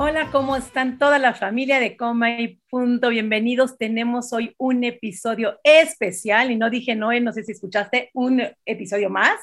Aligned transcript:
Hola, 0.00 0.30
¿cómo 0.30 0.54
están 0.54 0.96
toda 0.96 1.18
la 1.18 1.34
familia 1.34 1.80
de 1.80 1.96
Coma 1.96 2.40
y 2.40 2.60
Punto? 2.70 3.08
Bienvenidos. 3.08 3.76
Tenemos 3.78 4.32
hoy 4.32 4.54
un 4.56 4.84
episodio 4.84 5.58
especial 5.64 6.52
y 6.52 6.56
no 6.56 6.70
dije, 6.70 6.94
Noé, 6.94 7.20
no 7.20 7.32
sé 7.32 7.42
si 7.42 7.50
escuchaste 7.50 8.08
un 8.14 8.40
episodio 8.64 9.10
más, 9.10 9.34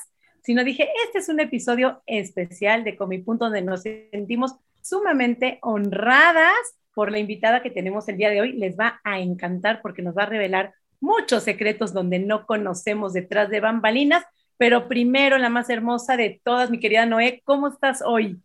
sino 0.44 0.64
dije, 0.64 0.88
este 1.06 1.20
es 1.20 1.28
un 1.28 1.42
episodio 1.42 2.02
especial 2.06 2.86
de 2.86 2.96
Coma 2.96 3.16
y 3.16 3.22
Punto 3.22 3.46
donde 3.46 3.64
nos 3.64 3.82
sentimos 3.82 4.56
sumamente 4.82 5.60
honradas 5.62 6.54
por 6.94 7.12
la 7.12 7.20
invitada 7.20 7.62
que 7.62 7.70
tenemos 7.70 8.08
el 8.08 8.16
día 8.16 8.30
de 8.30 8.40
hoy. 8.40 8.54
Les 8.54 8.80
va 8.80 9.02
a 9.04 9.20
encantar 9.20 9.82
porque 9.82 10.04
nos 10.04 10.18
va 10.18 10.24
a 10.24 10.28
revelar 10.28 10.74
muchos 11.02 11.44
secretos 11.44 11.92
donde 11.92 12.20
no 12.20 12.46
conocemos 12.46 13.12
detrás 13.12 13.50
de 13.50 13.60
bambalinas. 13.60 14.24
Pero 14.56 14.88
primero, 14.88 15.38
la 15.38 15.50
más 15.50 15.70
hermosa 15.70 16.16
de 16.16 16.40
todas, 16.46 16.70
mi 16.70 16.80
querida 16.80 17.06
Noé, 17.06 17.42
¿cómo 17.44 17.68
estás 17.68 18.02
hoy? 18.02 18.40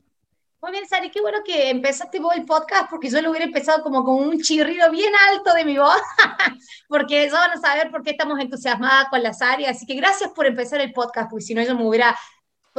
Muy 0.62 0.72
bien, 0.72 0.86
Sari, 0.86 1.10
qué 1.10 1.22
bueno 1.22 1.38
que 1.42 1.70
empezaste 1.70 2.20
vos 2.20 2.34
el 2.36 2.44
podcast, 2.44 2.90
porque 2.90 3.08
yo 3.08 3.22
lo 3.22 3.30
hubiera 3.30 3.46
empezado 3.46 3.82
como 3.82 4.04
con 4.04 4.16
un 4.16 4.40
chirrido 4.42 4.90
bien 4.90 5.10
alto 5.30 5.54
de 5.54 5.64
mi 5.64 5.78
voz, 5.78 6.02
porque 6.88 7.30
ya 7.30 7.32
van 7.32 7.52
a 7.52 7.56
saber 7.56 7.90
por 7.90 8.02
qué 8.02 8.10
estamos 8.10 8.38
entusiasmadas 8.38 9.08
con 9.08 9.22
la 9.22 9.32
Sari, 9.32 9.64
así 9.64 9.86
que 9.86 9.94
gracias 9.94 10.30
por 10.32 10.44
empezar 10.44 10.82
el 10.82 10.92
podcast, 10.92 11.30
porque 11.30 11.46
si 11.46 11.54
no 11.54 11.62
yo 11.62 11.74
me 11.74 11.88
hubiera 11.88 12.14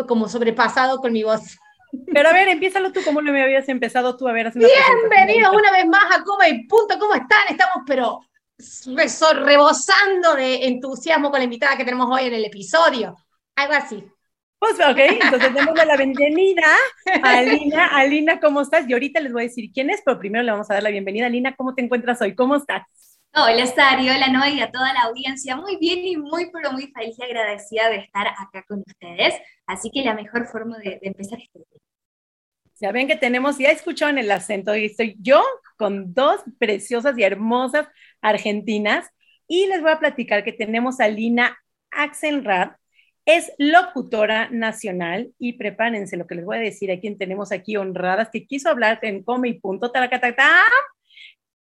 como 0.07 0.29
sobrepasado 0.29 0.99
con 0.99 1.11
mi 1.11 1.23
voz. 1.23 1.57
Pero 2.13 2.29
a 2.29 2.33
ver, 2.33 2.49
empiézalo 2.49 2.91
tú, 2.91 3.01
¿cómo 3.03 3.19
lo 3.19 3.31
me 3.33 3.41
habías 3.41 3.67
empezado 3.67 4.16
tú? 4.16 4.27
A 4.27 4.31
ver, 4.31 4.51
Bienvenidos 4.53 5.55
una 5.55 5.71
vez 5.71 5.88
más 5.88 6.16
a 6.16 6.23
Coma 6.23 6.47
y 6.47 6.67
Punto, 6.67 6.99
¿cómo 6.99 7.16
están? 7.16 7.47
Estamos, 7.49 7.83
pero 7.88 8.19
rebosando 9.33 10.35
de 10.35 10.67
entusiasmo 10.67 11.31
con 11.31 11.39
la 11.39 11.45
invitada 11.45 11.75
que 11.75 11.83
tenemos 11.83 12.07
hoy 12.11 12.27
en 12.27 12.35
el 12.35 12.45
episodio. 12.45 13.17
Algo 13.55 13.73
así. 13.73 14.05
Pues 14.61 14.75
ok, 14.75 14.97
entonces 15.23 15.55
demos 15.55 15.73
la 15.73 15.97
bienvenida 15.97 16.67
a 17.23 17.39
Alina. 17.39 17.87
Alina, 17.87 18.39
¿cómo 18.39 18.61
estás? 18.61 18.87
Y 18.87 18.93
ahorita 18.93 19.19
les 19.19 19.33
voy 19.33 19.41
a 19.41 19.47
decir 19.47 19.71
quién 19.73 19.89
es, 19.89 20.03
pero 20.05 20.19
primero 20.19 20.43
le 20.43 20.51
vamos 20.51 20.69
a 20.69 20.75
dar 20.75 20.83
la 20.83 20.91
bienvenida. 20.91 21.25
Alina, 21.25 21.55
¿cómo 21.55 21.73
te 21.73 21.81
encuentras 21.81 22.21
hoy? 22.21 22.35
¿Cómo 22.35 22.55
estás? 22.55 22.83
Hola, 23.33 23.65
Sari, 23.65 24.07
hola, 24.07 24.27
Noa 24.27 24.49
y 24.49 24.61
a 24.61 24.69
toda 24.69 24.93
la 24.93 25.01
audiencia. 25.05 25.55
Muy 25.55 25.77
bien 25.77 26.05
y 26.05 26.15
muy, 26.15 26.51
pero 26.51 26.71
muy 26.73 26.91
feliz 26.91 27.17
y 27.17 27.23
agradecida 27.23 27.89
de 27.89 27.95
estar 27.95 28.27
acá 28.27 28.63
con 28.67 28.83
ustedes. 28.85 29.33
Así 29.65 29.89
que 29.89 30.03
la 30.03 30.13
mejor 30.13 30.45
forma 30.45 30.77
de, 30.77 30.99
empezar 31.01 31.39
este 31.39 31.57
día. 31.57 31.81
Ya 32.79 32.91
ven 32.91 33.07
que 33.07 33.15
tenemos, 33.15 33.57
ya 33.57 33.71
escucharon 33.71 34.19
el 34.19 34.29
acento, 34.29 34.75
y 34.75 34.85
estoy 34.85 35.17
yo 35.19 35.41
con 35.75 36.13
dos 36.13 36.41
preciosas 36.59 37.17
y 37.17 37.23
hermosas 37.23 37.87
argentinas. 38.21 39.09
Y 39.47 39.65
les 39.65 39.81
voy 39.81 39.89
a 39.89 39.99
platicar 39.99 40.43
que 40.43 40.53
tenemos 40.53 40.99
a 40.99 41.05
Alina 41.05 41.57
Axelrad, 41.89 42.73
es 43.25 43.52
locutora 43.58 44.50
nacional 44.50 45.33
y 45.38 45.53
prepárense 45.53 46.17
lo 46.17 46.27
que 46.27 46.36
les 46.36 46.45
voy 46.45 46.58
a 46.58 46.61
decir 46.61 46.91
a 46.91 47.00
tenemos 47.00 47.52
aquí 47.52 47.78
honradas 47.78 48.30
que 48.31 48.45
quiso 48.45 48.69
hablar 48.69 49.00
en 49.03 49.23
Come 49.23 49.50
y 49.50 49.53
Punto, 49.59 49.91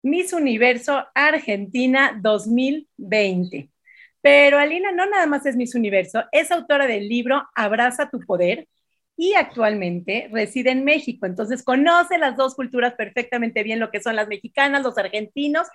Miss 0.03 0.33
Universo 0.33 1.07
Argentina 1.15 2.19
2020. 2.23 3.71
Pero 4.21 4.59
Alina 4.59 4.93
no 4.93 5.07
nada 5.07 5.27
más 5.27 5.47
es 5.47 5.57
Miss 5.57 5.75
Universo, 5.75 6.25
es 6.33 6.51
autora 6.51 6.87
del 6.87 7.09
libro 7.09 7.49
Abraza 7.55 8.11
tu 8.11 8.21
Poder 8.21 8.69
y 9.17 9.35
actualmente 9.35 10.29
reside 10.33 10.71
en 10.71 10.85
México. 10.85 11.27
Entonces 11.27 11.63
conoce 11.65 12.19
las 12.19 12.37
dos 12.37 12.55
culturas 12.55 12.95
perfectamente 12.95 13.63
bien, 13.63 13.81
lo 13.81 13.91
que 13.91 14.01
son 14.01 14.17
las 14.17 14.29
mexicanas, 14.29 14.83
los 14.83 14.97
argentinos 14.97 15.67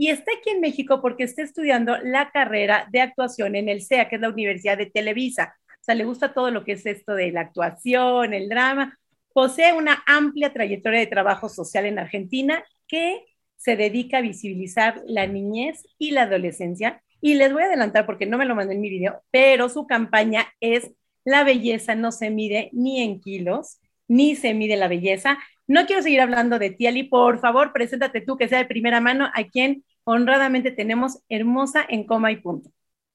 y 0.00 0.08
está 0.08 0.32
aquí 0.32 0.48
en 0.48 0.62
México 0.62 1.02
porque 1.02 1.24
está 1.24 1.42
estudiando 1.42 1.98
la 1.98 2.30
carrera 2.30 2.88
de 2.90 3.02
actuación 3.02 3.54
en 3.54 3.68
el 3.68 3.82
CEA, 3.82 4.08
que 4.08 4.14
es 4.16 4.22
la 4.22 4.30
Universidad 4.30 4.78
de 4.78 4.86
Televisa. 4.86 5.54
O 5.68 5.84
sea, 5.84 5.94
le 5.94 6.06
gusta 6.06 6.32
todo 6.32 6.50
lo 6.50 6.64
que 6.64 6.72
es 6.72 6.86
esto 6.86 7.12
de 7.12 7.30
la 7.32 7.42
actuación, 7.42 8.32
el 8.32 8.48
drama. 8.48 8.98
Posee 9.34 9.74
una 9.74 10.02
amplia 10.06 10.54
trayectoria 10.54 11.00
de 11.00 11.06
trabajo 11.06 11.50
social 11.50 11.84
en 11.84 11.98
Argentina 11.98 12.64
que 12.88 13.26
se 13.56 13.76
dedica 13.76 14.16
a 14.16 14.22
visibilizar 14.22 15.02
la 15.04 15.26
niñez 15.26 15.86
y 15.98 16.12
la 16.12 16.22
adolescencia. 16.22 17.02
Y 17.20 17.34
les 17.34 17.52
voy 17.52 17.64
a 17.64 17.66
adelantar 17.66 18.06
porque 18.06 18.24
no 18.24 18.38
me 18.38 18.46
lo 18.46 18.54
mandé 18.54 18.76
en 18.76 18.80
mi 18.80 18.88
video, 18.88 19.22
pero 19.30 19.68
su 19.68 19.86
campaña 19.86 20.46
es 20.60 20.90
La 21.26 21.44
belleza 21.44 21.94
no 21.94 22.10
se 22.10 22.30
mide 22.30 22.70
ni 22.72 23.02
en 23.02 23.20
kilos, 23.20 23.82
ni 24.08 24.34
se 24.34 24.54
mide 24.54 24.76
la 24.76 24.88
belleza. 24.88 25.36
No 25.66 25.84
quiero 25.84 26.02
seguir 26.02 26.22
hablando 26.22 26.58
de 26.58 26.70
ti, 26.70 26.86
Ali. 26.86 27.02
Por 27.02 27.38
favor, 27.38 27.74
preséntate 27.74 28.22
tú, 28.22 28.38
que 28.38 28.48
sea 28.48 28.56
de 28.56 28.64
primera 28.64 29.00
mano, 29.00 29.28
a 29.34 29.44
quien 29.44 29.84
honradamente 30.04 30.70
tenemos 30.70 31.20
hermosa 31.28 31.84
en 31.88 32.06
coma 32.06 32.32
y 32.32 32.36
punto. 32.36 32.70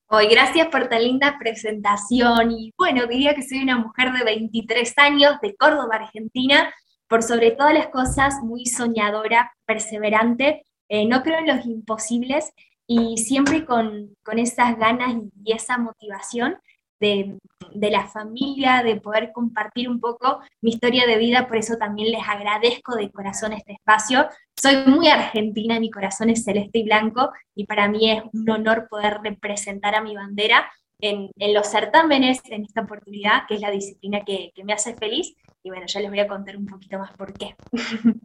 Hoy, 0.08 0.28
gracias 0.28 0.68
por 0.68 0.88
tan 0.88 1.04
linda 1.04 1.38
presentación. 1.40 2.52
Y 2.52 2.74
bueno, 2.78 3.08
diría 3.08 3.34
que 3.34 3.42
soy 3.42 3.64
una 3.64 3.78
mujer 3.78 4.12
de 4.14 4.24
23 4.24 4.94
años 4.98 5.34
de 5.42 5.56
Córdoba, 5.56 5.96
Argentina, 5.96 6.74
por 7.08 7.24
sobre 7.24 7.52
todas 7.52 7.74
las 7.74 7.88
cosas 7.88 8.36
muy 8.44 8.66
soñadora, 8.66 9.52
perseverante. 9.66 10.64
Eh, 10.90 11.08
no 11.08 11.24
creo 11.24 11.40
en 11.40 11.48
los 11.48 11.66
imposibles 11.66 12.54
y 12.86 13.18
siempre 13.18 13.66
con, 13.66 14.16
con 14.24 14.38
esas 14.38 14.78
ganas 14.78 15.16
y 15.44 15.54
esa 15.54 15.78
motivación 15.80 16.58
de, 17.00 17.38
la 17.74 18.08
familia, 18.08 18.84
de 18.84 18.96
poder 19.00 19.32
compartir 19.32 19.90
un 19.90 20.00
poco 20.00 20.40
mi 20.62 20.72
historia 20.72 21.06
de 21.06 21.18
vida, 21.18 21.48
por 21.48 21.58
eso 21.58 21.78
también 21.78 22.12
les 22.12 22.28
agradezco 22.28 22.96
de 22.96 23.12
corazón 23.12 23.54
este 23.54 23.74
espacio. 23.74 24.28
Soy 24.56 24.78
muy 24.88 25.08
argentina, 25.08 25.80
mi 25.80 25.90
corazón 25.92 26.30
es 26.30 26.44
celeste 26.44 26.80
y 26.80 26.84
blanco 26.84 27.32
y 27.54 27.66
para 27.66 27.88
mí 27.88 28.12
es 28.12 28.24
un 28.34 28.50
honor 28.50 28.88
poder 28.90 29.20
representar 29.24 29.96
a 29.96 30.02
mi 30.02 30.16
bandera 30.16 30.72
en, 31.00 31.30
los 31.54 31.68
certámenes 31.68 32.42
en 32.46 32.64
esta 32.64 32.82
oportunidad, 32.82 33.44
que 33.48 33.56
es 33.56 33.62
la 33.62 33.72
disciplina 33.72 34.22
que, 34.26 34.52
que 34.56 34.64
me 34.64 34.74
hace 34.74 34.96
feliz. 34.96 35.36
Y 35.64 35.70
bueno, 35.70 35.86
ya 35.88 36.00
les 36.00 36.10
voy 36.10 36.20
a 36.20 36.28
contar 36.28 36.58
un 36.58 36.66
poquito 36.66 36.98
más 36.98 37.12
por 37.16 37.34
qué. 37.34 37.56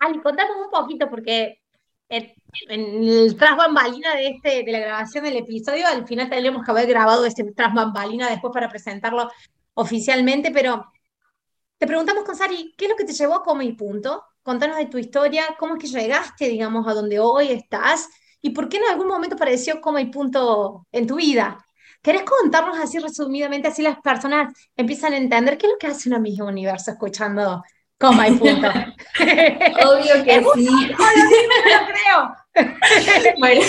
Ali, 0.00 0.20
contamos 0.20 0.56
un 0.64 0.70
poquito 0.70 1.10
porque 1.10 1.60
en, 2.08 2.34
el 2.68 3.36
tras 3.36 3.56
bambalina 3.56 4.14
de, 4.14 4.28
este, 4.28 4.64
de 4.64 4.72
la 4.72 4.78
grabación 4.80 5.24
del 5.24 5.36
episodio, 5.36 5.86
al 5.86 6.06
final 6.06 6.28
tendríamos 6.28 6.64
que 6.64 6.70
haber 6.70 6.86
grabado 6.86 7.24
este 7.24 7.44
tras 7.52 7.74
bambalina 7.74 8.30
después 8.30 8.52
para 8.52 8.68
presentarlo 8.68 9.30
oficialmente, 9.74 10.50
pero 10.50 10.90
te 11.78 11.86
preguntamos 11.86 12.24
con 12.24 12.34
Sari, 12.34 12.74
¿qué 12.76 12.86
es 12.86 12.90
lo 12.90 12.96
que 12.96 13.04
te 13.04 13.12
llevó 13.12 13.36
a 13.36 13.42
Come 13.44 13.64
y 13.64 13.72
Punto? 13.72 14.24
Contanos 14.42 14.78
de 14.78 14.86
tu 14.86 14.98
historia, 14.98 15.56
cómo 15.58 15.76
es 15.76 15.80
que 15.80 15.86
llegaste, 15.86 16.48
digamos, 16.48 16.86
a 16.88 16.94
donde 16.94 17.20
hoy 17.20 17.52
estás 17.52 18.08
y 18.40 18.50
por 18.50 18.68
qué 18.68 18.78
en 18.78 18.84
algún 18.84 19.08
momento 19.08 19.36
pareció 19.36 19.80
Come 19.80 20.02
y 20.02 20.06
Punto 20.06 20.86
en 20.90 21.06
tu 21.06 21.16
vida. 21.16 21.64
¿Querés 22.02 22.22
contarnos 22.22 22.78
así 22.78 22.98
resumidamente, 22.98 23.68
así 23.68 23.82
las 23.82 24.00
personas 24.00 24.54
empiezan 24.76 25.12
a 25.12 25.18
entender 25.18 25.58
qué 25.58 25.66
es 25.66 25.72
lo 25.72 25.78
que 25.78 25.88
hace 25.88 26.08
una 26.08 26.18
misma 26.18 26.46
universo 26.46 26.92
escuchando 26.92 27.62
Coma 27.98 28.28
y 28.28 28.32
punto. 28.32 28.68
Obvio 29.18 30.24
que 30.24 30.44
sí. 30.54 30.68
lo 30.68 30.96
creo. 31.86 32.34
bueno, 33.38 33.60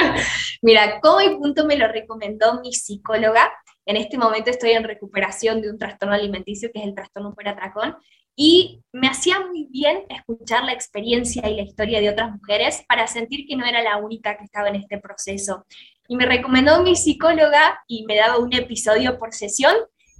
mira, 0.62 1.00
coma 1.00 1.24
y 1.24 1.36
punto 1.36 1.66
me 1.66 1.76
lo 1.76 1.88
recomendó 1.88 2.60
mi 2.60 2.72
psicóloga. 2.72 3.52
En 3.84 3.96
este 3.96 4.16
momento 4.16 4.50
estoy 4.50 4.70
en 4.70 4.84
recuperación 4.84 5.60
de 5.60 5.70
un 5.70 5.78
trastorno 5.78 6.14
alimenticio 6.14 6.70
que 6.72 6.80
es 6.80 6.86
el 6.86 6.94
trastorno 6.94 7.34
por 7.34 7.48
atracón 7.48 7.96
y 8.36 8.80
me 8.92 9.08
hacía 9.08 9.40
muy 9.40 9.68
bien 9.70 10.04
escuchar 10.08 10.64
la 10.64 10.72
experiencia 10.72 11.48
y 11.48 11.56
la 11.56 11.62
historia 11.62 12.00
de 12.00 12.10
otras 12.10 12.30
mujeres 12.32 12.84
para 12.88 13.06
sentir 13.06 13.46
que 13.46 13.56
no 13.56 13.66
era 13.66 13.82
la 13.82 13.98
única 13.98 14.36
que 14.36 14.44
estaba 14.44 14.68
en 14.68 14.76
este 14.76 14.98
proceso. 14.98 15.66
Y 16.08 16.16
me 16.16 16.26
recomendó 16.26 16.82
mi 16.82 16.96
psicóloga 16.96 17.80
y 17.86 18.04
me 18.06 18.16
daba 18.16 18.38
un 18.38 18.52
episodio 18.52 19.18
por 19.18 19.32
sesión 19.34 19.74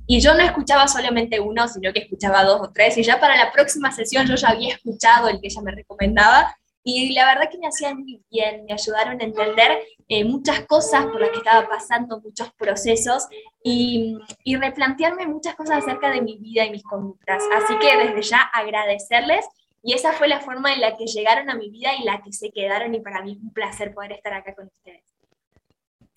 y 0.07 0.21
yo 0.21 0.35
no 0.35 0.41
escuchaba 0.41 0.87
solamente 0.87 1.41
uno, 1.41 1.67
sino 1.67 1.93
que 1.93 2.01
escuchaba 2.01 2.45
dos 2.45 2.61
o 2.61 2.71
tres. 2.73 2.97
Y 2.99 3.03
ya 3.03 3.19
para 3.19 3.37
la 3.37 3.51
próxima 3.53 3.91
sesión 3.91 4.27
yo 4.27 4.35
ya 4.35 4.49
había 4.49 4.75
escuchado 4.75 5.29
el 5.29 5.41
que 5.41 5.49
ella 5.49 5.63
me 5.63 5.73
recomendaba. 5.73 6.57
Y 6.87 7.15
la 7.15 7.25
verdad 7.25 7.51
que 7.51 7.57
me 7.57 7.67
hacían 7.67 7.97
muy 7.97 8.23
bien, 8.31 8.67
me 8.67 8.75
ayudaron 8.75 9.19
a 9.19 9.25
entender 9.25 9.79
eh, 10.07 10.23
muchas 10.23 10.67
cosas 10.67 11.07
por 11.07 11.19
las 11.19 11.31
que 11.31 11.39
estaba 11.39 11.67
pasando, 11.67 12.21
muchos 12.21 12.53
procesos 12.59 13.27
y, 13.63 14.19
y 14.45 14.57
replantearme 14.57 15.27
muchas 15.27 15.55
cosas 15.55 15.79
acerca 15.79 16.11
de 16.11 16.21
mi 16.21 16.37
vida 16.37 16.67
y 16.67 16.71
mis 16.71 16.83
conductas. 16.83 17.43
Así 17.57 17.79
que 17.79 17.97
desde 17.97 18.21
ya 18.21 18.43
agradecerles 18.53 19.47
y 19.83 19.95
esa 19.95 20.13
fue 20.13 20.29
la 20.29 20.41
forma 20.41 20.75
en 20.75 20.83
la 20.83 20.95
que 20.95 21.07
llegaron 21.07 21.49
a 21.49 21.55
mi 21.55 21.71
vida 21.71 21.95
y 21.99 22.05
la 22.05 22.23
que 22.23 22.35
se 22.35 22.51
quedaron 22.51 22.95
y 22.95 23.01
para 23.01 23.23
mí 23.23 23.33
es 23.33 23.39
un 23.39 23.53
placer 23.55 23.95
poder 23.95 24.13
estar 24.13 24.35
acá 24.35 24.55
con 24.55 24.67
ustedes. 24.67 25.05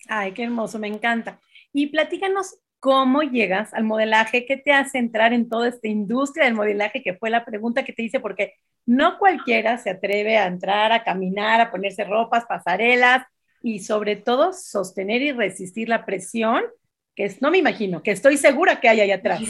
Ay, 0.06 0.32
qué 0.32 0.44
hermoso, 0.44 0.78
me 0.78 0.88
encanta. 0.88 1.40
Y 1.72 1.86
platícanos 1.86 2.58
¿Cómo 2.80 3.22
llegas 3.22 3.74
al 3.74 3.84
modelaje? 3.84 4.46
¿Qué 4.46 4.56
te 4.56 4.72
hace 4.72 4.98
entrar 4.98 5.32
en 5.32 5.48
toda 5.48 5.68
esta 5.68 5.88
industria 5.88 6.44
del 6.44 6.54
modelaje? 6.54 7.02
Que 7.02 7.14
fue 7.14 7.28
la 7.28 7.44
pregunta 7.44 7.84
que 7.84 7.92
te 7.92 8.02
hice, 8.04 8.20
porque 8.20 8.54
no 8.86 9.18
cualquiera 9.18 9.78
se 9.78 9.90
atreve 9.90 10.36
a 10.36 10.46
entrar, 10.46 10.92
a 10.92 11.02
caminar, 11.02 11.60
a 11.60 11.70
ponerse 11.70 12.04
ropas, 12.04 12.44
pasarelas 12.46 13.24
y 13.62 13.80
sobre 13.80 14.16
todo 14.16 14.52
sostener 14.52 15.22
y 15.22 15.32
resistir 15.32 15.88
la 15.88 16.06
presión, 16.06 16.62
que 17.16 17.24
es, 17.24 17.42
no 17.42 17.50
me 17.50 17.58
imagino, 17.58 18.02
que 18.02 18.12
estoy 18.12 18.36
segura 18.36 18.80
que 18.80 18.88
hay 18.88 19.00
ahí 19.00 19.10
atrás. 19.10 19.40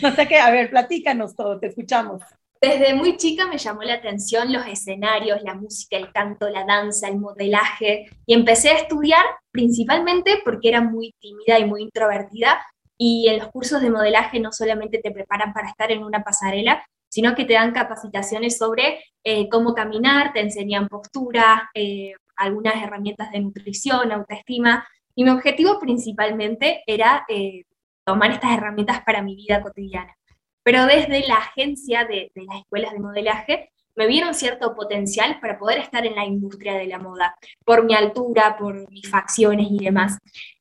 No 0.00 0.14
sé 0.14 0.28
qué, 0.28 0.38
a 0.38 0.50
ver, 0.50 0.70
platícanos 0.70 1.34
todo, 1.34 1.58
te 1.58 1.66
escuchamos. 1.66 2.22
Desde 2.64 2.94
muy 2.94 3.18
chica 3.18 3.46
me 3.46 3.58
llamó 3.58 3.82
la 3.82 3.92
atención 3.92 4.50
los 4.50 4.66
escenarios, 4.66 5.42
la 5.42 5.52
música, 5.52 5.98
el 5.98 6.10
canto, 6.12 6.48
la 6.48 6.64
danza, 6.64 7.08
el 7.08 7.18
modelaje, 7.18 8.06
y 8.24 8.32
empecé 8.32 8.70
a 8.70 8.78
estudiar 8.78 9.22
principalmente 9.50 10.40
porque 10.42 10.70
era 10.70 10.80
muy 10.80 11.14
tímida 11.20 11.58
y 11.58 11.66
muy 11.66 11.82
introvertida, 11.82 12.58
y 12.96 13.28
en 13.28 13.40
los 13.40 13.48
cursos 13.48 13.82
de 13.82 13.90
modelaje 13.90 14.40
no 14.40 14.50
solamente 14.50 14.98
te 14.98 15.10
preparan 15.10 15.52
para 15.52 15.68
estar 15.68 15.92
en 15.92 16.02
una 16.02 16.24
pasarela, 16.24 16.82
sino 17.10 17.34
que 17.34 17.44
te 17.44 17.52
dan 17.52 17.72
capacitaciones 17.72 18.56
sobre 18.56 19.04
eh, 19.24 19.46
cómo 19.50 19.74
caminar, 19.74 20.32
te 20.32 20.40
enseñan 20.40 20.88
postura, 20.88 21.68
eh, 21.74 22.12
algunas 22.34 22.82
herramientas 22.82 23.30
de 23.30 23.40
nutrición, 23.40 24.10
autoestima, 24.10 24.88
y 25.14 25.24
mi 25.24 25.30
objetivo 25.30 25.78
principalmente 25.78 26.82
era 26.86 27.26
eh, 27.28 27.64
tomar 28.06 28.30
estas 28.30 28.56
herramientas 28.56 29.02
para 29.04 29.20
mi 29.20 29.36
vida 29.36 29.60
cotidiana. 29.60 30.16
Pero 30.64 30.86
desde 30.86 31.26
la 31.28 31.36
agencia 31.36 32.04
de, 32.04 32.32
de 32.34 32.44
las 32.44 32.62
escuelas 32.62 32.92
de 32.92 32.98
modelaje 32.98 33.70
me 33.96 34.06
vieron 34.06 34.34
cierto 34.34 34.74
potencial 34.74 35.38
para 35.40 35.58
poder 35.58 35.78
estar 35.78 36.04
en 36.04 36.16
la 36.16 36.24
industria 36.24 36.74
de 36.74 36.86
la 36.86 36.98
moda, 36.98 37.36
por 37.64 37.84
mi 37.84 37.94
altura, 37.94 38.56
por 38.58 38.90
mis 38.90 39.08
facciones 39.08 39.68
y 39.70 39.84
demás. 39.84 40.18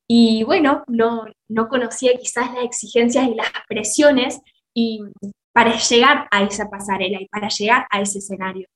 Y 0.07 0.43
bueno, 0.43 0.83
no, 0.87 1.25
no 1.47 1.67
conocía 1.67 2.15
quizás 2.17 2.53
las 2.53 2.65
exigencias 2.65 3.27
y 3.27 3.35
las 3.35 3.47
presiones 3.67 4.39
y 4.73 5.01
para 5.53 5.77
llegar 5.77 6.27
a 6.31 6.43
esa 6.43 6.69
pasarela 6.69 7.21
y 7.21 7.27
para 7.27 7.47
llegar 7.47 7.87
a 7.89 8.01
ese 8.01 8.19
escenario. 8.19 8.67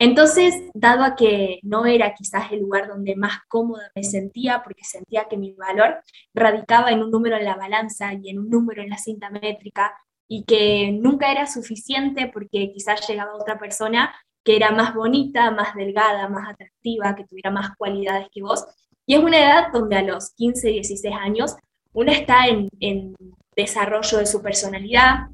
Entonces, 0.00 0.54
dado 0.74 1.02
a 1.02 1.16
que 1.16 1.58
no 1.62 1.84
era 1.84 2.14
quizás 2.14 2.52
el 2.52 2.60
lugar 2.60 2.86
donde 2.86 3.16
más 3.16 3.40
cómoda 3.48 3.90
me 3.96 4.04
sentía, 4.04 4.62
porque 4.62 4.84
sentía 4.84 5.26
que 5.28 5.36
mi 5.36 5.54
valor 5.54 6.00
radicaba 6.34 6.92
en 6.92 7.02
un 7.02 7.10
número 7.10 7.36
en 7.36 7.44
la 7.44 7.56
balanza 7.56 8.14
y 8.14 8.30
en 8.30 8.38
un 8.38 8.48
número 8.48 8.80
en 8.80 8.90
la 8.90 8.98
cinta 8.98 9.28
métrica, 9.30 9.96
y 10.28 10.44
que 10.44 10.92
nunca 10.92 11.32
era 11.32 11.46
suficiente 11.46 12.30
porque 12.32 12.70
quizás 12.72 13.08
llegaba 13.08 13.34
otra 13.34 13.58
persona 13.58 14.14
que 14.44 14.56
era 14.56 14.70
más 14.70 14.94
bonita, 14.94 15.50
más 15.50 15.74
delgada, 15.74 16.28
más 16.28 16.50
atractiva, 16.50 17.14
que 17.16 17.24
tuviera 17.24 17.50
más 17.50 17.74
cualidades 17.76 18.28
que 18.32 18.42
vos. 18.42 18.64
Y 19.06 19.14
es 19.14 19.20
una 19.20 19.38
edad 19.38 19.72
donde 19.72 19.96
a 19.96 20.02
los 20.02 20.30
15, 20.34 20.68
16 20.68 21.14
años 21.14 21.56
uno 21.92 22.12
está 22.12 22.46
en, 22.46 22.68
en 22.80 23.14
desarrollo 23.56 24.18
de 24.18 24.26
su 24.26 24.42
personalidad, 24.42 25.28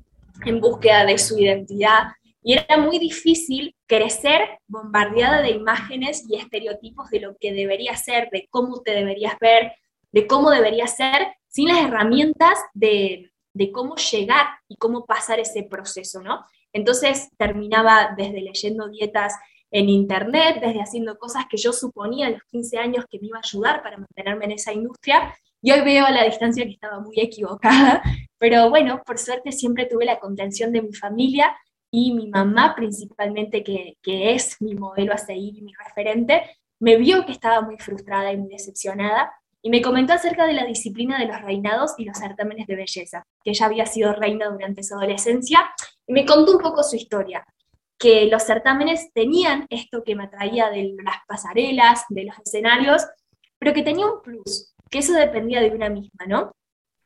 en 0.47 0.61
búsqueda 0.61 1.05
de 1.05 1.19
su 1.19 1.39
identidad, 1.39 2.13
y 2.43 2.55
era 2.55 2.77
muy 2.77 2.99
difícil 2.99 3.75
crecer 3.87 4.59
bombardeada 4.67 5.43
de 5.43 5.51
imágenes 5.51 6.25
y 6.29 6.37
estereotipos 6.37 7.09
de 7.11 7.21
lo 7.21 7.37
que 7.39 7.53
debería 7.53 7.97
ser, 7.97 8.29
de 8.31 8.47
cómo 8.51 8.83
te 8.83 8.93
deberías 8.93 9.39
ver, 9.41 9.73
de 10.13 10.27
cómo 10.27 10.51
deberías 10.51 10.95
ser, 10.95 11.29
sin 11.49 11.69
las 11.69 11.79
herramientas 11.79 12.59
de, 12.75 13.31
de 13.55 13.73
cómo 13.73 13.97
llegar 13.97 14.47
y 14.69 14.77
cómo 14.77 15.07
pasar 15.07 15.41
ese 15.41 15.63
proceso, 15.63 16.21
¿no? 16.21 16.45
Entonces 16.73 17.31
terminaba 17.39 18.15
desde 18.17 18.41
leyendo 18.41 18.89
dietas 18.89 19.35
en 19.71 19.89
internet, 19.89 20.59
desde 20.61 20.81
haciendo 20.81 21.17
cosas 21.19 21.47
que 21.49 21.57
yo 21.57 21.73
suponía 21.73 22.27
a 22.27 22.31
los 22.31 22.43
15 22.45 22.79
años 22.79 23.05
que 23.09 23.19
me 23.19 23.29
iba 23.29 23.39
a 23.39 23.43
ayudar 23.45 23.83
para 23.83 23.97
mantenerme 23.97 24.45
en 24.45 24.53
esa 24.53 24.73
industria, 24.73 25.35
y 25.63 25.73
hoy 25.73 25.81
veo 25.81 26.05
a 26.05 26.11
la 26.11 26.25
distancia 26.25 26.65
que 26.65 26.73
estaba 26.73 27.01
muy 27.01 27.19
equivocada, 27.19 28.03
pero 28.39 28.69
bueno, 28.69 29.03
por 29.07 29.19
suerte 29.19 29.51
siempre 29.51 29.87
tuve 29.87 30.05
la 30.05 30.21
contención 30.21 30.73
de 30.73 30.83
mi 30.83 30.93
familia 30.93 31.57
y 31.91 32.13
mi 32.13 32.29
mamá 32.29 32.75
principalmente, 32.75 33.65
que, 33.65 33.97
que 34.03 34.35
es 34.35 34.61
mi 34.61 34.75
modelo 34.75 35.15
a 35.15 35.19
seguir 35.19 35.57
y 35.57 35.63
mi 35.63 35.73
referente, 35.73 36.43
me 36.81 36.97
vio 36.97 37.25
que 37.25 37.33
estaba 37.33 37.63
muy 37.63 37.79
frustrada 37.79 38.33
y 38.33 38.37
muy 38.37 38.51
decepcionada 38.51 39.33
y 39.67 39.71
me 39.71 39.81
comentó 39.81 40.13
acerca 40.13 40.47
de 40.47 40.53
la 40.53 40.67
disciplina 40.67 41.19
de 41.19 41.25
los 41.25 41.41
reinados 41.41 41.95
y 41.97 42.05
los 42.05 42.19
certámenes 42.19 42.67
de 42.67 42.77
belleza, 42.77 43.25
que 43.43 43.53
ella 43.53 43.65
había 43.65 43.87
sido 43.87 44.13
reina 44.13 44.51
durante 44.51 44.83
su 44.83 44.95
adolescencia, 44.95 45.73
y 46.07 46.13
me 46.13 46.27
contó 46.27 46.53
un 46.53 46.59
poco 46.59 46.83
su 46.83 46.97
historia, 46.97 47.47
que 47.99 48.27
los 48.27 48.43
certámenes 48.43 49.11
tenían 49.15 49.65
esto 49.71 50.05
que 50.05 50.15
me 50.17 50.25
atraía 50.25 50.69
de 50.69 50.95
las 51.03 51.17
pasarelas, 51.27 52.05
de 52.11 52.25
los 52.25 52.39
escenarios, 52.45 53.07
pero 53.59 53.73
que 53.73 53.83
tenía 53.83 54.05
un 54.05 54.21
plus, 54.21 54.75
que 54.91 54.99
eso 54.99 55.15
dependía 55.15 55.63
de 55.63 55.71
una 55.71 55.89
misma, 55.89 56.27
¿no? 56.27 56.53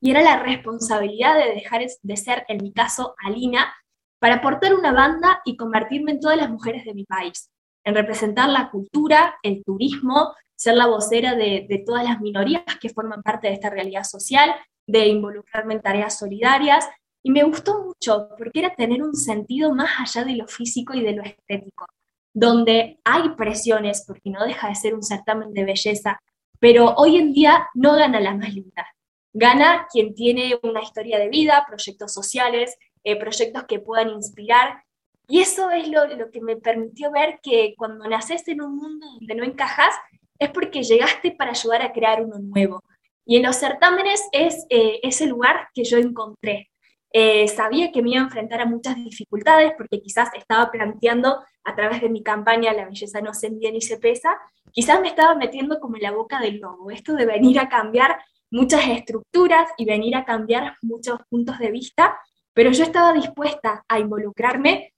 Y 0.01 0.11
era 0.11 0.21
la 0.21 0.43
responsabilidad 0.43 1.37
de 1.39 1.55
dejar 1.55 1.87
de 2.03 2.17
ser, 2.17 2.45
en 2.49 2.59
mi 2.61 2.73
caso, 2.73 3.15
Alina, 3.25 3.73
para 4.19 4.37
aportar 4.37 4.75
una 4.75 4.93
banda 4.93 5.43
y 5.45 5.57
convertirme 5.57 6.11
en 6.11 6.21
todas 6.21 6.37
las 6.37 6.51
mujeres 6.51 6.85
de 6.85 6.95
mi 6.95 7.05
país, 7.05 7.53
en 7.85 7.95
representar 7.95 8.49
la 8.49 8.69
cultura, 8.69 9.37
el 9.45 9.63
turismo, 9.63 10.35
ser 10.59 10.75
la 10.75 10.89
vocera 10.89 11.37
de, 11.37 11.83
todas 11.87 12.03
las 12.05 12.21
minorías 12.21 12.65
que 12.81 12.89
forman 12.89 13.23
parte 13.23 13.47
de 13.47 13.55
esta 13.55 13.71
realidad 13.71 14.03
social, 14.03 14.53
de 14.87 15.07
involucrarme 15.07 15.75
en 15.75 15.83
tareas 15.83 16.19
solidarias. 16.19 16.89
Y 17.23 17.31
me 17.31 17.45
gustó 17.45 17.85
mucho 17.85 18.29
porque 18.37 18.59
era 18.59 18.75
tener 18.75 19.03
un 19.03 19.15
sentido 19.15 19.73
más 19.73 19.91
allá 20.01 20.25
de 20.27 20.35
lo 20.35 20.49
físico 20.49 20.95
y 20.95 21.03
de 21.03 21.13
lo 21.13 21.23
estético, 21.23 21.87
donde 22.35 22.99
hay 23.05 23.29
presiones, 23.31 24.05
porque 24.05 24.31
no 24.31 24.45
deja 24.45 24.69
de 24.69 24.75
ser 24.75 24.95
un 24.95 25.03
certamen 25.05 25.53
de 25.55 25.65
belleza, 25.65 26.21
pero 26.59 26.93
hoy 26.97 27.19
en 27.19 27.33
día 27.33 27.69
no 27.75 27.95
gana 27.95 28.19
la 28.19 28.35
más 28.35 28.53
linda. 28.53 28.89
Gana 29.33 29.87
quien 29.93 30.15
tiene 30.15 30.59
una 30.65 30.83
historia 30.83 31.21
de 31.21 31.29
vida, 31.29 31.65
proyectos 31.69 32.13
sociales, 32.13 32.77
eh, 33.05 33.17
proyectos 33.17 33.63
que 33.69 33.79
puedan 33.79 34.09
inspirar. 34.11 34.83
Y 35.29 35.41
eso 35.41 35.71
es 35.71 35.89
lo, 35.89 36.05
lo 36.17 36.33
que 36.33 36.41
me 36.41 36.57
permitió 36.57 37.13
ver 37.13 37.39
que 37.43 37.75
cuando 37.79 38.09
naces 38.09 38.49
en 38.49 38.63
un 38.63 38.77
mundo 38.77 39.07
donde 39.21 39.35
no 39.37 39.45
encajas, 39.45 39.95
es 40.38 40.50
porque 40.50 40.82
llegaste 40.82 41.32
para 41.32 41.50
ayudar 41.50 41.82
a 41.82 41.93
crear 41.93 42.23
uno 42.23 42.38
nuevo. 42.38 42.82
Y 43.25 43.37
en 43.37 43.43
los 43.43 43.56
certámenes 43.56 44.23
es 44.32 44.67
eh, 44.70 45.00
ese 45.02 45.26
lugar 45.26 45.69
que 45.75 45.85
yo 45.85 45.99
encontré. 45.99 46.70
Eh, 47.12 47.49
sabía 47.49 47.90
que 47.90 48.02
me 48.02 48.11
iba 48.11 48.20
a 48.20 48.25
enfrentar 48.25 48.61
a 48.61 48.67
muchas 48.67 48.96
dificultades 48.96 49.73
porque 49.76 50.00
quizás 50.00 50.29
estaba 50.35 50.70
planteando 50.70 51.43
a 51.64 51.75
través 51.75 52.02
de 52.02 52.11
mi 52.11 52.23
campaña 52.23 52.73
La 52.75 52.85
belleza 52.85 53.23
no 53.23 53.32
se 53.32 53.50
mide 53.50 53.73
ni 53.73 53.81
se 53.81 53.96
pesa, 53.96 54.38
quizás 54.73 55.00
me 55.00 55.08
estaba 55.08 55.35
metiendo 55.35 55.81
como 55.81 55.96
en 55.96 56.02
la 56.02 56.12
boca 56.12 56.38
del 56.38 56.61
lobo, 56.61 56.90
esto 56.90 57.14
de 57.14 57.25
venir 57.25 57.58
a 57.61 57.69
cambiar 57.69 58.19
muchas 58.50 58.87
estructuras 58.88 59.70
y 59.79 59.85
venir 59.85 60.17
a 60.17 60.25
cambiar 60.25 60.76
muchos 60.82 61.19
puntos 61.29 61.58
de 61.58 61.70
vista, 61.70 62.19
pero 62.52 62.73
yo 62.73 62.85
estaba 62.85 63.12
dispuesta 63.12 63.85
a 63.88 63.99
involucrarme 63.99 64.94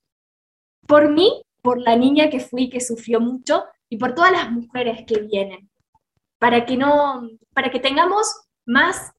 por 0.87 1.09
mí, 1.09 1.43
por 1.61 1.79
la 1.79 1.95
niña 1.95 2.29
que 2.29 2.39
fui, 2.39 2.69
que 2.69 2.81
sufrió 2.81 3.19
mucho, 3.21 3.65
y 3.91 3.97
por 3.97 4.15
todas 4.15 4.31
las 4.31 4.49
mujeres 4.49 5.03
que 5.05 5.19
vienen, 5.19 5.69
para 6.39 6.65
que 6.65 6.77
no, 6.77 7.29
para 7.53 7.69
que 7.69 7.79
tengamos 7.79 8.25
más 8.65 9.11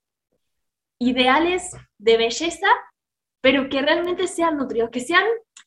ideales 0.98 1.76
de 1.98 2.16
belleza, 2.16 2.68
pero 3.42 3.68
que 3.68 3.82
realmente 3.82 4.26
sean 4.26 4.56
nutridos, 4.56 4.88
que 4.88 5.00
sean 5.00 5.24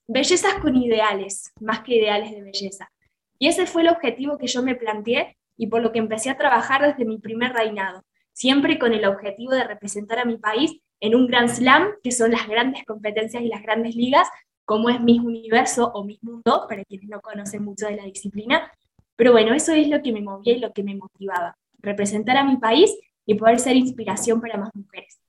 bellezas 0.08 0.56
con 0.56 0.76
ideales, 0.76 1.52
más 1.62 1.82
que 1.82 1.98
ideales 1.98 2.32
de 2.32 2.42
belleza. 2.42 2.90
Y 3.38 3.48
ese 3.48 3.68
fue 3.68 3.84
el 3.84 3.90
objetivo 3.90 4.40
que 4.40 4.48
yo 4.48 4.64
me 4.64 4.74
planteé 4.74 5.38
y 5.56 5.68
por 5.68 5.84
lo 5.84 5.92
que 5.92 6.00
empecé 6.00 6.32
a 6.32 6.38
trabajar 6.38 6.82
desde 6.82 7.06
mi 7.06 7.20
primer 7.20 7.54
reinado, 7.54 8.02
siempre 8.34 8.80
con 8.80 8.92
el 8.92 9.06
objetivo 9.06 9.52
de 9.52 9.66
representar 9.66 10.18
a 10.18 10.26
mi 10.26 10.38
país 10.38 10.80
en 11.00 11.14
un 11.14 11.28
Grand 11.28 11.50
Slam, 11.50 11.92
que 12.02 12.12
son 12.12 12.32
las 12.32 12.48
grandes 12.48 12.84
competencias 12.86 13.44
y 13.44 13.50
las 13.50 13.62
grandes 13.62 13.96
ligas, 13.96 14.28
como 14.66 14.90
es 14.90 15.00
Miss 15.00 15.22
Universo 15.22 15.92
o 15.94 16.04
Miss 16.04 16.24
Mundo, 16.24 16.66
para 16.68 16.84
quienes 16.86 17.08
no 17.08 17.22
conocen 17.22 17.64
mucho 17.64 17.86
de 17.86 17.98
la 17.98 18.06
disciplina, 18.06 18.72
pero 19.16 19.32
bueno, 19.32 19.54
eso 19.54 19.74
es 19.74 19.88
lo 19.88 20.02
que 20.02 20.12
me 20.12 20.22
movía 20.22 20.54
y 20.54 20.60
lo 20.60 20.74
que 20.74 20.84
me 20.84 20.96
motivaba, 20.96 21.58
representar 21.80 22.38
a 22.38 22.44
mi 22.44 22.58
país 22.58 22.92
y 23.26 23.36
poder 23.36 23.60
ser 23.60 23.76
inspiración 23.76 24.42
para 24.42 24.58
más 24.58 24.70
mujeres. 24.74 25.20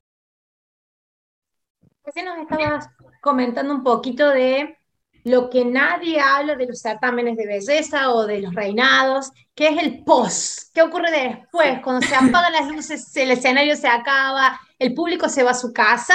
Recién 2.04 2.26
nos 2.26 2.38
estabas 2.38 2.88
comentando 3.20 3.74
un 3.74 3.82
poquito 3.82 4.28
de 4.30 4.76
lo 5.24 5.50
que 5.50 5.64
nadie 5.64 6.20
habla 6.20 6.54
de 6.54 6.66
los 6.66 6.80
certámenes 6.80 7.36
de 7.36 7.46
belleza 7.46 8.12
o 8.12 8.26
de 8.26 8.40
los 8.40 8.54
reinados, 8.54 9.32
que 9.56 9.66
es 9.66 9.82
el 9.82 10.04
post. 10.04 10.72
¿Qué 10.72 10.82
ocurre 10.82 11.10
después? 11.10 11.80
Cuando 11.82 12.06
se 12.06 12.14
apagan 12.14 12.52
las 12.52 12.68
luces, 12.68 13.16
el 13.16 13.32
escenario 13.32 13.74
se 13.74 13.88
acaba, 13.88 14.60
el 14.78 14.94
público 14.94 15.28
se 15.28 15.42
va 15.42 15.50
a 15.50 15.54
su 15.54 15.72
casa 15.72 16.14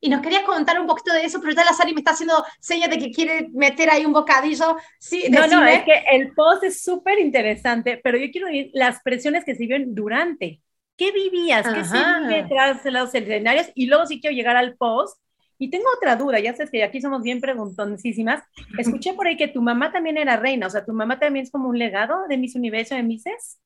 y 0.00 0.08
nos 0.08 0.22
querías 0.22 0.44
contar 0.44 0.80
un 0.80 0.86
poquito 0.86 1.12
de 1.12 1.24
eso, 1.24 1.40
pero 1.40 1.52
ya 1.52 1.64
la 1.64 1.74
Sari 1.74 1.92
me 1.92 2.00
está 2.00 2.12
haciendo 2.12 2.42
señas 2.58 2.88
de 2.90 2.98
que 2.98 3.10
quiere 3.10 3.48
meter 3.52 3.90
ahí 3.90 4.06
un 4.06 4.12
bocadillo. 4.12 4.76
Sí, 4.98 5.26
no, 5.30 5.46
no, 5.46 5.64
es 5.66 5.84
que 5.84 6.04
el 6.12 6.32
post 6.32 6.64
es 6.64 6.82
súper 6.82 7.18
interesante, 7.18 8.00
pero 8.02 8.16
yo 8.16 8.30
quiero 8.30 8.46
oír 8.46 8.70
las 8.72 9.02
presiones 9.02 9.44
que 9.44 9.54
se 9.54 9.60
viven 9.60 9.94
durante. 9.94 10.60
¿Qué 10.96 11.12
vivías? 11.12 11.66
¿Qué 11.66 11.84
se 11.84 11.96
vive 11.96 12.46
tras 12.48 12.84
los 12.84 13.14
escenarios? 13.14 13.70
Y 13.74 13.86
luego 13.86 14.06
sí 14.06 14.20
quiero 14.20 14.34
llegar 14.34 14.56
al 14.56 14.76
post. 14.76 15.18
Y 15.58 15.68
tengo 15.68 15.84
otra 15.94 16.16
duda, 16.16 16.40
ya 16.40 16.54
sabes 16.54 16.70
que 16.70 16.82
aquí 16.82 17.02
somos 17.02 17.22
bien 17.22 17.38
preguntoncísimas. 17.38 18.42
Escuché 18.78 19.12
por 19.12 19.26
ahí 19.26 19.36
que 19.36 19.48
tu 19.48 19.60
mamá 19.60 19.92
también 19.92 20.16
era 20.16 20.36
reina, 20.36 20.66
o 20.66 20.70
sea, 20.70 20.86
tu 20.86 20.94
mamá 20.94 21.18
también 21.18 21.44
es 21.44 21.50
como 21.50 21.68
un 21.68 21.78
legado 21.78 22.26
de 22.28 22.38
Miss 22.38 22.54
Universo 22.54 22.94
de 22.94 23.02
Misses. 23.02 23.58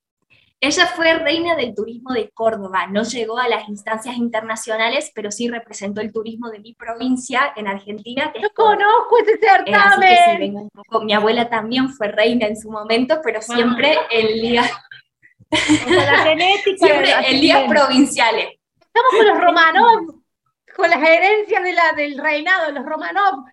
Ella 0.61 0.87
fue 0.87 1.13
reina 1.15 1.55
del 1.55 1.75
turismo 1.75 2.13
de 2.13 2.29
Córdoba, 2.31 2.87
no 2.87 3.03
llegó 3.03 3.37
a 3.37 3.47
las 3.47 3.67
instancias 3.67 4.15
internacionales, 4.15 5.11
pero 5.13 5.29
sí 5.29 5.49
representó 5.49 6.01
el 6.01 6.11
turismo 6.11 6.49
de 6.49 6.59
mi 6.59 6.73
provincia 6.73 7.53
en 7.55 7.67
Argentina. 7.67 8.31
Que 8.33 8.49
conozco 8.49 9.17
ese 9.21 9.37
certamen. 9.37 10.69
Mi 11.03 11.13
abuela 11.13 11.49
también 11.49 11.89
fue 11.89 12.07
reina 12.07 12.47
en 12.47 12.57
su 12.57 12.71
momento, 12.71 13.19
pero 13.23 13.41
siempre 13.41 13.97
en 14.09 14.55
la 14.55 16.17
genética. 16.23 16.87
Siempre 16.87 17.13
el 17.27 17.41
día 17.41 17.67
provinciales. 17.67 18.47
Estamos 18.79 19.11
con 19.11 19.27
los 19.27 19.41
Romanov, 19.41 20.21
con 20.75 20.89
las 20.89 21.03
herencias 21.03 21.63
de 21.63 21.73
la, 21.73 21.91
del 21.91 22.17
reinado, 22.17 22.71
los 22.71 22.85
Romanov. 22.85 23.43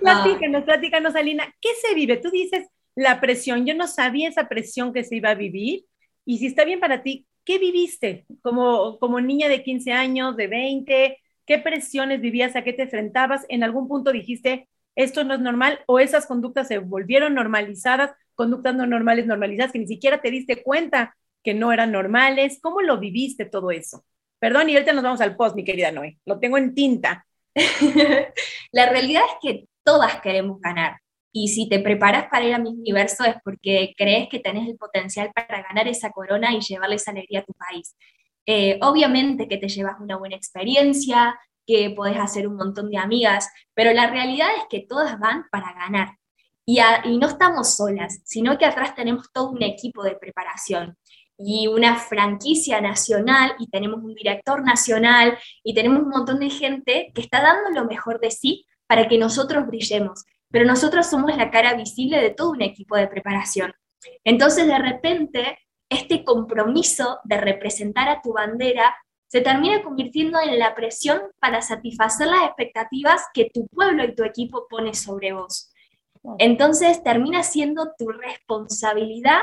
platícanos, 0.00 0.64
platícanos, 0.64 1.14
Alina, 1.14 1.54
¿qué 1.60 1.70
se 1.80 1.94
vive? 1.94 2.16
Tú 2.16 2.30
dices 2.30 2.66
la 2.98 3.20
presión, 3.20 3.64
yo 3.64 3.74
no 3.74 3.86
sabía 3.86 4.28
esa 4.28 4.48
presión 4.48 4.92
que 4.92 5.04
se 5.04 5.16
iba 5.16 5.30
a 5.30 5.34
vivir, 5.36 5.84
y 6.24 6.38
si 6.38 6.46
está 6.46 6.64
bien 6.64 6.80
para 6.80 7.04
ti, 7.04 7.26
¿qué 7.44 7.58
viviste 7.58 8.26
como, 8.42 8.98
como 8.98 9.20
niña 9.20 9.48
de 9.48 9.62
15 9.62 9.92
años, 9.92 10.36
de 10.36 10.48
20? 10.48 11.18
¿Qué 11.46 11.58
presiones 11.58 12.20
vivías? 12.20 12.56
¿A 12.56 12.64
qué 12.64 12.72
te 12.72 12.82
enfrentabas? 12.82 13.46
¿En 13.48 13.62
algún 13.62 13.86
punto 13.86 14.10
dijiste, 14.10 14.68
esto 14.96 15.22
no 15.22 15.34
es 15.34 15.40
normal? 15.40 15.78
¿O 15.86 16.00
esas 16.00 16.26
conductas 16.26 16.66
se 16.66 16.78
volvieron 16.78 17.34
normalizadas, 17.34 18.10
conductas 18.34 18.74
no 18.74 18.84
normales, 18.84 19.26
normalizadas, 19.26 19.72
que 19.72 19.78
ni 19.78 19.86
siquiera 19.86 20.20
te 20.20 20.32
diste 20.32 20.64
cuenta 20.64 21.16
que 21.44 21.54
no 21.54 21.72
eran 21.72 21.92
normales? 21.92 22.58
¿Cómo 22.60 22.82
lo 22.82 22.98
viviste 22.98 23.44
todo 23.44 23.70
eso? 23.70 24.04
Perdón, 24.40 24.70
y 24.70 24.74
ahorita 24.74 24.92
nos 24.92 25.04
vamos 25.04 25.20
al 25.20 25.36
post, 25.36 25.54
mi 25.54 25.64
querida 25.64 25.92
Noé. 25.92 26.18
Lo 26.26 26.40
tengo 26.40 26.58
en 26.58 26.74
tinta. 26.74 27.24
la 28.72 28.90
realidad 28.90 29.22
es 29.24 29.36
que 29.40 29.68
todas 29.84 30.20
queremos 30.20 30.60
ganar. 30.60 30.96
Y 31.32 31.48
si 31.48 31.68
te 31.68 31.78
preparas 31.80 32.26
para 32.30 32.44
ir 32.44 32.54
a 32.54 32.58
mi 32.58 32.70
universo 32.70 33.24
es 33.24 33.36
porque 33.44 33.94
crees 33.96 34.28
que 34.28 34.38
tenés 34.38 34.68
el 34.68 34.76
potencial 34.76 35.30
para 35.34 35.62
ganar 35.62 35.88
esa 35.88 36.10
corona 36.10 36.54
y 36.54 36.60
llevarle 36.60 36.96
esa 36.96 37.10
alegría 37.10 37.40
a 37.40 37.44
tu 37.44 37.52
país. 37.52 37.96
Eh, 38.46 38.78
obviamente 38.82 39.46
que 39.46 39.58
te 39.58 39.68
llevas 39.68 40.00
una 40.00 40.16
buena 40.16 40.36
experiencia, 40.36 41.38
que 41.66 41.90
podés 41.90 42.18
hacer 42.18 42.48
un 42.48 42.56
montón 42.56 42.90
de 42.90 42.96
amigas, 42.96 43.50
pero 43.74 43.92
la 43.92 44.08
realidad 44.08 44.48
es 44.56 44.64
que 44.70 44.86
todas 44.88 45.18
van 45.18 45.44
para 45.50 45.74
ganar. 45.74 46.16
Y, 46.64 46.80
y 47.04 47.18
no 47.18 47.28
estamos 47.28 47.76
solas, 47.76 48.20
sino 48.24 48.56
que 48.56 48.64
atrás 48.64 48.94
tenemos 48.94 49.30
todo 49.32 49.50
un 49.50 49.62
equipo 49.62 50.02
de 50.02 50.16
preparación 50.16 50.96
y 51.38 51.68
una 51.68 51.96
franquicia 51.96 52.80
nacional 52.80 53.52
y 53.58 53.68
tenemos 53.68 54.02
un 54.02 54.14
director 54.14 54.64
nacional 54.64 55.38
y 55.62 55.72
tenemos 55.72 56.02
un 56.02 56.08
montón 56.08 56.40
de 56.40 56.50
gente 56.50 57.12
que 57.14 57.20
está 57.20 57.40
dando 57.40 57.70
lo 57.70 57.86
mejor 57.86 58.18
de 58.18 58.32
sí 58.32 58.66
para 58.86 59.06
que 59.08 59.18
nosotros 59.18 59.66
brillemos. 59.66 60.24
Pero 60.50 60.64
nosotros 60.64 61.06
somos 61.06 61.36
la 61.36 61.50
cara 61.50 61.74
visible 61.74 62.20
de 62.20 62.30
todo 62.30 62.50
un 62.50 62.62
equipo 62.62 62.96
de 62.96 63.08
preparación. 63.08 63.72
Entonces, 64.24 64.66
de 64.66 64.78
repente, 64.78 65.58
este 65.88 66.24
compromiso 66.24 67.20
de 67.24 67.38
representar 67.38 68.08
a 68.08 68.20
tu 68.20 68.32
bandera 68.32 68.94
se 69.28 69.42
termina 69.42 69.82
convirtiendo 69.82 70.40
en 70.40 70.58
la 70.58 70.74
presión 70.74 71.20
para 71.38 71.60
satisfacer 71.60 72.28
las 72.28 72.44
expectativas 72.44 73.22
que 73.34 73.50
tu 73.52 73.66
pueblo 73.68 74.04
y 74.04 74.14
tu 74.14 74.24
equipo 74.24 74.66
pone 74.68 74.94
sobre 74.94 75.32
vos. 75.32 75.70
Entonces 76.38 77.02
termina 77.02 77.42
siendo 77.42 77.92
tu 77.98 78.08
responsabilidad 78.08 79.40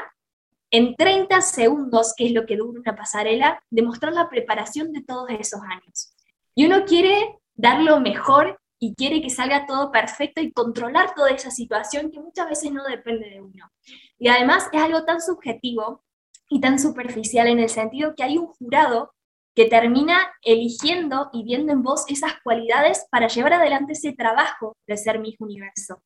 en 0.72 0.96
30 0.96 1.42
segundos, 1.42 2.14
que 2.18 2.26
es 2.26 2.32
lo 2.32 2.46
que 2.46 2.58
dura 2.58 2.80
una 2.80 2.96
pasarela, 2.96 3.64
demostrar 3.70 4.14
la 4.14 4.30
preparación 4.30 4.92
de 4.92 5.04
todos 5.04 5.30
esos 5.30 5.62
años. 5.62 6.14
Y 6.56 6.66
uno 6.66 6.86
quiere 6.86 7.40
dar 7.54 7.82
lo 7.82 8.00
mejor 8.00 8.60
y 8.80 8.94
quiere 8.96 9.22
que 9.22 9.30
salga 9.30 9.66
todo 9.66 9.92
perfecto 9.92 10.42
y 10.42 10.52
controlar 10.52 11.14
toda 11.16 11.32
esa 11.32 11.52
situación 11.52 12.12
que 12.12 12.20
muchas 12.20 12.50
veces 12.50 12.72
no 12.72 12.84
depende 12.84 13.30
de 13.30 13.42
uno. 13.42 13.72
Y 14.20 14.28
además 14.28 14.68
es 14.72 14.82
algo 14.82 15.06
tan 15.06 15.22
subjetivo 15.22 16.04
y 16.50 16.60
tan 16.60 16.80
superficial 16.80 17.48
en 17.48 17.60
el 17.60 17.70
sentido 17.70 18.14
que 18.16 18.24
hay 18.24 18.38
un 18.38 18.48
jurado 18.48 19.14
que 19.56 19.66
termina 19.66 20.34
eligiendo 20.44 21.30
y 21.32 21.44
viendo 21.44 21.72
en 21.72 21.82
vos 21.82 22.04
esas 22.10 22.34
cualidades 22.44 23.08
para 23.10 23.28
llevar 23.28 23.54
adelante 23.54 23.94
ese 23.94 24.12
trabajo 24.12 24.76
de 24.86 24.98
ser 24.98 25.20
mi 25.20 25.36
universo. 25.40 26.02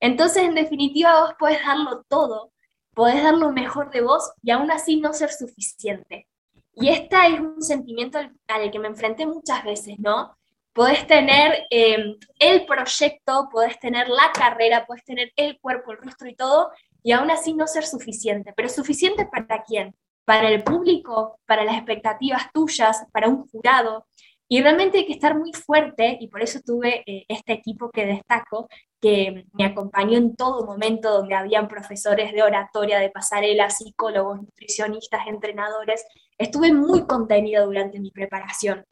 Entonces, 0.00 0.42
en 0.42 0.54
definitiva, 0.54 1.20
vos 1.20 1.34
podés 1.38 1.64
darlo 1.64 2.02
todo, 2.08 2.52
podés 2.94 3.22
dar 3.22 3.34
lo 3.34 3.52
mejor 3.52 3.90
de 3.90 4.00
vos 4.00 4.32
y 4.42 4.50
aún 4.50 4.70
así 4.70 5.00
no 5.00 5.12
ser 5.12 5.30
suficiente. 5.30 6.26
Y 6.74 6.88
este 6.88 7.16
es 7.28 7.40
un 7.40 7.62
sentimiento 7.62 8.18
al, 8.18 8.70
que 8.70 8.78
me 8.78 8.88
enfrenté 8.88 9.26
muchas 9.26 9.62
veces, 9.64 9.98
¿no? 9.98 10.36
Podés 10.72 11.06
tener 11.06 11.66
em, 11.70 12.16
el 12.38 12.64
proyecto, 12.64 13.48
podés 13.50 13.78
tener 13.80 14.08
la 14.08 14.30
carrera, 14.32 14.86
podés 14.86 15.04
tener 15.04 15.32
el 15.36 15.58
cuerpo, 15.60 15.90
el 15.92 15.98
rostro 15.98 16.28
y 16.28 16.36
todo, 16.36 16.70
y 17.02 17.12
aún 17.12 17.30
así 17.30 17.54
no 17.54 17.66
ser 17.66 17.84
suficiente. 17.84 18.52
Pero 18.54 18.68
suficiente 18.68 19.26
para 19.26 19.64
quién? 19.64 19.94
Para 20.24 20.48
el 20.48 20.62
público, 20.62 21.40
para 21.46 21.64
las 21.64 21.76
expectativas 21.76 22.52
tuyas, 22.52 23.04
para 23.12 23.28
un 23.28 23.48
jurado. 23.48 24.06
Y 24.48 24.62
realmente 24.62 24.98
hay 24.98 25.06
que 25.06 25.12
estar 25.12 25.36
muy 25.38 25.52
fuerte, 25.52 26.18
y 26.20 26.28
por 26.28 26.42
eso 26.42 26.60
tuve 26.64 27.02
eh, 27.06 27.24
este 27.28 27.52
equipo 27.52 27.90
que 27.90 28.06
destaco, 28.06 28.68
que 29.00 29.46
me 29.52 29.64
acompañó 29.64 30.18
en 30.18 30.36
todo 30.36 30.66
momento, 30.66 31.10
donde 31.12 31.34
habían 31.34 31.68
profesores 31.68 32.32
de 32.32 32.42
oratoria, 32.42 32.98
de 32.98 33.10
pasarela, 33.10 33.70
psicólogos, 33.70 34.42
nutricionistas, 34.42 35.26
entrenadores. 35.26 36.04
Estuve 36.38 36.72
muy 36.72 37.06
contenida 37.06 37.62
durante 37.64 38.00
mi 38.00 38.10
preparación. 38.10 38.84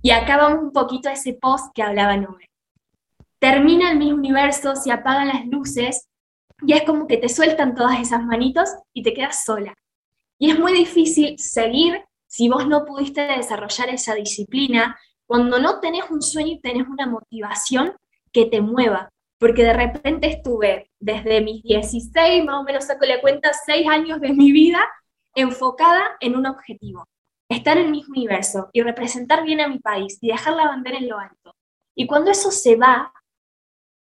Y 0.00 0.10
acá 0.10 0.36
vamos 0.36 0.62
un 0.62 0.72
poquito 0.72 1.08
a 1.08 1.12
ese 1.12 1.34
post 1.34 1.72
que 1.74 1.82
hablaba 1.82 2.16
Noé. 2.16 2.48
Termina 3.38 3.90
el 3.90 3.98
mismo 3.98 4.16
universo, 4.16 4.76
se 4.76 4.92
apagan 4.92 5.28
las 5.28 5.46
luces 5.46 6.08
y 6.62 6.72
es 6.72 6.82
como 6.82 7.06
que 7.06 7.16
te 7.16 7.28
sueltan 7.28 7.74
todas 7.74 8.00
esas 8.00 8.24
manitos 8.24 8.68
y 8.92 9.02
te 9.02 9.14
quedas 9.14 9.44
sola. 9.44 9.74
Y 10.38 10.50
es 10.50 10.58
muy 10.58 10.72
difícil 10.72 11.38
seguir 11.38 12.04
si 12.28 12.48
vos 12.48 12.66
no 12.66 12.84
pudiste 12.84 13.22
desarrollar 13.22 13.88
esa 13.88 14.14
disciplina, 14.14 14.98
cuando 15.26 15.58
no 15.58 15.80
tenés 15.80 16.04
un 16.10 16.22
sueño 16.22 16.52
y 16.52 16.60
tenés 16.60 16.86
una 16.86 17.06
motivación 17.06 17.96
que 18.32 18.46
te 18.46 18.60
mueva, 18.60 19.08
porque 19.38 19.64
de 19.64 19.72
repente 19.72 20.28
estuve 20.28 20.90
desde 21.00 21.40
mis 21.40 21.62
16, 21.62 22.44
más 22.44 22.60
o 22.60 22.62
menos 22.64 22.84
saco 22.84 23.04
la 23.06 23.20
cuenta, 23.20 23.50
6 23.66 23.88
años 23.88 24.20
de 24.20 24.32
mi 24.32 24.52
vida 24.52 24.80
enfocada 25.34 26.02
en 26.20 26.36
un 26.36 26.46
objetivo, 26.46 27.04
estar 27.48 27.78
en 27.78 27.90
mi 27.90 28.04
universo 28.08 28.68
y 28.72 28.82
representar 28.82 29.44
bien 29.44 29.60
a 29.60 29.68
mi 29.68 29.78
país 29.78 30.18
y 30.20 30.28
dejar 30.28 30.54
la 30.54 30.66
bandera 30.66 30.98
en 30.98 31.08
lo 31.08 31.18
alto. 31.18 31.54
Y 31.94 32.06
cuando 32.06 32.30
eso 32.30 32.50
se 32.50 32.76
va, 32.76 33.12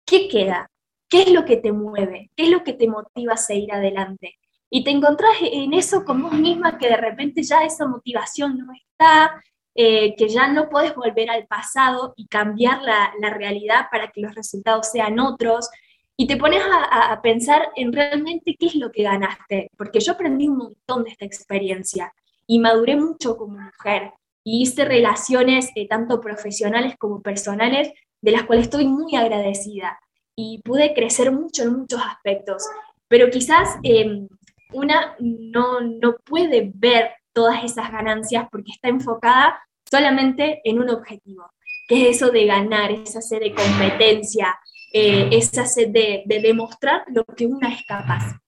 ¿qué 0.06 0.28
queda? 0.28 0.70
¿Qué 1.08 1.24
es 1.24 1.32
lo 1.32 1.46
que 1.46 1.58
te 1.58 1.72
mueve? 1.72 2.32
¿Qué 2.36 2.46
es 2.46 2.50
lo 2.50 2.64
que 2.64 2.74
te 2.74 2.88
motiva 2.88 3.34
a 3.34 3.38
seguir 3.38 3.72
adelante? 3.72 4.36
Y 4.70 4.84
te 4.84 4.92
encontrás 4.92 5.38
en 5.42 5.74
eso 5.74 6.04
con 6.04 6.22
vos 6.24 6.34
misma 6.34 6.78
que 6.78 6.90
de 6.90 6.98
repente 6.98 7.44
ya 7.44 7.64
esa 7.64 7.88
motivación 7.88 8.58
no 8.58 8.74
está, 8.74 9.42
eh, 9.76 10.16
que 10.16 10.28
ya 10.28 10.48
no 10.48 10.70
puedes 10.70 10.96
volver 10.96 11.30
al 11.30 11.46
pasado 11.48 12.14
y 12.18 12.28
cambiar 12.28 12.82
la, 12.82 13.12
realidad 13.30 13.88
para 13.92 14.10
que 14.10 14.22
los 14.22 14.34
resultados 14.34 14.90
sean 14.92 15.20
otros. 15.20 15.70
Y 16.18 16.28
te 16.28 16.38
pones 16.38 16.64
a, 16.64 17.22
pensar 17.22 17.70
en 17.76 17.94
realmente 17.94 18.56
qué 18.58 18.68
es 18.68 18.76
lo 18.76 18.92
que 18.92 19.04
ganaste, 19.04 19.70
porque 19.78 20.00
yo 20.00 20.14
aprendí 20.14 20.48
un 20.48 20.58
montón 20.58 21.04
de 21.04 21.12
esta 21.12 21.26
experiencia 21.26 22.14
y 22.48 22.60
maduré 22.60 22.96
mucho 22.96 23.38
como 23.38 23.58
mujer. 23.60 24.14
Y 24.44 24.62
hice 24.62 24.86
relaciones 24.86 25.70
eh, 25.76 25.88
tanto 25.88 26.22
profesionales 26.22 26.96
como 26.98 27.22
personales 27.22 27.92
de 28.22 28.32
las 28.32 28.44
cuales 28.44 28.66
estoy 28.66 28.88
muy 28.88 29.16
agradecida. 29.16 30.00
Y 30.36 30.62
pude 30.64 30.94
crecer 30.94 31.32
mucho 31.32 31.64
en 31.64 31.74
muchos 31.80 32.02
aspectos, 32.02 32.64
pero 33.08 33.30
quizás 33.30 33.78
em, 33.84 34.28
una 34.74 35.16
no, 35.20 35.80
no 35.82 36.16
puede 36.26 36.72
ver 36.76 37.12
todas 37.34 37.64
esas 37.64 37.92
ganancias 37.92 38.48
porque 38.52 38.72
está 38.72 38.90
enfocada 38.90 39.60
solamente 39.90 40.62
en 40.64 40.80
un 40.80 40.90
objetivo, 40.90 41.52
que 41.88 42.10
es 42.10 42.18
eso 42.18 42.32
de 42.32 42.46
ganar, 42.46 42.92
esa 42.92 43.22
sed 43.22 43.40
de 43.40 43.54
competencia, 43.54 44.58
eh, 44.92 45.30
esa 45.32 45.66
sed 45.66 45.90
de, 45.90 46.24
demostrar 46.42 47.04
lo 47.08 47.24
que 47.26 47.46
una 47.46 47.74
es 47.74 47.86
capaz. 47.86 48.40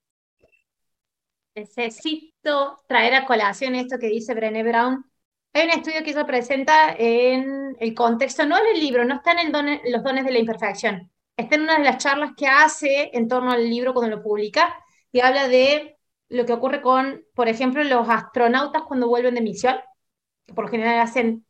Traer 2.88 3.16
a 3.16 3.26
colación 3.26 3.76
esto 3.76 3.98
que 4.00 4.08
dice 4.08 4.34
Brené 4.34 4.64
Brown. 4.64 5.06
Hay 5.54 5.66
un 5.66 5.72
estudio 5.72 6.04
que 6.04 6.12
ella 6.12 6.26
presenta 6.26 6.96
en 6.98 7.76
el 7.80 7.94
contexto, 7.94 8.46
no 8.46 8.58
en 8.58 8.76
el 8.76 8.80
libro, 8.80 9.04
no 9.06 9.16
está 9.16 9.34
en 9.34 9.52
los 9.92 10.04
dones 10.04 10.24
de 10.24 10.32
la 10.32 10.40
imperfección, 10.40 11.12
está 11.36 11.56
en 11.56 11.64
una 11.64 11.78
de 11.78 11.84
las 11.84 11.98
charlas 11.98 12.32
que 12.38 12.48
hace 12.48 13.10
en 13.14 13.28
torno 13.28 13.52
al 13.52 13.70
libro 13.70 13.94
cuando 13.94 14.16
lo 14.16 14.24
publica 14.24 14.74
y 15.12 15.20
habla 15.20 15.48
de 15.48 15.98
lo 16.30 16.46
que 16.46 16.54
ocurre 16.54 16.82
con, 16.82 17.26
por 17.34 17.48
ejemplo, 17.50 17.84
los 17.84 18.08
astronautas 18.08 18.84
cuando 18.84 19.08
vuelven 19.08 19.36
de 19.36 19.42
misión, 19.42 19.76
que 20.46 20.54
por 20.54 20.66
lo 20.66 20.72
general 20.72 21.00
hacen 21.00 21.46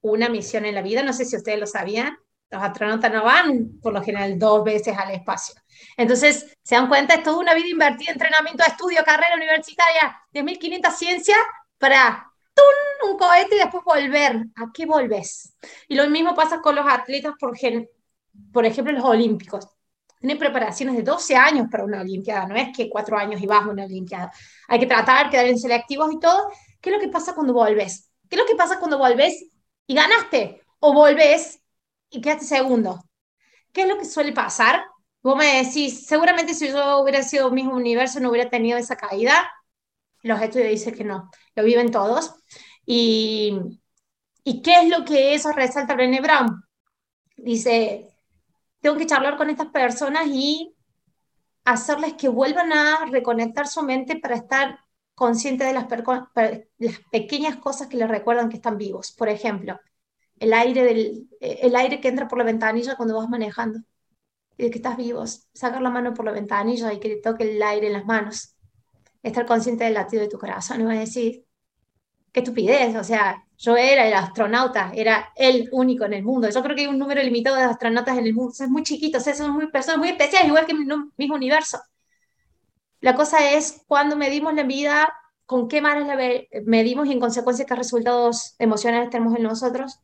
una 0.00 0.28
misión 0.28 0.64
en 0.64 0.74
la 0.74 0.82
vida, 0.82 1.02
no 1.02 1.12
sé 1.12 1.24
si 1.24 1.36
ustedes 1.36 1.60
lo 1.60 1.66
sabían, 1.66 2.16
los 2.50 2.62
astronautas 2.62 3.12
no 3.12 3.24
van 3.24 3.80
por 3.82 3.92
lo 3.92 4.02
general 4.02 4.38
dos 4.38 4.64
veces 4.64 4.96
al 4.96 5.10
espacio. 5.12 5.54
Entonces, 5.96 6.56
se 6.62 6.74
dan 6.74 6.88
cuenta, 6.88 7.14
es 7.14 7.22
toda 7.22 7.38
una 7.38 7.54
vida 7.54 7.68
invertida, 7.68 8.12
entrenamiento, 8.12 8.64
estudio, 8.66 9.02
carrera 9.04 9.34
universitaria, 9.36 10.20
10.500 10.32 10.90
ciencias 10.92 11.38
para 11.78 12.30
un 13.10 13.18
cohete 13.18 13.56
y 13.56 13.58
después 13.58 13.84
volver. 13.84 14.46
¿A 14.56 14.70
qué 14.72 14.86
volves? 14.86 15.54
Y 15.88 15.94
lo 15.94 16.08
mismo 16.08 16.34
pasa 16.34 16.60
con 16.60 16.74
los 16.74 16.86
atletas, 16.86 17.34
por, 17.38 17.56
por 18.52 18.64
ejemplo, 18.64 18.92
los 18.92 19.04
olímpicos 19.04 19.68
tiene 20.26 20.36
preparaciones 20.36 20.96
de 20.96 21.02
12 21.02 21.36
años 21.36 21.68
para 21.70 21.84
una 21.84 22.00
Olimpiada, 22.00 22.46
no 22.46 22.56
es 22.56 22.76
que 22.76 22.88
cuatro 22.88 23.16
años 23.16 23.40
y 23.40 23.46
vas 23.46 23.64
a 23.64 23.68
una 23.68 23.84
Olimpiada. 23.84 24.32
Hay 24.68 24.80
que 24.80 24.86
tratar, 24.86 25.30
quedar 25.30 25.46
en 25.46 25.58
selectivos 25.58 26.12
y 26.12 26.18
todo. 26.18 26.48
¿Qué 26.80 26.90
es 26.90 26.96
lo 26.96 27.00
que 27.00 27.08
pasa 27.08 27.34
cuando 27.34 27.52
volves? 27.52 28.10
¿Qué 28.28 28.36
es 28.36 28.42
lo 28.42 28.46
que 28.46 28.56
pasa 28.56 28.78
cuando 28.78 28.98
volves 28.98 29.46
y 29.86 29.94
ganaste? 29.94 30.62
O 30.80 30.92
volves 30.92 31.60
y 32.10 32.20
quedaste 32.20 32.44
segundo. 32.44 33.04
¿Qué 33.72 33.82
es 33.82 33.88
lo 33.88 33.98
que 33.98 34.04
suele 34.04 34.32
pasar? 34.32 34.84
Vos 35.22 35.36
me 35.36 35.62
decís, 35.64 36.06
seguramente 36.06 36.54
si 36.54 36.68
yo 36.68 37.00
hubiera 37.00 37.22
sido 37.22 37.50
mismo 37.50 37.74
universo 37.74 38.20
no 38.20 38.30
hubiera 38.30 38.48
tenido 38.50 38.78
esa 38.78 38.96
caída. 38.96 39.50
Los 40.22 40.40
estudios 40.40 40.70
dicen 40.70 40.94
que 40.94 41.04
no, 41.04 41.30
lo 41.54 41.64
viven 41.64 41.90
todos. 41.90 42.34
Y, 42.86 43.58
¿Y 44.44 44.62
qué 44.62 44.82
es 44.82 44.88
lo 44.88 45.04
que 45.04 45.34
eso 45.34 45.50
resalta 45.52 45.94
Brené 45.94 46.20
Brown? 46.20 46.62
Dice, 47.36 48.16
tengo 48.80 48.96
que 48.96 49.06
charlar 49.06 49.36
con 49.36 49.50
estas 49.50 49.66
personas 49.68 50.28
y 50.28 50.72
hacerles 51.64 52.14
que 52.14 52.28
vuelvan 52.28 52.72
a 52.72 53.06
reconectar 53.10 53.66
su 53.66 53.82
mente 53.82 54.20
para 54.20 54.36
estar 54.36 54.78
conscientes 55.16 55.66
de 55.66 55.74
las 55.74 55.86
pequeñas 57.10 57.56
cosas 57.56 57.88
que 57.88 57.96
les 57.96 58.08
recuerdan 58.08 58.48
que 58.48 58.56
están 58.56 58.78
vivos. 58.78 59.10
Por 59.10 59.28
ejemplo, 59.28 59.80
el 60.38 60.52
aire, 60.52 60.84
del, 60.84 61.28
el 61.40 61.76
aire 61.76 62.00
que 62.00 62.08
entra 62.08 62.28
por 62.28 62.38
la 62.38 62.44
ventanilla 62.44 62.96
cuando 62.96 63.16
vas 63.16 63.28
manejando 63.28 63.80
y 64.56 64.64
de 64.64 64.70
que 64.70 64.78
estás 64.78 64.96
vivos. 64.96 65.48
Sacar 65.54 65.82
la 65.82 65.90
mano 65.90 66.14
por 66.14 66.24
la 66.24 66.32
ventanilla 66.32 66.92
y 66.92 67.00
que 67.00 67.08
te 67.10 67.20
toque 67.22 67.56
el 67.56 67.62
aire 67.62 67.88
en 67.88 67.92
las 67.94 68.04
manos. 68.04 68.56
Estar 69.22 69.46
consciente 69.46 69.84
del 69.84 69.94
latido 69.94 70.22
de 70.22 70.28
tu 70.28 70.38
corazón. 70.38 70.80
Y 70.80 70.84
vas 70.84 70.96
a 70.96 71.00
decir, 71.00 71.44
qué 72.32 72.40
estupidez, 72.40 72.94
o 72.96 73.04
sea, 73.04 73.42
yo 73.56 73.76
era 73.76 74.06
el 74.06 74.12
astronauta, 74.12 74.92
era 74.94 75.32
el 75.36 75.68
único 75.72 76.04
en 76.04 76.12
el 76.12 76.22
mundo. 76.22 76.50
Yo 76.50 76.62
creo 76.62 76.76
que 76.76 76.82
hay 76.82 76.86
un 76.86 76.98
número 76.98 77.22
limitado 77.22 77.56
de 77.56 77.62
astronautas 77.62 78.18
en 78.18 78.26
el 78.26 78.34
mundo, 78.34 78.52
son 78.52 78.70
muy 78.70 78.82
chiquitos, 78.82 79.24
son 79.24 79.52
muy, 79.52 79.68
personas 79.68 79.98
muy 79.98 80.10
especiales, 80.10 80.48
igual 80.48 80.66
que 80.66 80.72
en 80.72 80.90
el 80.90 80.98
mismo 81.16 81.34
universo. 81.34 81.80
La 83.00 83.14
cosa 83.14 83.52
es 83.52 83.82
cuando 83.86 84.16
medimos 84.16 84.54
la 84.54 84.64
vida, 84.64 85.08
con 85.46 85.68
qué 85.68 85.80
maneras 85.80 86.08
la 86.08 86.60
medimos 86.64 87.06
y 87.06 87.12
en 87.12 87.20
consecuencia 87.20 87.64
qué 87.64 87.74
resultados 87.74 88.54
emocionales 88.58 89.10
tenemos 89.10 89.34
en 89.36 89.44
nosotros. 89.44 90.00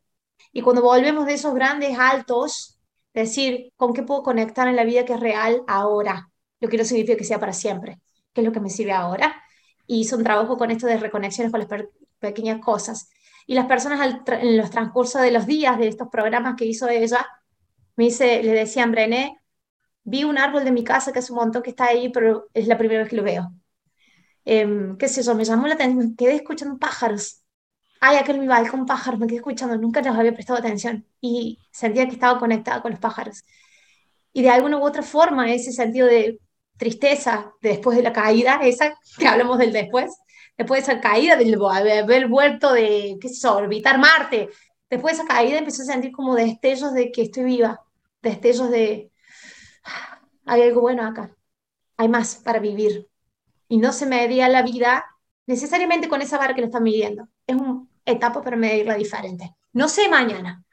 Y 0.53 0.61
cuando 0.61 0.83
volvemos 0.83 1.25
de 1.25 1.33
esos 1.33 1.53
grandes 1.55 1.97
altos, 1.97 2.79
decir, 3.13 3.73
¿con 3.75 3.93
qué 3.93 4.03
puedo 4.03 4.23
conectar 4.23 4.67
en 4.67 4.75
la 4.75 4.85
vida 4.85 5.03
que 5.03 5.13
es 5.13 5.19
real 5.19 5.63
ahora? 5.67 6.29
Lo 6.59 6.69
que 6.69 6.77
no 6.77 6.85
significa 6.85 7.17
que 7.17 7.25
sea 7.25 7.39
para 7.39 7.53
siempre, 7.53 7.99
¿qué 8.31 8.41
es 8.41 8.45
lo 8.45 8.53
que 8.53 8.59
me 8.59 8.69
sirve 8.69 8.91
ahora? 8.93 9.35
Y 9.87 10.01
hice 10.01 10.15
un 10.15 10.23
trabajo 10.23 10.57
con 10.57 10.71
esto 10.71 10.87
de 10.87 10.97
reconexiones 10.97 11.51
con 11.51 11.59
las 11.59 11.69
pequeñas 12.19 12.61
cosas. 12.61 13.09
Y 13.47 13.55
las 13.55 13.65
personas 13.65 13.99
en 14.27 14.57
los 14.57 14.69
transcurso 14.69 15.19
de 15.19 15.31
los 15.31 15.45
días 15.47 15.77
de 15.77 15.87
estos 15.87 16.07
programas 16.09 16.55
que 16.55 16.65
hizo 16.65 16.87
ella, 16.87 17.25
me 17.95 18.05
dice, 18.05 18.43
le 18.43 18.53
decían, 18.53 18.91
Brené, 18.91 19.41
vi 20.03 20.23
un 20.23 20.37
árbol 20.37 20.63
de 20.63 20.71
mi 20.71 20.83
casa 20.83 21.11
que 21.11 21.19
es 21.19 21.29
un 21.29 21.37
montón 21.37 21.63
que 21.63 21.71
está 21.71 21.85
ahí, 21.85 22.09
pero 22.09 22.49
es 22.53 22.67
la 22.67 22.77
primera 22.77 23.01
vez 23.01 23.09
que 23.09 23.15
lo 23.17 23.23
veo. 23.23 23.51
Eh, 24.45 24.95
¿Qué 24.99 25.07
sé 25.07 25.23
yo? 25.23 25.35
Me 25.35 25.45
llamó 25.45 25.67
la 25.67 25.75
atención, 25.75 26.15
quedé 26.15 26.35
escuchando 26.35 26.77
pájaros. 26.77 27.42
Ay, 28.05 28.17
aquel 28.17 28.37
mi 28.37 28.47
balcón 28.47 28.85
pájaros, 28.85 29.17
me 29.17 29.27
quedé 29.27 29.37
escuchando, 29.37 29.77
nunca 29.77 30.01
les 30.01 30.13
había 30.13 30.33
prestado 30.33 30.59
atención 30.59 31.07
y 31.21 31.59
sentía 31.71 32.05
que 32.05 32.11
estaba 32.11 32.37
conectada 32.37 32.81
con 32.81 32.91
los 32.91 32.99
pájaros. 32.99 33.45
Y 34.33 34.41
de 34.41 34.49
alguna 34.49 34.77
u 34.77 34.85
otra 34.85 35.03
forma, 35.03 35.53
ese 35.53 35.71
sentido 35.71 36.07
de 36.07 36.39
tristeza 36.77 37.53
después 37.61 37.95
de 37.95 38.03
la 38.03 38.11
caída, 38.11 38.59
esa 38.61 38.93
que 39.17 39.25
hablamos 39.25 39.57
del 39.57 39.71
después, 39.71 40.13
después 40.57 40.85
de 40.85 40.91
esa 40.91 41.01
caída, 41.01 41.37
del 41.37 41.55
haber 41.63 42.27
vuelto 42.27 42.73
de, 42.73 43.17
qué 43.21 43.29
sé 43.29 43.47
orbitar 43.47 43.97
Marte, 43.99 44.49
después 44.89 45.15
de 45.17 45.23
esa 45.23 45.33
caída 45.33 45.59
empecé 45.59 45.83
a 45.83 45.85
sentir 45.85 46.11
como 46.11 46.35
destellos 46.35 46.93
de 46.93 47.09
que 47.09 47.21
estoy 47.21 47.45
viva, 47.45 47.85
destellos 48.21 48.69
de, 48.69 49.11
hay 50.45 50.61
algo 50.63 50.81
bueno 50.81 51.07
acá, 51.07 51.33
hay 51.95 52.09
más 52.09 52.35
para 52.35 52.59
vivir. 52.59 53.07
Y 53.69 53.77
no 53.77 53.93
se 53.93 54.05
medía 54.07 54.49
la 54.49 54.61
vida 54.61 55.05
necesariamente 55.45 56.09
con 56.09 56.21
esa 56.21 56.37
vara 56.37 56.53
que 56.53 56.61
lo 56.61 56.67
están 56.67 56.83
midiendo. 56.83 57.29
Es 57.47 57.55
una 57.55 57.87
etapa 58.05 58.41
para 58.41 58.57
medirla 58.57 58.95
diferente. 58.95 59.55
No 59.73 59.87
sé 59.87 60.09
mañana. 60.09 60.63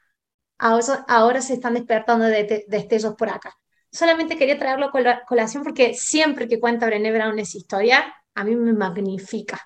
Ahora, 0.57 1.05
ahora 1.07 1.41
se 1.41 1.53
están 1.53 1.73
despertando 1.73 2.25
de, 2.25 2.65
destellos 2.67 3.15
por 3.15 3.29
acá. 3.29 3.55
Solamente 3.91 4.37
quería 4.37 4.57
traerlo 4.59 4.85
a 4.87 5.25
colación 5.25 5.63
porque 5.63 5.93
siempre 5.93 6.47
que 6.47 6.59
cuenta 6.59 6.85
Brené 6.85 7.11
Brown 7.11 7.37
esa 7.39 7.57
historia, 7.57 8.13
a 8.35 8.43
mí 8.43 8.55
me 8.55 8.73
magnifica. 8.73 9.59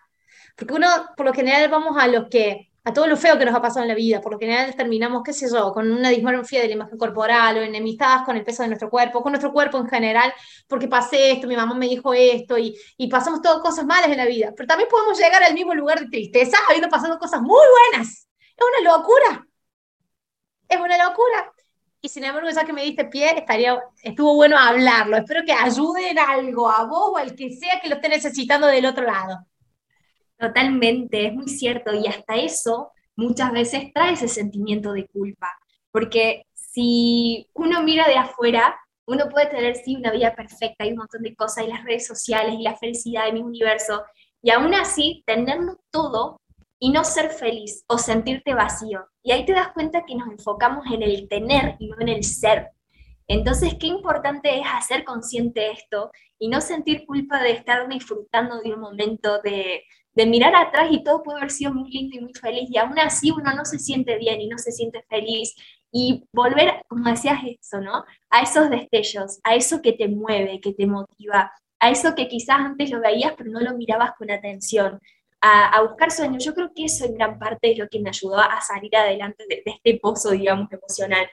Porque 0.56 0.74
uno, 0.74 0.88
por 1.18 1.26
lo 1.26 1.34
general, 1.34 1.70
vamos 1.70 1.98
a 1.98 2.08
los 2.08 2.28
que, 2.30 2.72
a 2.86 2.94
todo 2.94 3.08
lo 3.08 3.18
feo 3.18 3.38
que 3.38 3.46
nos 3.46 3.56
ha 3.56 3.62
pasado 3.62 3.82
en 3.82 3.88
la 3.88 3.96
vida, 3.96 4.22
por 4.22 4.32
lo 4.32 4.40
general 4.40 4.76
terminamos, 4.76 5.24
qué 5.24 5.34
sé 5.34 5.50
yo, 5.52 5.74
con 5.74 5.92
una 5.92 6.10
dismorfia 6.10 6.62
de 6.62 6.68
la 6.68 6.74
imagen 6.76 6.98
corporal 7.00 7.58
o 7.58 7.62
enemistadas 7.62 8.24
con 8.24 8.38
el 8.38 8.44
peso 8.44 8.62
de 8.62 8.70
nuestro 8.70 8.92
cuerpo, 8.92 9.24
con 9.24 9.32
nuestro 9.32 9.52
cuerpo 9.52 9.80
en 9.80 9.88
general, 9.88 10.32
porque 10.68 10.88
pasé 10.88 11.32
esto, 11.32 11.48
mi 11.48 11.56
mamá 11.56 11.74
me 11.74 11.88
dijo 11.88 12.14
esto, 12.14 12.60
y, 12.60 12.78
y 12.98 13.08
pasamos 13.08 13.42
todas 13.42 13.60
cosas 13.60 13.86
malas 13.86 14.10
en 14.10 14.18
la 14.18 14.26
vida. 14.26 14.54
Pero 14.56 14.68
también 14.68 14.88
podemos 14.88 15.18
llegar 15.18 15.44
al 15.44 15.56
mismo 15.56 15.74
lugar 15.74 16.00
de 16.00 16.10
tristeza 16.10 16.58
habiendo 16.70 16.88
pasado 16.88 17.18
cosas 17.18 17.42
muy 17.42 17.66
buenas. 17.92 18.28
Es 18.56 18.66
una 18.82 18.92
locura. 18.92 19.48
Es 20.70 20.80
una 20.80 20.98
locura. 21.04 21.52
Y 22.02 22.10
sin 22.10 22.24
embargo, 22.24 22.50
ya 22.52 22.64
que 22.66 22.74
me 22.74 22.84
diste 22.84 23.06
pie, 23.06 23.36
estaría, 23.36 23.82
estuvo 24.04 24.36
bueno 24.36 24.60
hablarlo. 24.60 25.18
Espero 25.18 25.44
que 25.44 25.54
ayude 25.54 26.12
en 26.12 26.20
algo 26.20 26.70
a 26.70 26.86
vos 26.86 27.14
o 27.14 27.18
al 27.18 27.36
que 27.36 27.50
sea 27.52 27.80
que 27.82 27.90
lo 27.90 27.96
esté 27.96 28.10
necesitando 28.10 28.68
del 28.68 28.86
otro 28.86 29.06
lado. 29.06 29.40
Totalmente, 30.38 31.28
es 31.28 31.34
muy 31.34 31.48
cierto. 31.48 31.94
Y 31.94 32.08
hasta 32.08 32.36
eso 32.36 32.92
muchas 33.16 33.52
veces 33.52 33.92
trae 33.94 34.14
ese 34.14 34.28
sentimiento 34.28 34.94
de 34.94 35.08
culpa. 35.08 35.50
Porque 35.92 36.46
si 36.54 37.48
uno 37.54 37.84
mira 37.84 38.08
de 38.08 38.18
afuera, 38.18 38.76
uno 39.08 39.30
puede 39.30 39.48
tener, 39.48 39.76
sí, 39.76 39.96
una 39.96 40.12
vida 40.12 40.36
perfecta 40.36 40.86
y 40.86 40.92
un 40.92 40.98
montón 40.98 41.22
de 41.22 41.36
cosas, 41.36 41.66
y 41.66 41.68
las 41.68 41.84
redes 41.84 42.08
sociales, 42.08 42.56
y 42.58 42.64
la 42.64 42.76
felicidad 42.76 43.26
de 43.26 43.34
mi 43.34 43.42
universo, 43.42 44.04
y 44.42 44.52
aún 44.52 44.74
así 44.74 45.24
tenerlo 45.26 45.80
todo 45.92 46.42
y 46.80 46.92
no 46.92 47.04
ser 47.04 47.30
feliz 47.30 47.84
o 47.88 47.98
sentirte 47.98 48.54
vacío. 48.54 49.08
Y 49.24 49.32
ahí 49.32 49.46
te 49.46 49.54
das 49.54 49.70
cuenta 49.74 50.04
que 50.06 50.16
nos 50.16 50.28
enfocamos 50.28 50.86
en 50.92 51.04
el 51.04 51.28
tener 51.30 51.76
y 51.80 51.88
no 51.88 52.00
en 52.00 52.10
el 52.10 52.24
ser. 52.24 52.72
Entonces, 53.28 53.76
qué 53.80 53.88
importante 53.88 54.60
es 54.60 54.66
hacer 54.72 55.04
consciente 55.04 55.72
esto 55.72 56.12
y 56.38 56.50
no 56.50 56.62
sentir 56.62 57.06
culpa 57.06 57.42
de 57.42 57.52
estar 57.52 57.88
disfrutando 57.88 58.60
de 58.62 58.74
un 58.74 58.82
momento, 58.82 59.42
de, 59.42 59.84
de 60.16 60.26
mirar 60.26 60.56
atrás 60.56 60.88
y 60.92 61.04
todo 61.04 61.22
puede 61.22 61.40
haber 61.40 61.52
sido 61.52 61.74
muy 61.74 61.92
lindo 61.92 62.18
y 62.18 62.22
muy 62.22 62.34
feliz 62.34 62.70
y 62.70 62.78
aún 62.78 62.98
así 63.00 63.32
uno 63.32 63.54
no 63.54 63.66
se 63.66 63.78
siente 63.78 64.18
bien 64.18 64.42
y 64.42 64.48
no 64.48 64.58
se 64.58 64.72
siente 64.72 65.04
feliz 65.10 65.54
y 65.92 66.24
volver, 66.34 66.84
como 66.88 67.10
decías 67.10 67.40
eso, 67.46 67.82
¿no? 67.82 68.04
A 68.30 68.42
esos 68.42 68.70
destellos, 68.70 69.40
a 69.44 69.56
eso 69.56 69.82
que 69.82 69.94
te 69.94 70.08
mueve, 70.08 70.60
que 70.62 70.74
te 70.74 70.88
motiva, 70.88 71.52
a 71.80 71.90
eso 71.90 72.16
que 72.16 72.28
quizás 72.28 72.60
antes 72.60 72.90
lo 72.90 73.02
veías 73.02 73.34
pero 73.38 73.52
no 73.52 73.60
lo 73.60 73.78
mirabas 73.78 74.12
con 74.18 74.32
atención, 74.32 75.00
a, 75.42 75.82
buscar 75.84 76.12
sueños. 76.12 76.44
Yo 76.44 76.56
creo 76.56 76.72
que 76.74 76.86
eso 76.86 77.06
en 77.06 77.14
gran 77.16 77.38
parte 77.38 77.72
es 77.72 77.78
lo 77.78 77.88
que 77.88 78.00
me 78.00 78.10
ayudó 78.10 78.40
a 78.40 78.62
salir 78.62 78.96
adelante 78.96 79.46
de, 79.48 79.62
de 79.66 79.72
este 79.74 80.00
pozo, 80.00 80.32
digamos, 80.32 80.72
emocional. 80.72 81.30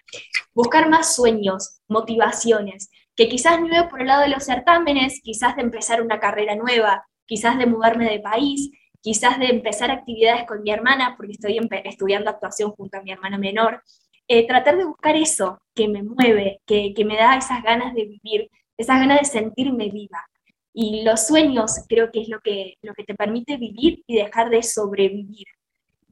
Buscar 0.53 0.89
más 0.91 1.15
sueños, 1.17 1.81
motivaciones, 1.89 2.91
que 3.17 3.29
quizás 3.29 3.59
no 3.61 3.69
iba 3.69 3.89
por 3.89 4.03
el 4.03 4.09
lado 4.09 4.23
de 4.23 4.29
los 4.29 4.45
certámenes, 4.45 5.21
quizás 5.23 5.57
de 5.57 5.63
empezar 5.63 6.03
una 6.03 6.21
carrera 6.21 6.57
nueva, 6.57 7.07
quizás 7.27 7.59
de 7.59 7.67
mudarme 7.67 8.09
de 8.11 8.21
país, 8.21 8.71
quizás 9.01 9.39
de 9.39 9.47
empezar 9.47 9.91
actividades 9.91 10.47
con 10.47 10.63
mi 10.63 10.71
hermana, 10.71 11.15
porque 11.17 11.33
estoy 11.33 11.59
estudiando 11.85 12.31
actuación 12.31 12.71
junto 12.73 12.99
a 12.99 13.03
mi 13.03 13.13
hermana 13.13 13.39
menor. 13.39 13.83
Eh, 14.29 14.47
tratar 14.47 14.79
de 14.79 14.85
buscar 14.85 15.17
eso 15.17 15.61
que 15.75 15.89
me 15.89 16.03
mueve, 16.03 16.61
que, 16.67 16.95
que 16.95 17.05
me 17.05 17.17
da 17.17 17.37
esas 17.37 17.63
ganas 17.63 17.95
de 17.95 18.05
vivir, 18.05 18.51
esas 18.77 18.99
ganas 19.01 19.21
de 19.21 19.27
sentirme 19.27 19.91
viva. 19.91 20.25
Y 20.73 21.03
los 21.03 21.27
sueños 21.27 21.85
creo 21.89 22.11
que 22.11 22.23
es 22.23 22.29
lo 22.29 22.41
que, 22.41 22.77
lo 22.83 22.95
que 22.95 23.05
te 23.05 23.15
permite 23.15 23.57
vivir 23.57 24.03
y 24.07 24.17
dejar 24.17 24.49
de 24.51 24.63
sobrevivir. 24.63 25.47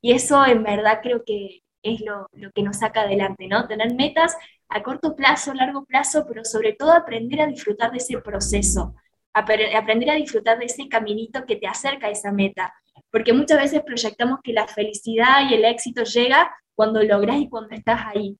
Y 0.02 0.12
eso 0.12 0.44
en 0.44 0.62
verdad 0.62 1.00
creo 1.02 1.24
que 1.24 1.62
es 1.82 2.00
lo, 2.00 2.28
lo, 2.32 2.50
que 2.52 2.62
nos 2.62 2.78
saca 2.78 3.02
adelante, 3.02 3.46
¿no? 3.48 3.66
Tener 3.66 3.94
metas 3.94 4.36
a 4.68 4.82
corto 4.82 5.16
plazo, 5.16 5.54
largo 5.54 5.84
plazo, 5.84 6.26
pero 6.26 6.44
sobre 6.44 6.74
todo 6.74 6.92
aprender 6.92 7.40
a 7.40 7.46
disfrutar 7.46 7.90
de 7.90 7.98
ese 7.98 8.18
proceso, 8.18 8.94
aprender 9.32 10.10
a 10.10 10.14
disfrutar 10.14 10.58
de 10.58 10.66
ese 10.66 10.88
caminito 10.88 11.44
que 11.46 11.56
te 11.56 11.66
acerca 11.66 12.08
a 12.08 12.10
esa 12.10 12.32
meta, 12.32 12.72
porque 13.10 13.32
muchas 13.32 13.58
veces 13.58 13.82
proyectamos 13.84 14.40
que 14.42 14.52
la 14.52 14.66
felicidad 14.66 15.48
y 15.48 15.54
el 15.54 15.64
éxito 15.64 16.04
llega 16.04 16.54
cuando 16.74 17.02
logras 17.02 17.38
y 17.38 17.48
cuando 17.48 17.74
estás 17.74 18.00
ahí. 18.06 18.36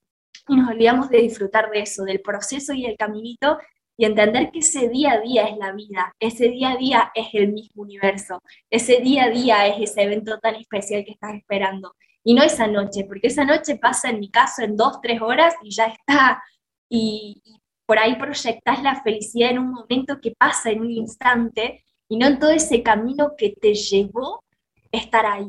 Y 0.49 0.57
nos 0.57 0.71
olvidamos 0.71 1.11
de 1.11 1.19
disfrutar 1.19 1.71
de 1.71 1.81
eso, 1.81 2.05
del 2.05 2.21
proceso 2.21 2.73
y 2.73 2.87
el 2.87 2.97
caminito, 2.97 3.59
y 3.97 4.07
entender 4.07 4.51
que 4.51 4.61
ese 4.61 4.89
día 4.89 5.13
a 5.13 5.21
día 5.21 5.45
es 5.45 5.59
la 5.59 5.73
vida, 5.73 6.15
ese 6.19 6.49
día 6.49 6.71
a 6.71 6.77
día 6.77 7.13
es 7.15 7.27
el 7.35 7.53
mismo 7.53 7.83
universo, 7.83 8.43
ese 8.71 9.01
día 9.01 9.25
a 9.25 9.29
día 9.29 9.67
es 9.67 9.91
ese 9.91 10.05
evento 10.05 10.39
tan 10.39 10.55
especial 10.55 11.05
que 11.05 11.13
estás 11.13 11.35
esperando. 11.35 11.95
Y 12.25 12.33
no 12.33 12.43
esa 12.43 12.67
noche, 12.67 13.05
porque 13.05 13.27
esa 13.27 13.45
noche 13.45 13.77
pasa 13.77 14.09
en 14.09 14.21
mi 14.21 14.31
caso 14.31 14.63
en 14.63 14.75
dos, 14.75 15.01
tres 15.03 15.21
horas 15.21 15.55
y 15.63 15.71
ya 15.71 15.87
está. 15.87 16.43
Y, 16.89 17.43
y 17.45 17.60
por 17.91 17.99
ahí 17.99 18.15
proyectas 18.15 18.85
la 18.85 19.03
felicidad 19.03 19.51
en 19.51 19.59
un 19.59 19.73
momento 19.73 20.21
que 20.21 20.31
pasa 20.31 20.71
en 20.71 20.81
un 20.81 20.93
instante 20.93 21.83
y 22.09 22.19
no 22.19 22.29
en 22.29 22.39
todo 22.39 22.53
ese 22.53 22.85
camino 22.85 23.33
que 23.37 23.51
te 23.61 23.75
llevó 23.75 24.45
a 24.93 24.97
estar 24.97 25.27
ahí. 25.27 25.49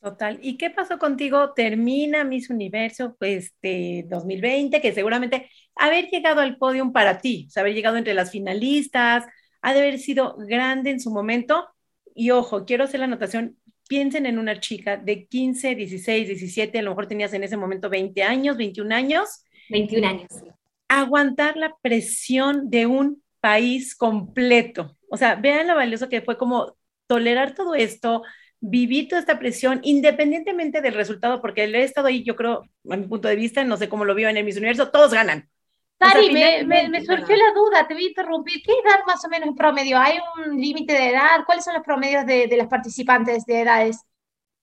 Total. 0.00 0.40
¿Y 0.42 0.56
qué 0.56 0.70
pasó 0.70 0.98
contigo? 0.98 1.52
Termina 1.54 2.24
Miss 2.24 2.50
Universo 2.50 3.16
este 3.20 4.04
2020, 4.08 4.80
que 4.80 4.92
seguramente 4.92 5.48
haber 5.76 6.08
llegado 6.08 6.40
al 6.40 6.56
podio 6.56 6.90
para 6.90 7.20
ti, 7.20 7.44
o 7.46 7.50
sea, 7.52 7.60
haber 7.60 7.74
llegado 7.74 7.96
entre 7.96 8.14
las 8.14 8.32
finalistas, 8.32 9.26
ha 9.62 9.72
de 9.72 9.78
haber 9.78 10.00
sido 10.00 10.34
grande 10.38 10.90
en 10.90 10.98
su 10.98 11.12
momento. 11.12 11.68
Y 12.16 12.32
ojo, 12.32 12.64
quiero 12.64 12.82
hacer 12.82 12.98
la 12.98 13.06
anotación, 13.06 13.56
piensen 13.88 14.26
en 14.26 14.40
una 14.40 14.58
chica 14.58 14.96
de 14.96 15.28
15, 15.28 15.76
16, 15.76 16.26
17, 16.26 16.80
a 16.80 16.82
lo 16.82 16.90
mejor 16.90 17.06
tenías 17.06 17.32
en 17.32 17.44
ese 17.44 17.56
momento 17.56 17.88
20 17.88 18.24
años, 18.24 18.56
21 18.56 18.92
años, 18.92 19.44
21 19.68 20.06
años. 20.06 20.28
aguantar 20.88 21.56
la 21.56 21.76
presión 21.82 22.70
de 22.70 22.86
un 22.86 23.22
país 23.40 23.94
completo. 23.94 24.96
O 25.10 25.16
sea, 25.16 25.34
vean 25.34 25.66
lo 25.66 25.74
valioso 25.74 26.08
que 26.08 26.22
fue 26.22 26.38
como 26.38 26.76
tolerar 27.06 27.54
todo 27.54 27.74
esto, 27.74 28.22
vivir 28.60 29.08
toda 29.08 29.20
esta 29.20 29.38
presión, 29.38 29.80
independientemente 29.82 30.80
del 30.80 30.94
resultado, 30.94 31.40
porque 31.40 31.64
he 31.64 31.82
estado 31.82 32.08
ahí, 32.08 32.24
yo 32.24 32.36
creo, 32.36 32.62
a 32.90 32.96
mi 32.96 33.06
punto 33.06 33.28
de 33.28 33.36
vista, 33.36 33.64
no 33.64 33.76
sé 33.76 33.88
cómo 33.88 34.04
lo 34.04 34.14
vio 34.14 34.28
en 34.28 34.36
el 34.36 34.44
Miss 34.44 34.56
Universo, 34.56 34.90
todos 34.90 35.12
ganan. 35.12 35.48
Sari, 36.00 36.30
me, 36.30 37.04
surgió 37.04 37.36
la 37.36 37.52
duda, 37.54 37.88
te 37.88 37.94
voy 37.94 38.04
a 38.04 38.08
interrumpir. 38.08 38.62
¿Qué 38.62 38.70
edad 38.70 39.00
más 39.06 39.24
o 39.24 39.28
menos 39.28 39.54
promedio? 39.56 39.98
¿Hay 39.98 40.18
un 40.36 40.60
límite 40.60 40.92
de 40.92 41.10
edad? 41.10 41.44
¿Cuáles 41.44 41.64
son 41.64 41.74
los 41.74 41.82
promedios 41.82 42.24
de, 42.24 42.46
de 42.46 42.56
las 42.56 42.68
participantes 42.68 43.44
de 43.46 43.62
edades? 43.62 43.98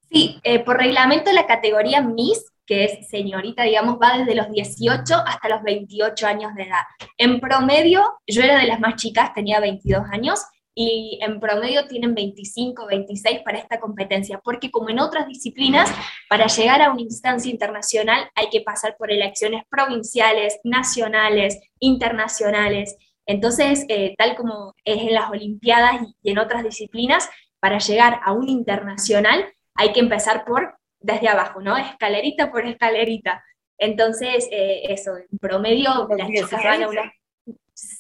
Sí, 0.10 0.40
eh, 0.44 0.60
por 0.60 0.78
reglamento 0.78 1.32
la 1.34 1.46
categoría 1.46 2.02
Miss, 2.02 2.46
que 2.66 2.86
es 2.86 3.08
señorita, 3.10 3.64
digamos, 3.64 3.98
va 4.02 4.18
desde 4.18 4.36
los 4.36 4.50
18 4.50 5.16
hasta 5.26 5.50
los 5.50 5.64
28 5.64 6.28
años 6.28 6.56
de 6.56 6.64
edad. 6.64 6.84
En 7.18 7.40
promedio, 7.40 8.04
yo 8.28 8.42
era 8.42 8.60
de 8.60 8.68
las 8.68 8.80
más 8.80 8.96
chicas, 8.96 9.34
tenía 9.34 9.60
22 9.60 10.04
años, 10.12 10.42
y 10.78 11.20
en 11.22 11.40
promedio 11.40 11.88
tienen 11.88 12.14
25, 12.14 12.86
26 12.86 13.40
para 13.44 13.60
esta 13.60 13.80
competencia, 13.80 14.42
porque 14.44 14.70
como 14.70 14.90
en 14.90 15.00
otras 15.00 15.26
disciplinas, 15.26 15.90
para 16.30 16.48
llegar 16.48 16.82
a 16.82 16.92
una 16.92 17.02
instancia 17.02 17.50
internacional 17.50 18.30
hay 18.36 18.50
que 18.50 18.60
pasar 18.60 18.98
por 18.98 19.10
elecciones 19.10 19.64
provinciales, 19.70 20.60
nacionales, 20.66 21.62
internacionales. 21.80 22.98
Entonces, 23.26 23.86
eh, 23.88 24.16
tal 24.18 24.36
como 24.36 24.76
es 24.84 25.02
en 25.02 25.14
las 25.14 25.30
Olimpiadas 25.30 26.02
y 26.22 26.32
en 26.32 26.40
otras 26.40 26.62
disciplinas, 26.64 27.30
para 27.62 27.80
llegar 27.80 28.20
a 28.26 28.34
un 28.34 28.50
internacional 28.50 29.46
hay 29.76 29.94
que 29.94 30.00
empezar 30.02 30.46
por 30.46 30.78
desde 31.06 31.30
abajo, 31.30 31.62
¿no? 31.62 31.78
Escalerita 31.78 32.52
por 32.52 32.66
escalerita. 32.66 33.44
Entonces, 33.78 34.48
eh, 34.52 34.84
eso, 34.90 35.18
en 35.18 35.38
promedio, 35.38 36.08
las 36.18 36.28
chicas 36.28 36.64
van 36.64 36.84
a 36.84 36.90
una 36.90 37.12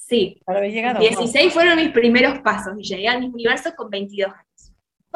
Sí. 0.08 0.42
16 1.00 1.54
fueron 1.54 1.78
mis 1.78 1.90
primeros 1.90 2.40
pasos 2.40 2.74
y 2.80 2.84
llegué 2.84 3.10
al 3.10 3.20
mismo 3.20 3.36
universo 3.36 3.74
con 3.76 3.90
22 3.90 4.32
años. 4.32 4.72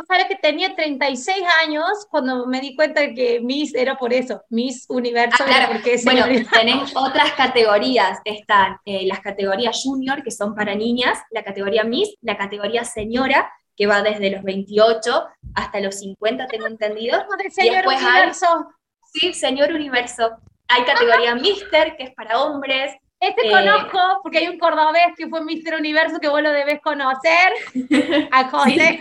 Sabes 0.08 0.26
que 0.28 0.36
tenía 0.36 0.74
36 0.76 1.44
años 1.66 2.08
cuando 2.10 2.48
me 2.48 2.62
di 2.62 2.74
cuenta 2.76 3.02
de 3.02 3.14
que 3.14 3.42
Miss 3.42 3.76
era 3.76 3.98
por 3.98 4.14
eso, 4.14 4.42
Miss 4.50 4.86
Universo. 4.90 5.44
Ah, 5.44 5.46
claro. 5.46 5.74
porque 5.74 5.98
bueno, 6.06 6.24
tenés 6.52 6.96
otras 6.96 7.34
categorías, 7.34 8.20
están 8.24 8.78
eh, 8.86 9.06
las 9.06 9.20
categorías 9.20 9.82
Junior, 9.84 10.24
que 10.24 10.32
son 10.32 10.56
para 10.56 10.74
niñas, 10.74 11.20
la 11.32 11.44
categoría 11.44 11.84
Miss, 11.84 12.16
la 12.22 12.38
categoría 12.38 12.86
Señora, 12.86 13.52
que 13.80 13.88
va 13.88 14.02
desde 14.02 14.30
los 14.30 14.44
28 14.44 15.28
hasta 15.56 15.80
los 15.80 15.98
50, 16.00 16.48
tengo 16.48 16.68
entendido. 16.68 17.26
De 17.42 17.50
señor 17.50 17.88
Universo. 17.88 18.68
sí, 19.14 19.34
Señor 19.34 19.72
Universo. 19.72 20.38
Hay 20.68 20.84
categoría 20.84 21.34
Mister, 21.34 21.96
que 21.96 22.04
es 22.04 22.14
para 22.14 22.42
hombres, 22.42 22.92
este 23.20 23.48
eh, 23.48 23.52
conozco 23.52 24.00
porque 24.24 24.38
hay 24.40 24.48
un 24.48 24.58
cordobés 24.58 25.14
que 25.18 25.28
fue 25.28 25.44
Mister 25.44 25.76
Universo 25.76 26.20
que 26.20 26.30
vos 26.30 26.42
lo 26.42 26.52
debes 26.52 26.82
conocer. 26.82 27.54
A 28.32 28.50
José. 28.50 29.00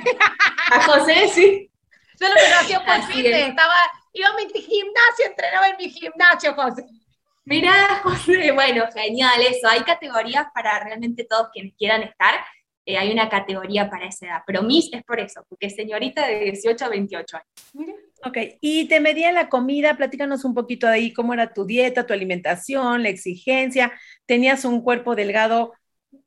A 0.70 0.82
José, 0.82 1.28
sí. 1.28 1.70
Yo 2.20 2.28
lo 2.28 2.34
conocí 2.34 2.74
por 2.84 3.12
fitness. 3.12 3.48
Estaba, 3.48 3.74
iba 4.12 4.28
a 4.28 4.34
mi 4.34 4.46
gimnasio, 4.46 5.26
entrenaba 5.26 5.68
en 5.68 5.76
mi 5.76 5.88
gimnasio, 5.88 6.54
José. 6.54 6.84
Mirá, 7.44 8.00
José, 8.02 8.50
bueno, 8.52 8.86
genial 8.92 9.40
eso. 9.40 9.68
Hay 9.68 9.80
categorías 9.80 10.46
para 10.52 10.80
realmente 10.80 11.24
todos 11.24 11.48
quienes 11.52 11.74
quieran 11.76 12.02
estar. 12.02 12.34
Eh, 12.88 12.96
hay 12.96 13.12
una 13.12 13.28
categoría 13.28 13.90
para 13.90 14.06
esa 14.06 14.24
edad. 14.24 14.42
Pero 14.46 14.62
Miss 14.62 14.88
es 14.94 15.04
por 15.04 15.20
eso, 15.20 15.44
porque 15.46 15.66
es 15.66 15.74
señorita 15.74 16.26
de 16.26 16.40
18 16.40 16.86
a 16.86 16.88
28 16.88 17.36
años. 17.36 17.70
Mira. 17.74 17.92
Ok, 18.24 18.38
y 18.62 18.88
te 18.88 18.98
medía 18.98 19.30
la 19.30 19.50
comida, 19.50 19.94
platícanos 19.98 20.42
un 20.46 20.54
poquito 20.54 20.86
de 20.86 20.94
ahí, 20.94 21.12
cómo 21.12 21.34
era 21.34 21.52
tu 21.52 21.66
dieta, 21.66 22.06
tu 22.06 22.14
alimentación, 22.14 23.02
la 23.02 23.10
exigencia. 23.10 23.92
¿Tenías 24.24 24.64
un 24.64 24.80
cuerpo 24.80 25.14
delgado 25.14 25.74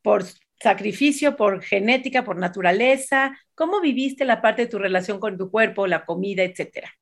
por 0.04 0.24
sacrificio, 0.60 1.36
por 1.36 1.64
genética, 1.64 2.24
por 2.24 2.38
naturaleza? 2.38 3.36
¿Cómo 3.56 3.82
viviste 3.82 4.24
la 4.24 4.40
parte 4.40 4.62
de 4.62 4.68
tu 4.68 4.78
relación 4.78 5.20
con 5.20 5.40
tu 5.40 5.50
cuerpo, 5.50 5.88
la 5.88 6.06
comida, 6.06 6.44
etcétera? 6.44 6.94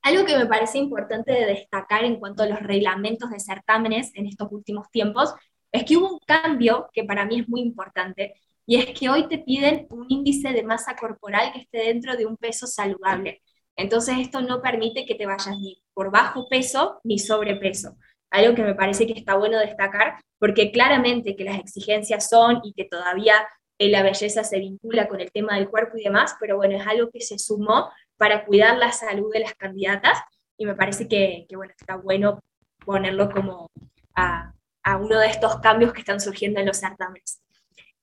Algo 0.00 0.24
que 0.24 0.38
me 0.38 0.46
parece 0.46 0.78
importante 0.78 1.32
de 1.32 1.44
destacar 1.44 2.02
en 2.04 2.16
cuanto 2.16 2.44
a 2.44 2.46
los 2.46 2.60
reglamentos 2.60 3.28
de 3.28 3.40
certámenes 3.40 4.10
en 4.14 4.24
estos 4.24 4.50
últimos 4.50 4.90
tiempos 4.90 5.34
es 5.70 5.84
que 5.84 5.98
hubo 5.98 6.14
un 6.14 6.20
cambio 6.26 6.88
que 6.94 7.04
para 7.04 7.26
mí 7.26 7.40
es 7.40 7.48
muy 7.48 7.60
importante 7.60 8.32
y 8.66 8.76
es 8.76 8.98
que 8.98 9.08
hoy 9.08 9.28
te 9.28 9.38
piden 9.38 9.86
un 9.90 10.06
índice 10.08 10.52
de 10.52 10.64
masa 10.64 10.96
corporal 10.96 11.52
que 11.52 11.60
esté 11.60 11.78
dentro 11.78 12.16
de 12.16 12.26
un 12.26 12.36
peso 12.36 12.66
saludable. 12.66 13.42
Entonces 13.76 14.16
esto 14.18 14.40
no 14.40 14.60
permite 14.60 15.06
que 15.06 15.14
te 15.14 15.26
vayas 15.26 15.56
ni 15.60 15.82
por 15.94 16.10
bajo 16.10 16.48
peso 16.48 17.00
ni 17.04 17.18
sobrepeso. 17.18 17.96
Algo 18.30 18.54
que 18.54 18.62
me 18.62 18.74
parece 18.74 19.06
que 19.06 19.12
está 19.12 19.36
bueno 19.36 19.58
destacar, 19.58 20.18
porque 20.38 20.72
claramente 20.72 21.36
que 21.36 21.44
las 21.44 21.58
exigencias 21.60 22.28
son 22.28 22.60
y 22.64 22.72
que 22.72 22.84
todavía 22.84 23.46
eh, 23.78 23.88
la 23.88 24.02
belleza 24.02 24.42
se 24.42 24.58
vincula 24.58 25.06
con 25.06 25.20
el 25.20 25.30
tema 25.30 25.54
del 25.54 25.68
cuerpo 25.68 25.96
y 25.96 26.04
demás, 26.04 26.34
pero 26.40 26.56
bueno, 26.56 26.76
es 26.76 26.86
algo 26.86 27.10
que 27.10 27.20
se 27.20 27.38
sumó 27.38 27.90
para 28.16 28.44
cuidar 28.44 28.78
la 28.78 28.90
salud 28.92 29.32
de 29.32 29.40
las 29.40 29.54
candidatas 29.54 30.18
y 30.58 30.66
me 30.66 30.74
parece 30.74 31.06
que, 31.06 31.46
bueno, 31.54 31.72
está 31.78 31.96
bueno 31.96 32.42
ponerlo 32.84 33.30
como 33.30 33.70
a, 34.14 34.52
a 34.82 34.96
uno 34.96 35.18
de 35.20 35.28
estos 35.28 35.56
cambios 35.60 35.92
que 35.92 36.00
están 36.00 36.20
surgiendo 36.20 36.58
en 36.58 36.66
los 36.66 36.78
certámenes. 36.78 37.42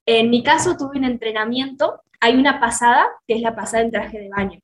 En 0.06 0.30
mi 0.30 0.44
caso 0.44 0.76
tuve 0.78 0.98
un 0.98 1.06
entrenamiento, 1.06 2.02
hay 2.20 2.36
una 2.36 2.60
pasada, 2.60 3.06
que 3.28 3.36
es 3.36 3.42
la 3.42 3.56
pasada 3.56 3.84
en 3.84 3.92
traje 3.92 4.20
de 4.20 4.30
baño. 4.30 4.60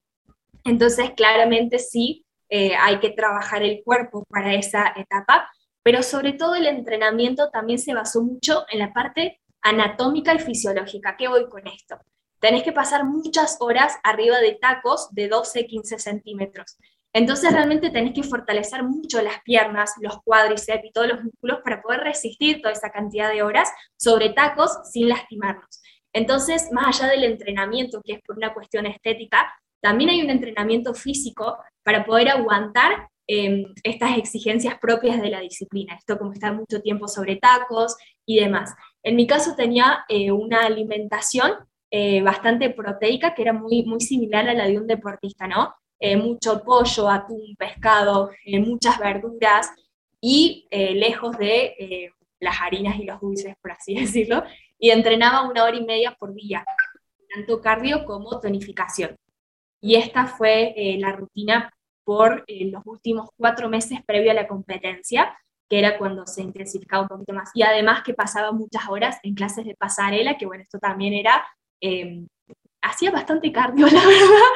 Entonces, 0.65 1.12
claramente 1.15 1.80
sí, 1.80 2.25
eh, 2.49 2.75
hay 2.75 2.99
que 2.99 3.12
trabajar 3.12 3.63
el 3.63 3.82
cuerpo 3.84 4.23
para 4.30 4.54
esa 4.54 4.93
etapa, 4.95 5.49
pero 5.84 6.04
sobre 6.04 6.34
todo 6.34 6.56
el 6.56 6.65
entrenamiento 6.65 7.49
también 7.49 7.80
se 7.80 7.93
basó 7.93 8.23
mucho 8.23 8.65
en 8.69 8.80
la 8.80 8.91
parte 8.91 9.39
anatómica 9.62 10.34
y 10.34 10.39
fisiológica. 10.39 11.15
¿Qué 11.17 11.28
voy 11.28 11.47
con 11.47 11.67
esto? 11.67 11.99
Tenés 12.39 12.63
que 12.63 12.71
pasar 12.71 13.06
muchas 13.06 13.58
horas 13.60 13.97
arriba 14.04 14.39
de 14.39 14.54
tacos 14.54 15.10
de 15.12 15.28
12, 15.28 15.67
15 15.67 15.99
centímetros. 15.99 16.78
Entonces 17.13 17.51
realmente 17.51 17.89
tenés 17.89 18.13
que 18.13 18.23
fortalecer 18.23 18.83
mucho 18.83 19.21
las 19.21 19.41
piernas, 19.43 19.93
los 20.01 20.21
cuádriceps 20.23 20.85
y 20.85 20.91
todos 20.91 21.07
los 21.07 21.23
músculos 21.23 21.59
para 21.63 21.81
poder 21.81 22.01
resistir 22.01 22.61
toda 22.61 22.73
esa 22.73 22.91
cantidad 22.91 23.31
de 23.31 23.41
horas 23.41 23.69
sobre 23.97 24.29
tacos 24.29 24.71
sin 24.91 25.09
lastimarnos. 25.09 25.81
Entonces, 26.13 26.69
más 26.71 27.01
allá 27.01 27.11
del 27.11 27.23
entrenamiento, 27.23 28.01
que 28.03 28.13
es 28.13 28.21
por 28.21 28.37
una 28.37 28.53
cuestión 28.53 28.85
estética, 28.85 29.51
también 29.81 30.09
hay 30.09 30.21
un 30.21 30.29
entrenamiento 30.29 30.93
físico 30.93 31.57
para 31.83 32.05
poder 32.05 32.29
aguantar 32.29 33.07
em, 33.27 33.65
estas 33.83 34.17
exigencias 34.17 34.77
propias 34.79 35.21
de 35.21 35.29
la 35.29 35.39
disciplina, 35.39 35.95
esto 35.95 36.17
como 36.17 36.33
estar 36.33 36.53
mucho 36.55 36.81
tiempo 36.81 37.07
sobre 37.07 37.37
tacos 37.37 37.95
y 38.25 38.39
demás. 38.39 38.73
En 39.03 39.15
mi 39.15 39.27
caso 39.27 39.55
tenía 39.55 40.03
eh, 40.09 40.31
una 40.31 40.61
alimentación 40.65 41.53
eh, 41.91 42.21
bastante 42.21 42.69
proteica 42.71 43.33
que 43.33 43.43
era 43.43 43.53
muy, 43.53 43.83
muy 43.83 44.01
similar 44.01 44.49
a 44.49 44.53
la 44.53 44.67
de 44.67 44.77
un 44.77 44.87
deportista, 44.87 45.47
¿no? 45.47 45.73
Eh, 45.99 46.15
mucho 46.15 46.63
pollo, 46.63 47.09
atún, 47.09 47.55
pescado, 47.57 48.31
muchas 48.45 48.97
verduras 48.99 49.71
y 50.21 50.67
lejos 50.71 51.38
de 51.38 52.12
las 52.39 52.62
harinas 52.62 52.97
y 52.99 53.03
los 53.03 53.19
dulces, 53.19 53.55
por 53.62 53.71
así 53.71 53.95
decirlo, 53.99 54.43
y 54.77 54.91
entrenaba 54.91 55.49
una 55.49 55.63
hora 55.63 55.75
y 55.75 55.85
media 55.85 56.15
por 56.17 56.33
día, 56.33 56.65
tanto 57.33 57.62
cardio 57.62 58.05
como 58.05 58.39
tonificación. 58.39 59.15
Y 59.81 59.95
esta 59.95 60.25
fue 60.25 60.73
eh, 60.75 60.97
la 60.99 61.12
rutina 61.13 61.71
por 62.03 62.43
eh, 62.47 62.65
los 62.71 62.81
últimos 62.85 63.29
cuatro 63.38 63.69
meses 63.69 63.99
previo 64.05 64.31
a 64.31 64.33
la 64.33 64.47
competencia, 64.47 65.38
que 65.69 65.79
era 65.79 65.97
cuando 65.97 66.25
se 66.25 66.41
intensificaba 66.41 67.03
un 67.03 67.09
poquito 67.09 67.33
más. 67.33 67.51
Y 67.53 67.62
además 67.62 68.01
que 68.03 68.13
pasaba 68.13 68.51
muchas 68.51 68.89
horas 68.89 69.19
en 69.23 69.35
clases 69.35 69.65
de 69.65 69.75
pasarela, 69.75 70.38
que 70.38 70.45
bueno, 70.45 70.63
esto 70.63 70.79
también 70.79 71.13
era, 71.13 71.45
hacía 72.81 73.12
bastante 73.12 73.51
cardio, 73.51 73.85
la 73.91 74.05
verdad, 74.05 74.49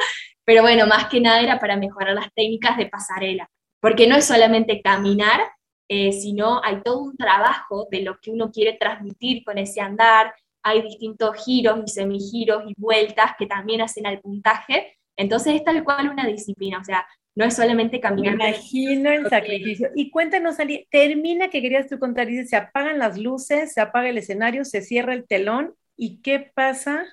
pero 0.44 0.62
bueno, 0.62 0.86
más 0.86 1.06
que 1.06 1.20
nada 1.20 1.40
era 1.40 1.58
para 1.58 1.76
mejorar 1.76 2.14
las 2.14 2.32
técnicas 2.34 2.76
de 2.76 2.86
pasarela, 2.86 3.50
porque 3.80 4.06
no 4.06 4.16
es 4.16 4.24
solamente 4.24 4.82
caminar, 4.82 5.40
eh, 5.88 6.12
sino 6.12 6.62
hay 6.64 6.80
todo 6.82 7.00
un 7.00 7.16
trabajo 7.16 7.86
de 7.90 8.02
lo 8.02 8.18
que 8.18 8.30
uno 8.30 8.50
quiere 8.50 8.74
transmitir 8.78 9.44
con 9.44 9.58
ese 9.58 9.80
andar, 9.80 10.34
hay 10.62 10.82
distintos 10.82 11.44
giros 11.44 11.80
y 11.84 11.90
semigiros 11.90 12.64
y 12.66 12.74
vueltas 12.76 13.32
que 13.38 13.46
también 13.46 13.82
hacen 13.82 14.06
al 14.06 14.20
puntaje, 14.20 14.96
entonces 15.16 15.56
es 15.56 15.64
tal 15.64 15.84
cual 15.84 16.08
una 16.08 16.26
disciplina, 16.26 16.78
o 16.78 16.84
sea, 16.84 17.06
no 17.36 17.44
es 17.44 17.56
solamente 17.56 18.00
caminar. 18.00 18.36
Me 18.36 18.48
imagino 18.50 19.10
el 19.10 19.28
sacrificio. 19.28 19.90
Y 19.96 20.10
cuéntanos, 20.10 20.60
Ali, 20.60 20.86
termina 20.90 21.48
que 21.48 21.60
querías 21.60 21.88
tú 21.88 21.98
contar, 21.98 22.28
dice, 22.28 22.46
se 22.46 22.56
apagan 22.56 22.98
las 22.98 23.18
luces, 23.18 23.72
se 23.72 23.80
apaga 23.80 24.08
el 24.08 24.18
escenario, 24.18 24.64
se 24.64 24.82
cierra 24.82 25.14
el 25.14 25.26
telón, 25.26 25.74
¿y 25.96 26.22
qué 26.22 26.50
pasa 26.54 27.04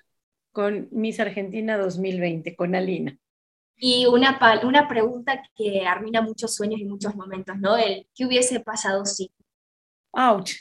con 0.51 0.87
Miss 0.91 1.19
Argentina 1.19 1.77
2020, 1.77 2.55
con 2.55 2.75
Alina? 2.75 3.17
Y 3.77 4.05
una, 4.05 4.39
una 4.63 4.87
pregunta 4.87 5.41
que 5.55 5.87
arruina 5.87 6.21
muchos 6.21 6.55
sueños 6.55 6.79
y 6.79 6.85
muchos 6.85 7.15
momentos, 7.15 7.57
¿no? 7.57 7.77
El, 7.77 8.07
¿qué 8.13 8.25
hubiese 8.25 8.59
pasado 8.59 9.05
si? 9.05 9.31
¡Auch! 10.13 10.51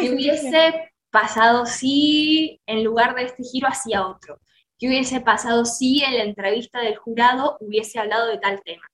¿Qué 0.00 0.10
hubiese 0.10 0.92
pasado 1.10 1.64
si 1.64 2.60
en 2.66 2.84
lugar 2.84 3.14
de 3.14 3.24
este 3.24 3.42
giro 3.42 3.68
hacía 3.68 4.06
otro? 4.06 4.38
¿Qué 4.78 4.88
hubiese 4.88 5.20
pasado 5.20 5.64
si 5.64 6.02
en 6.04 6.18
la 6.18 6.24
entrevista 6.24 6.80
del 6.80 6.96
jurado 6.96 7.56
hubiese 7.60 7.98
hablado 7.98 8.26
de 8.28 8.38
tal 8.38 8.62
tema? 8.62 8.86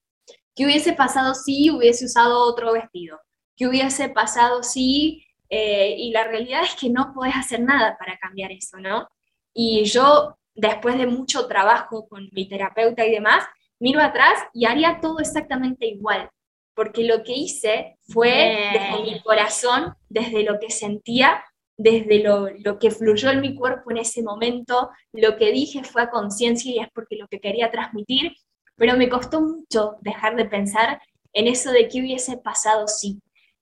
¿Qué 0.54 0.66
hubiese 0.66 0.92
pasado 0.92 1.34
si 1.34 1.70
hubiese 1.70 2.04
usado 2.04 2.44
otro 2.44 2.72
vestido? 2.72 3.20
¿Qué 3.56 3.66
hubiese 3.66 4.08
pasado 4.08 4.62
si 4.62 5.24
eh, 5.50 5.94
y 5.98 6.10
la 6.10 6.24
realidad 6.24 6.62
es 6.64 6.74
que 6.74 6.90
no 6.90 7.12
podés 7.14 7.36
hacer 7.36 7.60
nada 7.60 7.96
para 7.98 8.18
cambiar 8.18 8.50
eso, 8.50 8.78
¿no? 8.78 9.08
Y 9.54 9.84
yo, 9.84 10.36
después 10.54 10.98
de 10.98 11.06
mucho 11.06 11.46
trabajo 11.46 12.08
con 12.08 12.28
mi 12.32 12.48
terapeuta 12.48 13.06
y 13.06 13.12
demás, 13.12 13.44
miro 13.78 14.00
atrás 14.00 14.34
y 14.52 14.66
haría 14.66 14.98
todo 15.00 15.20
exactamente 15.20 15.86
igual, 15.86 16.28
porque 16.74 17.04
lo 17.04 17.22
que 17.22 17.32
hice 17.32 17.96
fue 18.08 18.70
desde 18.72 19.02
mi 19.02 19.22
corazón, 19.22 19.94
desde 20.08 20.42
lo 20.42 20.58
que 20.58 20.70
sentía, 20.70 21.44
desde 21.76 22.22
lo, 22.22 22.48
lo, 22.50 22.78
que 22.78 22.90
fluyó 22.90 23.30
en 23.30 23.40
mi 23.40 23.54
cuerpo 23.54 23.90
en 23.90 23.98
ese 23.98 24.22
momento, 24.22 24.90
lo 25.12 25.36
que 25.36 25.52
dije 25.52 25.82
fue 25.84 26.02
a 26.02 26.10
conciencia 26.10 26.72
y 26.72 26.78
es 26.78 26.88
porque 26.92 27.16
lo 27.16 27.28
que 27.28 27.40
quería 27.40 27.70
transmitir, 27.70 28.32
pero 28.76 28.96
me 28.96 29.08
costó 29.08 29.40
mucho 29.40 29.96
dejar 30.00 30.36
de 30.36 30.46
pensar 30.46 31.00
en 31.32 31.48
eso 31.48 31.70
de 31.70 31.88
qué 31.88 32.00
hubiese 32.00 32.38
pasado 32.38 32.86
si. 32.88 33.20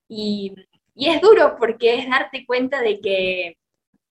Y, 0.09 0.55
y 0.95 1.09
es 1.09 1.21
duro 1.21 1.57
porque 1.59 1.95
es 1.95 2.09
darte 2.09 2.45
cuenta 2.47 2.81
de 2.83 3.01
que 3.01 3.57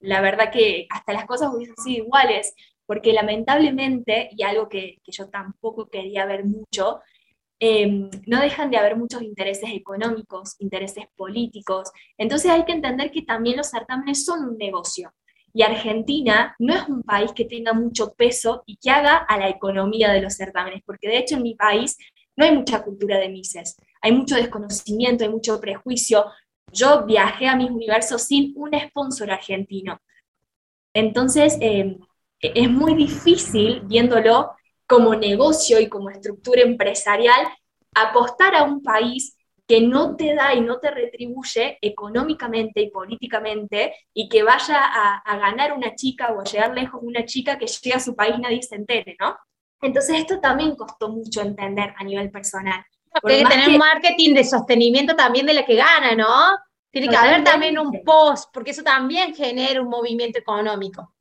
la 0.02 0.22
verdad 0.22 0.52
que 0.52 0.88
hasta 0.90 1.14
las 1.14 1.26
cosas 1.26 1.54
hubiesen 1.54 1.78
sido 1.78 2.06
iguales, 2.06 2.54
porque 2.86 3.14
lamentablemente, 3.14 4.30
y 4.36 4.44
algo 4.44 4.68
que, 4.68 4.98
yo 5.08 5.30
tampoco 5.30 5.90
quería 5.90 6.26
ver 6.26 6.44
mucho, 6.46 7.00
Em, 7.64 8.10
no 8.26 8.42
dejan 8.42 8.72
de 8.72 8.78
haber 8.78 8.96
muchos 8.96 9.22
intereses 9.22 9.70
económicos, 9.72 10.56
intereses 10.58 11.06
políticos. 11.16 11.92
Entonces 12.18 12.50
hay 12.50 12.66
que 12.66 12.72
entender 12.72 13.12
que 13.12 13.22
también 13.22 13.58
los 13.58 13.70
certámenes 13.70 14.26
son 14.26 14.44
un 14.44 14.58
negocio. 14.58 15.14
Y 15.54 15.62
Argentina 15.62 16.56
no 16.58 16.74
es 16.74 16.90
un 16.90 17.04
país 17.04 17.32
que 17.34 17.46
tenga 17.46 17.74
mucho 17.74 18.14
peso 18.14 18.64
y 18.66 18.78
que 18.78 18.90
haga 18.90 19.16
a 19.18 19.38
la 19.38 19.48
economía 19.48 20.12
de 20.12 20.22
los 20.22 20.34
certámenes, 20.38 20.82
porque 20.88 21.08
de 21.08 21.20
hecho 21.20 21.36
en 21.36 21.44
mi 21.44 21.54
país 21.54 21.98
no 22.36 22.46
hay 22.46 22.56
mucha 22.56 22.82
cultura 22.84 23.20
de 23.20 23.30
Mises, 23.30 23.78
hay 24.02 24.12
mucho 24.14 24.34
desconocimiento, 24.34 25.24
hay 25.24 25.30
mucho 25.30 25.62
prejuicio. 25.62 26.26
Yo 26.72 27.06
viajé 27.06 27.48
a 27.48 27.56
mis 27.56 27.70
universos 27.70 28.24
sin 28.24 28.54
un 28.56 28.72
sponsor 28.80 29.32
argentino. 29.32 30.00
Entonces, 30.94 31.58
em, 31.62 32.00
es 32.40 32.70
muy 32.70 32.96
difícil 32.96 33.82
viéndolo 33.86 34.52
como 34.88 35.16
negocio 35.16 35.80
y 35.80 35.88
como 35.88 36.10
estructura 36.10 36.62
empresarial, 36.62 37.48
apostar 37.94 38.56
a 38.56 38.64
un 38.64 38.82
país 38.82 39.38
que 39.68 39.80
no 39.80 40.18
te 40.18 40.36
da 40.36 40.54
y 40.54 40.60
no 40.60 40.80
te 40.80 40.92
retribuye 40.92 41.78
económicamente 41.82 42.82
y 42.82 42.90
políticamente 42.90 43.94
y 44.14 44.28
que 44.28 44.44
vaya 44.44 44.82
a, 44.84 45.38
ganar 45.38 45.72
una 45.72 45.96
chica 45.96 46.34
o 46.34 46.42
a 46.42 46.44
llegar 46.44 46.74
lejos 46.74 47.00
una 47.02 47.24
chica 47.24 47.58
que 47.58 47.68
llegue 47.68 47.96
a 47.96 48.02
su 48.02 48.14
país 48.14 48.36
y 48.38 48.42
nadie 48.42 48.62
se 48.62 48.76
entere, 48.76 49.16
¿no? 49.18 49.38
Entonces 49.82 50.20
esto 50.20 50.42
también 50.42 50.76
costó 50.76 51.08
mucho 51.10 51.42
entender 51.42 51.94
a 51.98 52.04
nivel 52.04 52.30
personal. 52.30 52.84
Tiene 53.26 53.44
que 53.44 53.50
tener 53.50 53.70
un 53.70 53.78
marketing 53.78 54.34
de 54.34 54.44
sostenimiento 54.44 55.16
también 55.16 55.46
de 55.46 55.54
la 55.54 55.66
que 55.66 55.76
gana, 55.76 56.16
¿no? 56.16 56.58
Tiene 56.92 57.08
que 57.08 57.16
haber 57.16 57.44
también 57.44 57.78
un 57.78 58.04
post, 58.04 58.50
porque 58.54 58.72
eso 58.72 58.84
también 58.84 59.34
genera 59.34 59.82
un 59.82 59.90
movimiento 59.90 60.40
económico. 60.40 61.14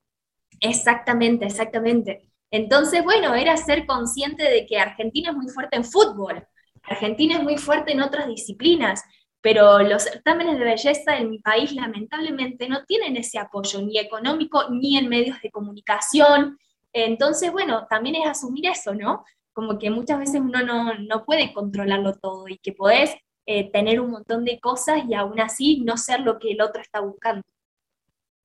Exactamente, 0.61 1.47
exactamente. 1.47 2.29
Entonces, 2.51 3.05
bueno, 3.05 3.35
era 3.35 3.57
ser 3.57 3.87
consciente 3.87 4.43
de 4.45 4.67
que 4.67 4.79
Argentina 4.79 5.31
es 5.31 5.37
muy 5.37 5.49
fuerte 5.49 5.77
en 5.77 5.85
fútbol, 5.85 6.45
Argentina 6.83 7.37
es 7.37 7.43
muy 7.43 7.57
fuerte 7.57 7.93
en 7.93 8.03
otras 8.03 8.27
disciplinas, 8.27 9.05
pero 9.41 9.79
los 9.81 10.03
certámenes 10.03 10.59
de 10.59 10.65
belleza 10.65 11.17
en 11.17 11.31
mi 11.31 11.39
país 11.39 11.73
lamentablemente 11.73 12.69
no 12.69 12.85
tienen 12.85 13.17
ese 13.17 13.39
apoyo 13.39 13.81
ni 13.83 13.99
económico 13.99 14.69
ni 14.71 14.99
en 14.99 15.09
medios 15.09 15.41
de 15.41 15.51
comunicación. 15.51 16.59
Entonces, 16.93 17.53
bueno, 17.53 17.87
también 17.89 18.17
es 18.17 18.27
asumir 18.27 18.67
eso, 18.67 18.95
¿no? 18.95 19.25
Como 19.53 19.79
que 19.79 19.91
muchas 19.91 20.19
veces 20.19 20.41
uno 20.41 20.61
no, 20.63 21.25
puede 21.25 21.53
controlarlo 21.53 22.15
todo 22.15 22.49
y 22.49 22.59
que 22.59 22.73
podés 22.73 23.15
eh, 23.47 23.71
tener 23.73 24.01
un 24.01 24.11
montón 24.11 24.45
de 24.45 24.61
cosas 24.61 25.03
y 25.09 25.15
aún 25.15 25.41
así 25.41 25.81
no 25.81 25.97
ser 25.97 26.21
lo 26.21 26.39
que 26.39 26.53
el 26.53 26.61
otro 26.61 26.81
está 26.81 27.01
buscando. 27.01 27.43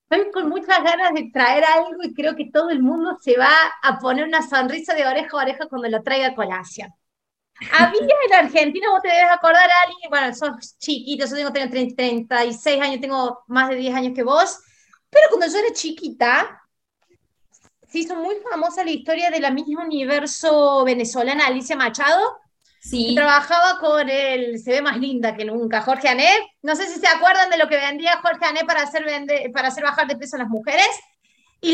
Estoy 0.10 0.32
con 0.32 0.50
muchas 0.50 0.84
ganas 0.84 1.14
de 1.14 1.30
traer 1.32 1.64
algo 1.64 2.04
y 2.04 2.14
creo 2.14 2.36
que 2.36 2.50
todo 2.52 2.70
el 2.70 2.82
mundo 2.82 3.18
se 3.22 3.38
va 3.38 3.52
a 3.82 4.00
poner 4.00 4.26
una 4.26 4.42
sonrisa 4.48 4.94
de 4.94 5.06
oreja 5.06 5.30
a 5.32 5.42
oreja 5.42 5.68
cuando 5.68 5.90
lo 5.90 6.04
traiga 6.04 6.28
a 6.28 6.36
colación. 6.36 6.90
Había 7.72 8.02
en 8.02 8.34
Argentina, 8.34 8.90
vos 8.90 9.02
te 9.02 9.10
debes 9.10 9.32
acordar, 9.32 9.68
alguien, 9.86 10.10
bueno, 10.10 10.34
sos 10.36 10.78
chiquito, 10.78 11.26
yo 11.26 11.36
tengo 11.36 11.70
36 11.70 12.82
años, 12.82 13.00
tengo 13.00 13.44
más 13.48 13.70
de 13.70 13.76
10 13.78 13.96
años 13.96 14.14
que 14.14 14.24
vos, 14.24 14.60
pero 15.10 15.28
cuando 15.30 15.48
yo 15.48 15.60
era 15.60 15.74
chiquita, 15.74 16.65
se 17.96 18.00
hizo 18.00 18.16
muy 18.18 18.36
famosa 18.52 18.84
la 18.84 18.92
historia 18.92 19.30
de 19.30 19.40
la 19.40 19.52
misma 19.52 19.86
universo 19.86 20.84
venezolana 20.84 21.48
Alicia 21.48 21.78
Machado, 21.78 22.40
Sí. 22.82 23.16
trabajaba 23.16 23.80
con 23.80 24.10
el, 24.10 24.60
se 24.60 24.72
ve 24.72 24.82
más 24.82 24.98
linda 24.98 25.34
que 25.34 25.46
nunca, 25.46 25.82
Jorge 25.82 26.10
Anet. 26.10 26.44
No 26.62 26.76
sé 26.76 26.88
si 26.88 27.00
se 27.00 27.08
acuerdan 27.08 27.50
de 27.50 27.58
lo 27.58 27.70
que 27.70 27.78
vendía 27.78 28.20
Jorge 28.22 28.44
Anet 28.44 28.66
para 28.68 28.82
hacer, 28.82 29.06
para 29.54 29.70
hacer 29.70 29.86
bajar 29.86 30.08
de 30.08 30.18
peso 30.18 30.36
a 30.36 30.40
las 30.40 30.50
mujeres. 30.50 30.86
Y, 31.62 31.74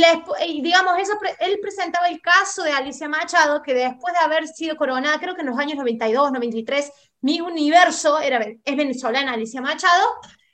digamos, 0.61 0.93
eso, 0.99 1.13
él 1.39 1.57
presentaba 1.59 2.07
el 2.07 2.21
caso 2.21 2.61
de 2.61 2.71
Alicia 2.71 3.09
Machado, 3.09 3.63
que 3.63 3.73
después 3.73 4.13
de 4.13 4.19
haber 4.19 4.47
sido 4.47 4.77
coronada, 4.77 5.19
creo 5.19 5.33
que 5.33 5.41
en 5.41 5.47
los 5.47 5.57
años 5.57 5.75
92, 5.75 6.31
93, 6.31 6.91
mi 7.21 7.41
universo 7.41 8.19
era, 8.19 8.45
es 8.63 8.77
venezolana, 8.77 9.33
Alicia 9.33 9.59
Machado, 9.59 10.07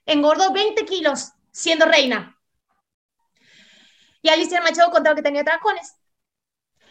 engordó 0.05 0.53
20 0.53 0.85
kilos 0.85 1.33
siendo 1.51 1.85
reina. 1.85 2.36
Y 4.27 4.29
Alicia 4.29 4.59
Machado 4.59 4.91
contaba 4.91 5.15
que 5.15 5.21
tenía 5.21 5.41
tracones 5.41 5.95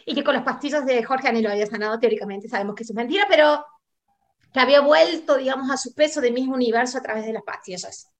y 0.07 0.15
que 0.15 0.23
con 0.23 0.33
las 0.33 0.43
pastillas 0.43 0.83
de 0.87 1.03
Jorge 1.03 1.27
Anelo 1.27 1.51
había 1.51 1.67
sanado 1.67 1.99
teóricamente, 1.99 2.49
sabemos 2.49 2.73
que 2.73 2.81
eso 2.81 2.93
es 2.93 2.97
mentira, 2.97 3.27
pero 3.29 3.63
que 4.51 4.59
había 4.59 4.81
vuelto, 4.81 5.37
digamos, 5.37 5.69
a 5.69 5.77
su 5.77 5.93
peso 5.93 6.19
de 6.19 6.31
mismo 6.31 6.55
universo 6.55 6.97
a 6.97 7.01
través 7.01 7.27
de 7.27 7.33
las 7.33 7.43
pastillas. 7.43 8.11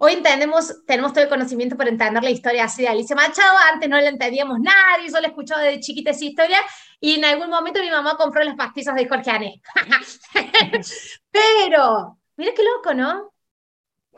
Hoy 0.00 0.14
entendemos, 0.14 0.84
tenemos 0.84 1.12
todo 1.12 1.22
el 1.22 1.30
conocimiento 1.30 1.76
para 1.76 1.90
entender 1.90 2.24
la 2.24 2.30
historia 2.30 2.64
así 2.64 2.82
de 2.82 2.88
Alicia 2.88 3.14
Machado, 3.14 3.56
antes 3.72 3.88
no 3.88 4.00
la 4.00 4.08
entendíamos 4.08 4.58
nadie, 4.58 5.12
yo 5.12 5.20
la 5.20 5.28
escuchado 5.28 5.60
desde 5.60 5.78
chiquita 5.78 6.10
esa 6.10 6.24
historia, 6.24 6.58
y 6.98 7.14
en 7.14 7.24
algún 7.26 7.50
momento 7.50 7.80
mi 7.80 7.90
mamá 7.90 8.16
compró 8.16 8.42
las 8.42 8.56
pastillas 8.56 8.96
de 8.96 9.08
Jorge 9.08 9.30
Ané. 9.30 9.62
Pero, 11.30 12.18
mira 12.36 12.52
qué 12.56 12.64
loco, 12.64 12.94
¿no? 12.94 13.32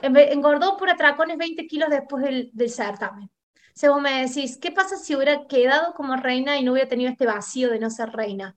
Engordó 0.01 0.79
por 0.79 0.89
atracones 0.89 1.37
20 1.37 1.67
kilos 1.67 1.91
después 1.91 2.25
del, 2.25 2.49
del 2.55 2.71
certamen. 2.71 3.31
Si 3.75 3.89
vos 3.89 4.01
me 4.01 4.27
decís, 4.27 4.59
¿qué 4.59 4.71
pasa 4.71 4.97
si 4.97 5.15
hubiera 5.15 5.47
quedado 5.47 5.95
como 5.95 6.17
reina 6.17 6.59
y 6.59 6.65
no 6.65 6.73
hubiera 6.73 6.89
tenido 6.89 7.11
este 7.11 7.27
vacío 7.27 7.71
de 7.71 7.79
no 7.79 7.91
ser 7.91 8.11
reina? 8.11 8.57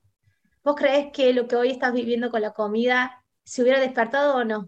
¿Vos 0.63 0.75
crees 0.75 1.12
que 1.13 1.34
lo 1.34 1.47
que 1.47 1.56
hoy 1.56 1.69
estás 1.69 1.93
viviendo 1.93 2.30
con 2.30 2.41
la 2.41 2.51
comida 2.51 3.23
se 3.43 3.62
hubiera 3.62 3.80
despertado 3.80 4.38
o 4.38 4.43
no? 4.43 4.67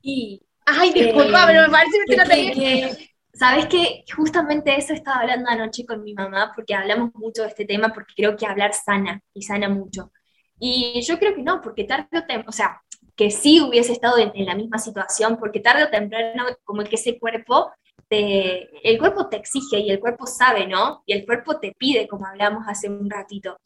Y, 0.00 0.46
Ay, 0.66 0.92
disculpa, 0.92 1.44
pero 1.46 1.62
me 1.62 1.68
parece 1.68 1.96
que, 2.06 2.16
no 2.16 2.24
tenía... 2.24 2.90
Sabes 3.32 3.66
que 3.66 4.04
justamente 4.14 4.76
eso 4.76 4.94
estaba 4.94 5.20
hablando 5.20 5.48
anoche 5.50 5.84
con 5.84 6.02
mi 6.02 6.14
mamá, 6.14 6.52
porque 6.54 6.74
hablamos 6.74 7.14
mucho 7.14 7.42
de 7.42 7.48
este 7.48 7.66
tema, 7.66 7.92
porque 7.92 8.14
creo 8.16 8.36
que 8.36 8.46
hablar 8.46 8.72
sana 8.72 9.20
y 9.32 9.42
sana 9.42 9.68
mucho. 9.68 10.10
Y 10.58 11.02
yo 11.02 11.18
creo 11.18 11.34
que 11.34 11.42
no, 11.42 11.60
porque 11.60 11.84
tarde 11.84 12.08
o 12.12 12.20
temprano, 12.20 12.44
o 12.48 12.52
sea, 12.52 12.80
que 13.14 13.30
sí 13.30 13.60
hubiese 13.60 13.92
estado 13.92 14.18
en, 14.18 14.32
en, 14.34 14.46
la 14.46 14.54
misma 14.54 14.78
situación, 14.78 15.36
porque 15.38 15.60
tarde 15.60 15.84
o 15.84 15.90
temprano, 15.90 16.46
como 16.64 16.82
que 16.82 16.96
ese 16.96 17.18
cuerpo 17.18 17.70
el 18.10 18.98
cuerpo 18.98 19.28
te 19.28 19.36
exige 19.36 19.80
y 19.80 19.90
el 19.90 20.00
cuerpo 20.00 20.26
sabe, 20.26 20.66
¿no? 20.66 21.02
Y 21.06 21.12
el 21.12 21.26
cuerpo 21.26 21.58
te 21.58 21.72
pide, 21.76 22.06
como 22.06 22.26
hablamos 22.26 22.64
hace 22.68 22.88
un 22.88 23.10
ratito. 23.10 23.58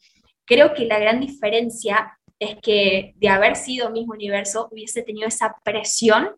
Creo 0.45 0.73
que 0.73 0.85
la 0.85 0.99
gran 0.99 1.19
diferencia 1.19 2.17
es 2.39 2.55
que 2.61 3.13
de 3.17 3.29
haber 3.29 3.55
sido 3.55 3.91
mismo 3.91 4.13
universo 4.13 4.67
hubiese 4.71 5.03
tenido 5.03 5.27
esa 5.27 5.55
presión 5.63 6.35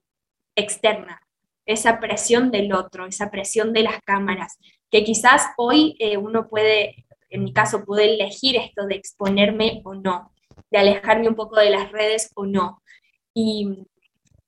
externa, 0.55 1.21
esa 1.65 1.99
presión 1.99 2.51
del 2.51 2.73
otro, 2.73 3.05
esa 3.05 3.31
presión 3.31 3.71
de 3.71 3.83
las 3.83 4.01
cámaras, 4.01 4.57
que 4.91 5.03
quizás 5.03 5.47
hoy 5.57 5.95
eh, 5.99 6.17
uno 6.17 6.49
puede, 6.49 7.05
en 7.29 7.43
mi 7.43 7.53
caso, 7.53 7.85
puede 7.85 8.13
elegir 8.13 8.57
esto 8.57 8.85
de 8.85 8.95
exponerme 8.95 9.81
o 9.85 9.95
no, 9.95 10.31
de 10.69 10.77
alejarme 10.77 11.29
un 11.29 11.35
poco 11.35 11.57
de 11.57 11.69
las 11.69 11.91
redes 11.91 12.31
o 12.35 12.45
no. 12.45 12.81
Y 13.33 13.87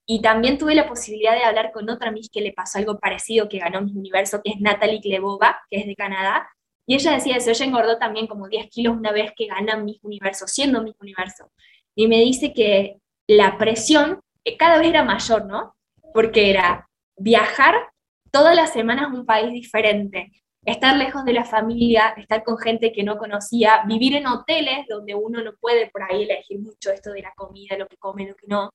y 0.06 0.22
también 0.22 0.58
tuve 0.58 0.76
la 0.76 0.88
posibilidad 0.88 1.34
de 1.34 1.44
hablar 1.44 1.72
con 1.72 1.90
otra 1.90 2.12
Miss 2.12 2.30
que 2.30 2.42
le 2.42 2.54
pasó 2.54 2.78
algo 2.78 3.00
parecido, 3.00 3.50
que 3.50 3.58
ganó 3.58 3.82
mi 3.82 3.92
universo, 3.92 4.42
que 4.44 4.52
es 4.52 4.62
Natalie 4.62 5.02
Klebova, 5.02 5.60
que 5.70 5.80
es 5.80 5.88
de 5.88 5.96
Canadá. 5.96 6.48
Y 6.86 6.96
ella 6.96 7.14
decía 7.14 7.38
eso, 7.38 7.50
ella 7.50 7.66
engordó 7.66 7.98
también 7.98 8.28
como 8.28 8.48
10 8.48 8.70
kilos 8.70 8.96
una 8.96 9.12
vez 9.12 9.32
que 9.36 9.48
gana 9.48 9.78
mi 9.78 10.00
universo, 10.04 10.46
siendo 10.48 10.84
mi 10.84 10.94
universo. 11.00 11.52
Y 11.96 12.08
me 12.08 12.20
dice 12.20 12.54
que 12.54 12.98
la 13.28 13.58
presión 13.58 14.20
eh, 14.44 14.58
cada 14.58 14.78
vez 14.78 14.90
era 14.90 15.04
mayor, 15.04 15.46
¿no? 15.46 15.76
Porque 16.14 16.52
era 16.52 16.88
viajar 17.18 17.74
todas 18.32 18.56
las 18.56 18.74
semanas 18.74 19.06
a 19.06 19.16
un 19.16 19.26
país 19.26 19.52
diferente, 19.52 20.32
estar 20.66 20.98
lejos 20.98 21.26
de 21.26 21.34
la 21.34 21.46
familia, 21.46 22.14
estar 22.18 22.44
con 22.44 22.58
gente 22.58 22.92
que 22.92 23.04
no 23.04 23.18
conocía, 23.18 23.84
vivir 23.88 24.16
en 24.16 24.28
hoteles 24.28 24.86
donde 24.88 25.16
uno 25.16 25.44
no 25.44 25.54
puede 25.60 25.90
por 25.90 26.04
ahí 26.04 26.24
elegir 26.24 26.60
mucho 26.60 26.92
esto 26.92 27.12
de 27.12 27.22
la 27.22 27.34
comida, 27.36 27.78
lo 27.78 27.88
que 27.88 27.98
come, 27.98 28.28
lo 28.28 28.36
que 28.36 28.48
no. 28.48 28.72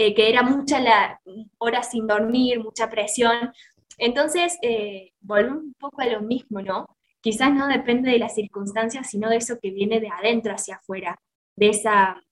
Eh, 0.00 0.14
que 0.14 0.28
era 0.28 0.44
mucha 0.44 0.78
la 0.80 1.20
hora 1.58 1.82
sin 1.82 2.06
dormir, 2.06 2.60
mucha 2.60 2.88
presión. 2.88 3.52
Entonces, 3.98 4.56
eh, 4.62 5.10
volvemos 5.20 5.64
un 5.64 5.74
poco 5.74 6.00
a 6.02 6.06
lo 6.06 6.22
mismo, 6.22 6.62
¿no? 6.62 6.86
Quizás 7.20 7.52
no 7.52 7.66
depende 7.66 8.12
de 8.12 8.20
las 8.20 8.36
circunstancias, 8.36 9.10
sino 9.10 9.28
de 9.28 9.38
eso 9.38 9.58
que 9.60 9.72
viene 9.72 9.98
de 9.98 10.08
adentro 10.08 10.54
hacia 10.54 10.76
afuera, 10.76 11.18
de 11.56 11.70
esa, 11.70 12.22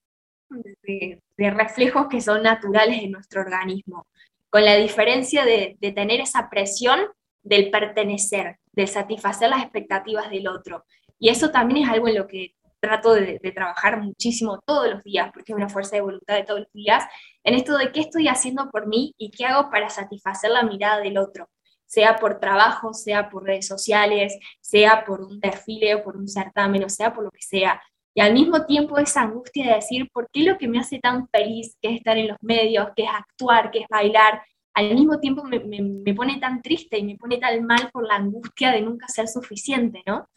de, 0.84 1.20
reflejos 1.36 2.06
que 2.06 2.20
son 2.20 2.44
naturales 2.44 3.02
en 3.02 3.10
nuestro 3.10 3.40
organismo, 3.40 4.06
con 4.48 4.64
la 4.64 4.76
diferencia 4.76 5.44
de, 5.44 5.76
de 5.80 5.90
tener 5.90 6.20
esa 6.20 6.48
presión 6.48 7.00
del 7.42 7.72
pertenecer, 7.72 8.58
de 8.70 8.86
satisfacer 8.86 9.50
las 9.50 9.62
expectativas 9.64 10.30
del 10.30 10.46
otro. 10.46 10.84
Y 11.18 11.30
eso 11.30 11.50
también 11.50 11.84
es 11.84 11.90
algo 11.90 12.06
en 12.06 12.14
lo 12.14 12.28
que 12.28 12.54
trato 12.86 13.14
de, 13.14 13.40
trabajar 13.52 14.00
muchísimo 14.00 14.60
todos 14.64 14.88
los 14.88 15.02
días, 15.02 15.30
porque 15.32 15.52
es 15.52 15.56
una 15.56 15.68
fuerza 15.68 15.96
de 15.96 16.02
voluntad 16.02 16.36
de 16.36 16.44
todos 16.44 16.60
los 16.60 16.72
días, 16.72 17.04
en 17.42 17.54
esto 17.54 17.76
de 17.76 17.90
qué 17.90 18.00
estoy 18.00 18.28
haciendo 18.28 18.70
por 18.70 18.86
mí 18.86 19.12
y 19.18 19.30
qué 19.30 19.44
hago 19.44 19.70
para 19.70 19.90
satisfacer 19.90 20.50
la 20.50 20.62
mirada 20.62 21.00
del 21.00 21.18
otro, 21.18 21.48
sea 21.84 22.16
por 22.16 22.38
trabajo, 22.38 22.94
sea 22.94 23.28
por 23.28 23.44
redes 23.44 23.66
sociales, 23.66 24.38
sea 24.60 25.04
por 25.04 25.20
un 25.20 25.40
desfile 25.40 25.96
o 25.96 26.04
por 26.04 26.16
un 26.16 26.28
certamen, 26.28 26.84
o 26.84 26.88
sea 26.88 27.12
por 27.12 27.24
lo 27.24 27.30
que 27.30 27.42
sea. 27.42 27.82
Y 28.14 28.20
al 28.20 28.32
mismo 28.32 28.64
tiempo 28.66 28.98
esa 28.98 29.22
angustia 29.22 29.66
de 29.66 29.74
decir, 29.74 30.08
¿por 30.12 30.28
qué 30.32 30.44
lo 30.44 30.56
que 30.56 30.68
me 30.68 30.78
hace 30.78 31.00
tan 31.00 31.28
feliz, 31.28 31.76
que 31.82 31.88
es 31.90 31.96
estar 31.96 32.16
en 32.16 32.28
los 32.28 32.38
medios, 32.40 32.88
que 32.94 33.02
es 33.02 33.10
actuar, 33.10 33.70
que 33.72 33.80
es 33.80 33.88
bailar, 33.90 34.42
al 34.74 34.94
mismo 34.94 35.18
tiempo 35.18 35.42
me, 35.42 35.58
me 35.58 36.14
pone 36.14 36.38
tan 36.38 36.62
triste 36.62 36.98
y 36.98 37.04
me 37.04 37.16
pone 37.16 37.38
tan 37.38 37.64
mal 37.64 37.90
por 37.92 38.06
la 38.06 38.16
angustia 38.16 38.70
de 38.70 38.82
nunca 38.82 39.08
ser 39.08 39.26
suficiente, 39.26 40.02
¿no? 40.06 40.28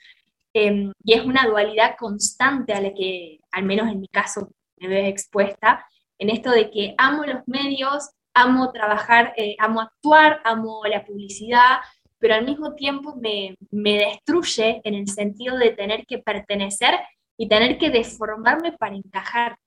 Em, 0.61 0.91
y 1.05 1.13
es 1.13 1.23
una 1.23 1.47
dualidad 1.47 1.95
constante 1.97 2.73
a 2.73 2.81
la 2.81 2.93
que, 2.93 3.39
al 3.49 3.63
menos 3.63 3.89
en 3.89 4.01
mi 4.01 4.09
caso, 4.09 4.51
me 4.75 4.89
veo 4.89 5.05
expuesta, 5.05 5.85
en 6.17 6.29
esto 6.29 6.51
de 6.51 6.69
que 6.69 6.95
amo 6.97 7.23
los 7.23 7.47
medios, 7.47 8.09
amo 8.33 8.73
trabajar, 8.73 9.33
eh, 9.37 9.55
amo 9.57 9.79
actuar, 9.79 10.41
amo 10.43 10.81
la 10.85 11.05
publicidad, 11.05 11.77
pero 12.17 12.35
al 12.35 12.43
mismo 12.43 12.75
tiempo 12.75 13.15
me, 13.15 13.55
me 13.71 13.99
destruye 13.99 14.81
en 14.83 14.95
el 14.95 15.07
sentido 15.07 15.57
de 15.57 15.71
tener 15.71 16.05
que 16.05 16.17
pertenecer 16.17 16.93
y 17.37 17.47
tener 17.47 17.77
que 17.77 17.89
deformarme 17.89 18.73
para 18.73 18.97
encajar. 18.97 19.57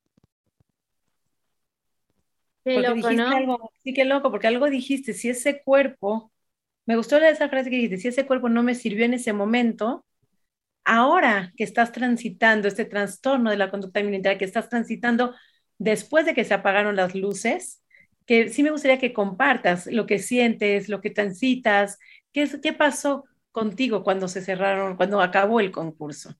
Qué 2.64 2.80
loco, 2.80 3.10
¿no? 3.12 3.28
Algo, 3.30 3.70
sí, 3.82 3.94
qué 3.94 4.04
loco, 4.04 4.30
porque 4.30 4.46
algo 4.46 4.68
dijiste, 4.68 5.14
si 5.14 5.30
ese 5.30 5.62
cuerpo, 5.62 6.30
me 6.84 6.96
gustó 6.96 7.16
esa 7.16 7.48
frase 7.48 7.70
que 7.70 7.76
dijiste, 7.76 7.96
si 7.96 8.08
ese 8.08 8.26
cuerpo 8.26 8.50
no 8.50 8.62
me 8.62 8.74
sirvió 8.74 9.06
en 9.06 9.14
ese 9.14 9.32
momento, 9.32 10.04
ahora 10.84 11.52
que 11.56 11.64
estás 11.64 11.92
transitando 11.92 12.68
este 12.68 12.84
trastorno 12.84 13.50
de 13.50 13.56
la 13.56 13.70
conducta 13.70 14.00
alimentaria, 14.00 14.38
que 14.38 14.44
estás 14.44 14.68
transitando 14.68 15.34
después 15.78 16.26
de 16.26 16.34
que 16.34 16.44
se 16.44 16.54
apagaron 16.54 16.96
las 16.96 17.14
luces, 17.14 17.82
que 18.26 18.48
sí 18.48 18.62
me 18.62 18.70
gustaría 18.70 18.98
que 18.98 19.12
compartas 19.12 19.86
lo 19.86 20.06
que 20.06 20.18
sientes, 20.18 20.88
lo 20.88 21.00
que 21.00 21.10
transitas, 21.10 21.98
qué, 22.32 22.48
qué 22.62 22.72
pasó 22.72 23.24
contigo 23.50 24.02
cuando 24.02 24.28
se 24.28 24.42
cerraron, 24.42 24.96
cuando 24.96 25.20
acabó 25.20 25.60
el 25.60 25.70
concurso. 25.72 26.34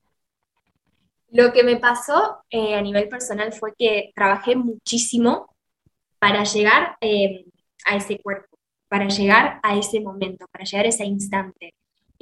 Lo 1.29 1.51
que 1.51 1.63
me 1.63 1.77
pasó 1.77 2.43
eh, 2.49 2.75
a 2.75 2.81
nivel 2.81 3.09
personal 3.09 3.51
fue 3.53 3.73
que 3.77 4.11
trabajé 4.15 4.55
muchísimo 4.55 5.55
para 6.19 6.43
llegar 6.43 6.95
eh, 7.01 7.45
a 7.85 7.97
ese 7.97 8.19
cuerpo, 8.19 8.57
para 8.87 9.07
llegar 9.07 9.59
a 9.63 9.75
ese 9.75 9.99
momento, 9.99 10.45
para 10.51 10.63
llegar 10.63 10.85
a 10.85 10.89
ese 10.89 11.05
instante 11.05 11.73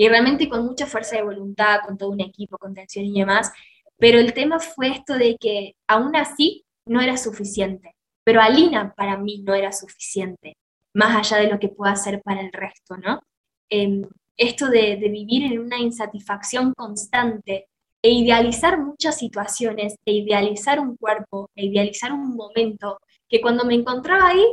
y 0.01 0.09
realmente 0.09 0.49
con 0.49 0.65
mucha 0.65 0.87
fuerza 0.87 1.15
de 1.15 1.21
voluntad, 1.21 1.81
con 1.85 1.95
todo 1.95 2.09
un 2.09 2.21
equipo, 2.21 2.57
con 2.57 2.73
tensión 2.73 3.05
y 3.05 3.19
demás, 3.19 3.51
pero 3.99 4.17
el 4.17 4.33
tema 4.33 4.59
fue 4.59 4.87
esto 4.87 5.13
de 5.13 5.37
que 5.37 5.75
aún 5.87 6.15
así 6.15 6.65
no 6.87 7.01
era 7.01 7.17
suficiente, 7.17 7.93
pero 8.23 8.41
Alina 8.41 8.95
para 8.97 9.15
mí 9.17 9.43
no 9.45 9.53
era 9.53 9.71
suficiente, 9.71 10.57
más 10.95 11.15
allá 11.15 11.43
de 11.43 11.51
lo 11.51 11.59
que 11.59 11.69
pueda 11.69 11.91
hacer 11.91 12.19
para 12.23 12.41
el 12.41 12.51
resto, 12.51 12.97
¿no? 12.97 13.21
Em, 13.69 14.01
esto 14.37 14.69
de, 14.69 14.97
de 14.97 15.07
vivir 15.07 15.43
en 15.43 15.59
una 15.59 15.77
insatisfacción 15.77 16.73
constante 16.73 17.67
e 18.01 18.09
idealizar 18.09 18.79
muchas 18.79 19.19
situaciones, 19.19 19.97
e 20.03 20.13
idealizar 20.13 20.79
un 20.79 20.97
cuerpo, 20.97 21.51
e 21.55 21.67
idealizar 21.67 22.11
un 22.11 22.35
momento, 22.35 22.97
que 23.29 23.39
cuando 23.39 23.65
me 23.65 23.75
encontraba 23.75 24.29
ahí 24.29 24.47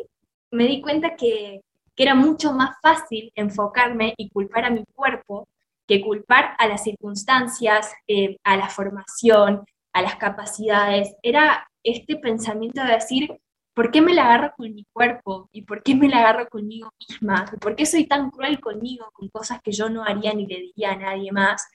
me 0.50 0.66
di 0.66 0.82
cuenta 0.82 1.16
que, 1.16 1.62
que 1.98 2.04
era 2.04 2.14
mucho 2.14 2.52
más 2.52 2.76
fácil 2.80 3.32
enfocarme 3.34 4.14
y 4.16 4.30
culpar 4.30 4.64
a 4.64 4.70
mi 4.70 4.84
cuerpo 4.94 5.48
que 5.84 6.00
culpar 6.00 6.54
a 6.58 6.68
las 6.68 6.84
circunstancias, 6.84 7.92
eh, 8.06 8.36
a 8.44 8.56
la 8.56 8.68
formación, 8.68 9.64
a 9.92 10.02
las 10.02 10.14
capacidades. 10.14 11.16
Era 11.24 11.66
este 11.82 12.14
pensamiento 12.14 12.84
de 12.84 12.92
decir, 12.92 13.40
¿por 13.74 13.90
qué 13.90 14.00
me 14.00 14.14
la 14.14 14.26
agarro 14.26 14.52
con 14.56 14.72
mi 14.72 14.84
cuerpo? 14.92 15.48
¿Y 15.50 15.62
por 15.62 15.82
qué 15.82 15.96
me 15.96 16.08
la 16.08 16.18
agarro 16.20 16.48
conmigo 16.48 16.88
misma? 17.00 17.46
¿Por 17.60 17.74
qué 17.74 17.84
soy 17.84 18.06
tan 18.06 18.30
cruel 18.30 18.60
conmigo 18.60 19.10
con 19.12 19.28
cosas 19.30 19.60
que 19.60 19.72
yo 19.72 19.88
no 19.88 20.04
haría 20.04 20.32
ni 20.34 20.46
le 20.46 20.60
diría 20.60 20.92
a 20.92 20.96
nadie 20.96 21.32
más? 21.32 21.66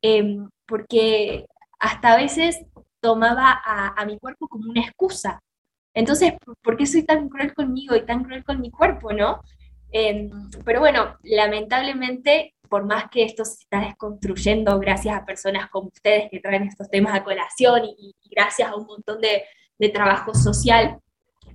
Em, 0.00 0.48
porque 0.64 1.44
hasta 1.78 2.14
a 2.14 2.16
veces 2.16 2.64
tomaba 3.00 3.60
a, 3.62 4.06
mi 4.06 4.18
cuerpo 4.18 4.48
como 4.48 4.70
una 4.70 4.80
excusa. 4.80 5.38
Entonces, 5.92 6.32
¿por 6.62 6.78
qué 6.78 6.86
soy 6.86 7.02
tan 7.02 7.28
cruel 7.28 7.52
conmigo 7.52 7.94
y 7.94 8.06
tan 8.06 8.24
cruel 8.24 8.42
con 8.42 8.58
mi 8.62 8.70
cuerpo, 8.70 9.12
no? 9.12 9.42
Em, 9.98 10.28
pero 10.62 10.80
bueno, 10.80 11.16
lamentablemente, 11.22 12.54
por 12.68 12.84
más 12.84 13.08
que 13.10 13.22
esto 13.22 13.46
se 13.46 13.62
está 13.62 13.80
desconstruyendo 13.80 14.78
gracias 14.78 15.16
a 15.16 15.24
personas 15.24 15.70
como 15.70 15.88
ustedes 15.88 16.28
que 16.30 16.38
traen 16.38 16.64
estos 16.64 16.90
temas 16.90 17.14
a 17.14 17.24
colación 17.24 17.82
y, 17.96 18.14
gracias 18.30 18.68
a 18.68 18.76
un 18.76 18.84
montón 18.84 19.22
de, 19.22 19.44
trabajo 19.94 20.34
social, 20.34 20.98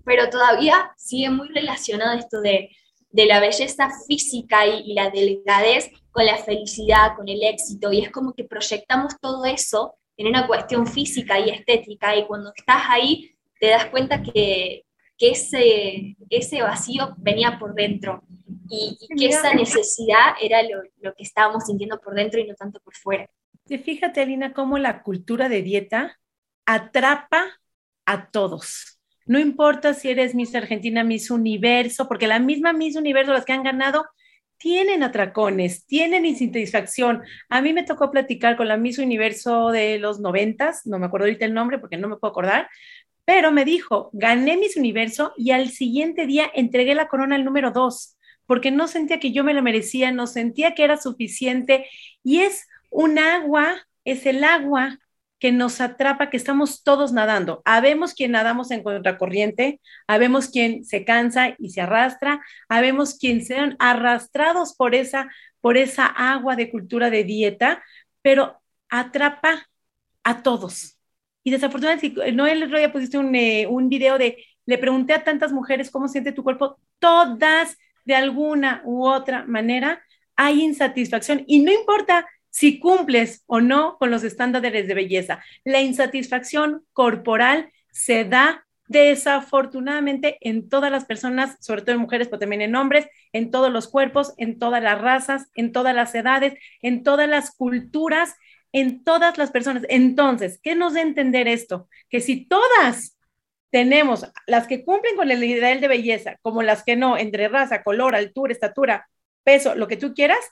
pero 0.03 0.27
todavía 0.29 0.91
sigue 0.97 1.29
muy 1.29 1.49
relacionado 1.49 2.17
esto 2.17 2.41
de, 2.41 2.69
de 3.11 3.25
la 3.27 3.39
belleza 3.39 3.91
física 4.07 4.65
y, 4.65 4.91
y, 4.91 4.93
la 4.95 5.11
delgadez 5.11 5.91
con 6.09 6.25
la 6.25 6.37
felicidad, 6.37 7.15
con 7.15 7.29
el 7.29 7.43
éxito, 7.43 7.93
y 7.93 8.01
es 8.01 8.09
como 8.09 8.33
que 8.33 8.45
proyectamos 8.45 9.19
todo 9.21 9.45
eso 9.45 9.93
en 10.17 10.25
una 10.27 10.47
cuestión 10.47 10.87
física 10.87 11.39
y 11.39 11.51
estética, 11.51 12.15
y 12.15 12.25
cuando 12.25 12.51
estás 12.55 12.83
ahí 12.89 13.35
te 13.59 13.67
das 13.67 13.85
cuenta 13.87 14.23
que, 14.23 14.83
que 15.21 15.29
ese, 15.29 16.17
ese 16.31 16.63
vacío 16.63 17.13
venía 17.19 17.59
por 17.59 17.75
dentro 17.75 18.23
y, 18.67 18.97
que 19.15 19.27
esa 19.27 19.53
necesidad 19.53 20.33
era 20.41 20.63
lo, 20.63 20.81
lo, 20.99 21.13
que 21.13 21.21
estábamos 21.21 21.65
sintiendo 21.67 21.99
por 21.99 22.15
dentro 22.15 22.39
y 22.39 22.47
no 22.47 22.55
tanto 22.55 22.79
por 22.79 22.95
fuera. 22.95 23.29
Fíjate, 23.67 24.21
Alina, 24.21 24.51
cómo 24.51 24.79
la 24.79 25.03
cultura 25.03 25.47
de 25.47 25.61
dieta 25.61 26.17
atrapa 26.65 27.59
a 28.07 28.31
todos. 28.31 28.99
No 29.27 29.37
importa 29.37 29.93
si 29.93 30.09
eres 30.09 30.33
Miss 30.33 30.55
Argentina, 30.55 31.03
Miss 31.03 31.29
Universo, 31.29 32.07
porque 32.07 32.25
la 32.25 32.39
misma 32.39 32.73
Miss 32.73 32.95
Universo, 32.95 33.31
las 33.31 33.45
que 33.45 33.53
han 33.53 33.63
ganado, 33.63 34.05
tienen 34.61 35.01
atracones, 35.01 35.87
tienen 35.87 36.23
insatisfacción. 36.23 37.23
A 37.49 37.61
mí 37.61 37.73
me 37.73 37.83
tocó 37.83 38.11
platicar 38.11 38.57
con 38.57 38.67
la 38.67 38.77
Miss 38.77 38.99
Universo 38.99 39.69
de 39.69 39.97
los 39.97 40.19
noventas, 40.19 40.85
no 40.85 40.99
me 40.99 41.07
acuerdo 41.07 41.25
ahorita 41.25 41.45
el 41.45 41.53
nombre 41.55 41.79
porque 41.79 41.97
no 41.97 42.07
me 42.07 42.17
puedo 42.17 42.31
acordar, 42.31 42.69
pero 43.25 43.51
me 43.51 43.65
dijo, 43.65 44.09
gané 44.13 44.57
mis 44.57 44.77
universo 44.77 45.33
y 45.37 45.51
al 45.51 45.69
siguiente 45.69 46.25
día 46.25 46.49
entregué 46.53 46.95
la 46.95 47.07
corona 47.07 47.35
al 47.35 47.45
número 47.45 47.71
dos, 47.71 48.17
porque 48.45 48.71
no 48.71 48.87
sentía 48.87 49.19
que 49.19 49.31
yo 49.31 49.43
me 49.43 49.53
la 49.53 49.61
merecía, 49.61 50.11
no 50.11 50.27
sentía 50.27 50.75
que 50.75 50.83
era 50.83 50.97
suficiente. 50.97 51.87
Y 52.23 52.39
es 52.39 52.67
un 52.89 53.19
agua, 53.19 53.87
es 54.03 54.25
el 54.25 54.43
agua 54.43 54.99
que 55.39 55.51
nos 55.51 55.81
atrapa, 55.81 56.29
que 56.29 56.37
estamos 56.37 56.83
todos 56.83 57.13
nadando. 57.13 57.63
Habemos 57.65 58.13
quien 58.13 58.31
nadamos 58.31 58.69
en 58.69 58.83
contracorriente, 58.83 59.81
habemos 60.07 60.49
quien 60.49 60.85
se 60.85 61.03
cansa 61.03 61.55
y 61.57 61.71
se 61.71 61.81
arrastra, 61.81 62.41
habemos 62.69 63.15
quien 63.15 63.43
sean 63.43 63.75
arrastrados 63.79 64.75
por 64.75 64.93
esa, 64.93 65.31
por 65.59 65.77
esa 65.77 66.05
agua 66.05 66.55
de 66.55 66.69
cultura 66.69 67.09
de 67.09 67.23
dieta, 67.23 67.83
pero 68.21 68.61
atrapa 68.89 69.67
a 70.23 70.43
todos. 70.43 71.00
Y 71.43 71.51
desafortunadamente, 71.51 72.31
no 72.33 72.45
el 72.45 72.63
otro 72.63 72.77
día 72.77 72.91
pusiste 72.91 73.17
un, 73.17 73.33
eh, 73.35 73.67
un 73.67 73.89
video 73.89 74.17
de, 74.17 74.43
le 74.65 74.77
pregunté 74.77 75.13
a 75.13 75.23
tantas 75.23 75.51
mujeres 75.51 75.89
cómo 75.89 76.07
siente 76.07 76.31
tu 76.31 76.43
cuerpo, 76.43 76.79
todas 76.99 77.77
de 78.05 78.15
alguna 78.15 78.81
u 78.85 79.07
otra 79.07 79.45
manera 79.45 80.01
hay 80.35 80.61
insatisfacción. 80.61 81.43
Y 81.47 81.61
no 81.61 81.71
importa 81.71 82.27
si 82.49 82.79
cumples 82.79 83.43
o 83.47 83.61
no 83.61 83.97
con 83.97 84.11
los 84.11 84.23
estándares 84.23 84.87
de 84.87 84.93
belleza, 84.93 85.43
la 85.63 85.81
insatisfacción 85.81 86.83
corporal 86.93 87.71
se 87.91 88.25
da 88.25 88.65
desafortunadamente 88.87 90.37
en 90.41 90.67
todas 90.67 90.91
las 90.91 91.05
personas, 91.05 91.55
sobre 91.61 91.81
todo 91.81 91.95
en 91.95 92.01
mujeres, 92.01 92.27
pero 92.27 92.39
también 92.39 92.61
en 92.61 92.75
hombres, 92.75 93.07
en 93.31 93.49
todos 93.49 93.71
los 93.71 93.87
cuerpos, 93.87 94.33
en 94.35 94.59
todas 94.59 94.83
las 94.83 94.99
razas, 94.99 95.49
en 95.55 95.71
todas 95.71 95.95
las 95.95 96.13
edades, 96.13 96.55
en 96.81 97.03
todas 97.03 97.29
las 97.29 97.55
culturas 97.55 98.35
en 98.73 99.03
todas 99.03 99.37
las 99.37 99.51
personas. 99.51 99.83
Entonces, 99.89 100.59
¿qué 100.61 100.75
nos 100.75 100.93
da 100.93 101.01
entender 101.01 101.47
esto? 101.47 101.89
Que 102.09 102.21
si 102.21 102.45
todas 102.45 103.17
tenemos, 103.69 104.25
las 104.47 104.67
que 104.67 104.83
cumplen 104.83 105.15
con 105.15 105.31
el 105.31 105.43
ideal 105.43 105.79
de 105.81 105.87
belleza, 105.87 106.37
como 106.41 106.61
las 106.61 106.83
que 106.83 106.95
no, 106.95 107.17
entre 107.17 107.47
raza, 107.47 107.83
color, 107.83 108.15
altura, 108.15 108.51
estatura, 108.53 109.09
peso, 109.43 109.75
lo 109.75 109.87
que 109.87 109.97
tú 109.97 110.13
quieras, 110.13 110.43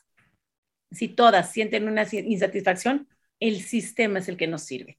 si 0.92 1.10
todas 1.10 1.52
sienten 1.52 1.88
una 1.88 2.06
insatisfacción, 2.12 3.08
el 3.40 3.62
sistema 3.62 4.20
es 4.20 4.30
el 4.30 4.38
que 4.38 4.48
nos 4.48 4.64
sirve. 4.64 4.98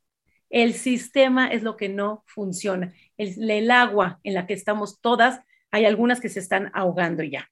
El 0.49 0.75
sistema 0.75 1.49
es 1.49 1.63
lo 1.63 1.77
que 1.77 1.89
no 1.89 2.25
funciona. 2.27 2.93
El 3.17 3.71
agua 3.71 4.21
en 4.25 4.35
la 4.35 4.47
que 4.47 4.55
estamos 4.55 5.01
todas, 5.01 5.41
hay 5.71 5.85
algunas 5.85 6.21
que 6.21 6.29
se 6.29 6.41
están 6.41 6.71
ahogando 6.75 7.23
ya. 7.23 7.51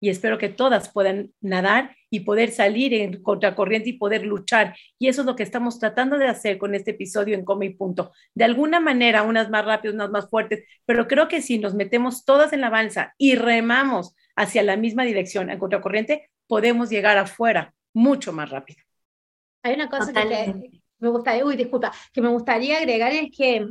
Y 0.00 0.10
espero 0.10 0.38
que 0.38 0.48
todas 0.48 0.90
puedan 0.90 1.32
nadar 1.40 1.96
y 2.10 2.20
poder 2.20 2.50
salir 2.50 2.94
en 2.94 3.22
contracorriente 3.22 3.90
y 3.90 3.92
poder 3.94 4.24
luchar. 4.24 4.76
Y 4.98 5.08
eso 5.08 5.22
es 5.22 5.26
lo 5.26 5.36
que 5.36 5.42
estamos 5.42 5.78
tratando 5.78 6.18
de 6.18 6.26
hacer 6.26 6.58
con 6.58 6.74
este 6.74 6.92
episodio 6.92 7.34
en 7.34 7.44
Come 7.44 7.66
y 7.66 7.74
Punto. 7.74 8.12
De 8.34 8.44
alguna 8.44 8.80
manera, 8.80 9.22
unas 9.22 9.50
más 9.50 9.64
rápidas, 9.64 9.94
unas 9.94 10.10
más 10.10 10.28
fuertes, 10.28 10.64
pero 10.84 11.06
creo 11.06 11.28
que 11.28 11.42
si 11.42 11.58
nos 11.58 11.74
metemos 11.74 12.24
todas 12.24 12.52
en 12.52 12.60
la 12.60 12.70
balsa 12.70 13.14
y 13.18 13.34
remamos 13.34 14.14
hacia 14.36 14.62
la 14.62 14.76
misma 14.76 15.04
dirección, 15.04 15.50
en 15.50 15.58
contracorriente, 15.58 16.30
podemos 16.46 16.90
llegar 16.90 17.18
afuera 17.18 17.74
mucho 17.92 18.32
más 18.32 18.50
rápido. 18.50 18.82
Hay 19.62 19.74
una 19.74 19.88
cosa 19.88 20.12
que 20.12 20.80
me 20.98 21.08
gustaría, 21.08 21.44
uy, 21.44 21.56
disculpa, 21.56 21.92
que 22.12 22.20
me 22.20 22.28
gustaría 22.28 22.78
agregar 22.78 23.12
es 23.12 23.30
que 23.36 23.66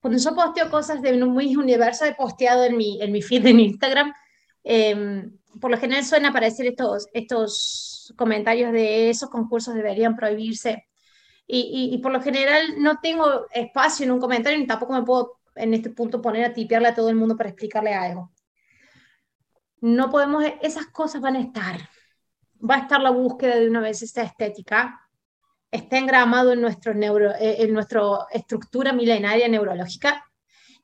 cuando 0.00 0.18
yo 0.18 0.34
posteo 0.34 0.70
cosas 0.70 1.02
de 1.02 1.20
un 1.20 1.30
muy 1.30 1.56
universo, 1.56 2.04
he 2.04 2.14
posteado 2.14 2.64
en 2.64 2.76
mi, 2.76 3.00
en 3.02 3.12
mi 3.12 3.22
feed 3.22 3.46
en 3.46 3.60
Instagram, 3.60 4.12
em, 4.62 5.37
por 5.60 5.70
lo 5.70 5.78
general 5.78 6.04
suelen 6.04 6.26
aparecer 6.26 6.66
estos, 6.66 7.08
estos 7.12 8.14
comentarios 8.16 8.72
de 8.72 9.10
esos 9.10 9.30
concursos 9.30 9.74
deberían 9.74 10.16
prohibirse. 10.16 10.86
Y, 11.46 11.90
y, 11.94 11.98
por 11.98 12.12
lo 12.12 12.20
general 12.20 12.74
no 12.76 13.00
tengo 13.00 13.46
espacio 13.52 14.04
en 14.04 14.12
un 14.12 14.20
comentario 14.20 14.58
ni 14.58 14.66
tampoco 14.66 14.92
me 14.92 15.02
puedo 15.02 15.38
en 15.54 15.72
este 15.72 15.88
punto 15.88 16.20
poner 16.20 16.44
a 16.44 16.52
tipearle 16.52 16.88
a 16.88 16.94
todo 16.94 17.08
el 17.08 17.16
mundo 17.16 17.36
para 17.36 17.48
explicarle 17.48 17.94
algo. 17.94 18.30
No 19.80 20.10
podemos, 20.10 20.44
esas 20.60 20.86
cosas 20.88 21.22
van 21.22 21.36
a 21.36 21.40
estar. 21.40 21.88
Va 22.58 22.76
a 22.76 22.78
estar 22.80 23.00
la 23.00 23.10
búsqueda 23.10 23.56
de 23.56 23.68
una 23.68 23.80
vez 23.80 24.02
esta 24.02 24.22
estética, 24.22 25.08
está 25.70 25.98
engramado 25.98 26.52
en, 26.52 26.60
nuestro 26.60 26.94
neuro, 26.94 27.34
eh, 27.34 27.62
en 27.62 27.72
nuestra 27.72 28.02
estructura 28.30 28.92
milenaria 28.92 29.48
neurológica 29.48 30.24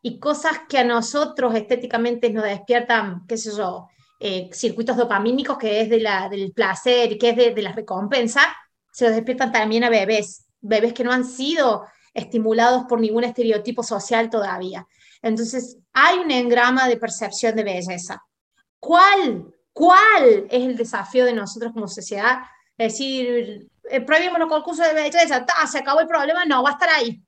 y 0.01 0.19
cosas 0.21 0.61
que 0.69 0.79
a 0.79 0.85
nosotros 0.85 1.55
estéticamente 1.55 2.31
nos 2.31 2.45
despiertan, 2.45 3.27
qué 3.27 3.37
sé 3.37 3.51
yo, 3.57 3.89
eh, 4.21 4.49
circuitos 4.53 4.97
dopamínicos, 4.97 5.59
que 5.59 5.81
es 5.81 5.91
de 5.91 6.01
la, 6.01 6.29
del 6.29 6.53
placer 6.53 7.13
y 7.13 7.19
que 7.19 7.31
es 7.31 7.37
de, 7.37 7.55
de 7.55 7.63
la 7.63 7.73
recompensa, 7.73 8.41
se 8.93 9.07
los 9.07 9.15
despiertan 9.15 9.53
también 9.53 9.85
a 9.85 9.91
bebés, 9.91 10.47
bebés 10.61 10.93
que 10.93 11.05
no 11.05 11.13
han 11.13 11.25
sido 11.25 11.85
estimulados 12.15 12.85
por 12.89 13.01
ningún 13.01 13.25
estereotipo 13.25 13.83
social 13.83 14.31
todavía. 14.31 14.87
Entonces, 15.21 15.79
hay 15.93 16.19
un 16.19 16.31
engrama 16.31 16.87
de 16.87 16.97
percepción 16.97 17.57
de 17.57 17.65
belleza. 17.65 18.23
¿Cuál, 18.79 19.47
cuál 19.73 20.47
es 20.51 20.63
el 20.63 20.77
desafío 20.77 21.25
de 21.25 21.33
nosotros 21.33 21.73
como 21.73 21.89
sociedad? 21.89 22.41
Es 22.77 22.93
decir, 22.93 23.67
eh, 23.91 24.01
prohibimos 24.03 24.39
los 24.39 24.49
concursos 24.49 24.87
de 24.87 24.95
belleza, 24.95 25.47
se 25.67 25.79
acabó 25.79 26.01
el 26.01 26.07
problema, 26.07 26.45
no, 26.45 26.63
va 26.63 26.71
a 26.71 26.73
estar 26.75 26.91
ahí. 26.91 27.24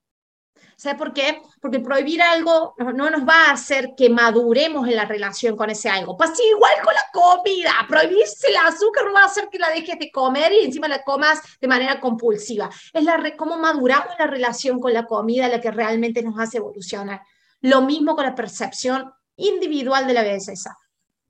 ¿Sabes 0.78 0.98
por 0.98 1.14
qué? 1.14 1.40
Porque 1.58 1.80
prohibir 1.80 2.20
algo 2.20 2.74
no 2.76 3.08
nos 3.08 3.26
va 3.26 3.46
a 3.46 3.52
hacer 3.52 3.94
que 3.96 4.10
maduremos 4.10 4.86
en 4.86 4.96
la 4.96 5.06
relación 5.06 5.56
con 5.56 5.70
ese 5.70 5.88
algo. 5.88 6.18
Pues 6.18 6.32
igual 6.38 6.74
con 6.84 6.92
la 6.92 7.04
comida, 7.14 7.72
prohibirse 7.88 8.48
el 8.48 8.56
azúcar 8.56 9.06
no 9.06 9.14
va 9.14 9.22
a 9.22 9.24
hacer 9.26 9.48
que 9.50 9.58
la 9.58 9.70
dejes 9.70 9.98
de 9.98 10.10
comer 10.10 10.52
y 10.52 10.66
encima 10.66 10.86
la 10.86 11.02
comas 11.02 11.40
de 11.62 11.66
manera 11.66 11.98
compulsiva. 11.98 12.68
Es 12.92 13.02
la 13.04 13.16
cómo 13.38 13.56
maduramos 13.56 14.14
la 14.18 14.26
relación 14.26 14.78
con 14.78 14.92
la 14.92 15.06
comida 15.06 15.48
la 15.48 15.62
que 15.62 15.70
realmente 15.70 16.22
nos 16.22 16.38
hace 16.38 16.58
evolucionar. 16.58 17.22
Lo 17.62 17.80
mismo 17.80 18.14
con 18.14 18.26
la 18.26 18.34
percepción 18.34 19.14
individual 19.36 20.06
de 20.06 20.12
la 20.12 20.22
belleza. 20.22 20.76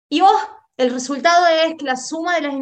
Y 0.09 0.22
oh, 0.22 0.56
el 0.77 0.93
resultado 0.93 1.47
es 1.47 1.74
que 1.79 1.85
la 1.85 1.97
suma 1.97 2.35
de 2.35 2.43
las 2.43 2.55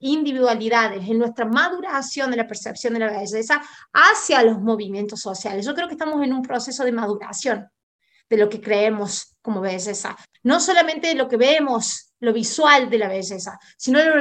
individualidades 0.00 1.08
en 1.08 1.18
nuestra 1.18 1.46
maduración 1.46 2.30
de 2.30 2.36
la 2.36 2.46
percepción 2.46 2.92
de 2.92 3.00
la 3.00 3.10
belleza 3.10 3.62
hacia 3.92 4.42
los 4.42 4.60
movimientos 4.60 5.20
sociales. 5.20 5.64
Yo 5.64 5.74
creo 5.74 5.88
que 5.88 5.94
estamos 5.94 6.22
en 6.22 6.32
un 6.34 6.42
proceso 6.42 6.84
de 6.84 6.92
maduración 6.92 7.68
de 8.28 8.36
lo 8.36 8.48
que 8.48 8.60
creemos 8.60 9.36
como 9.42 9.60
belleza. 9.60 10.16
No 10.42 10.60
solamente 10.60 11.14
lo 11.14 11.28
que 11.28 11.36
vemos, 11.36 12.14
lo 12.20 12.32
visual 12.32 12.88
de 12.88 12.98
la 12.98 13.08
belleza, 13.08 13.58
sino 13.76 14.02
lo 14.02 14.20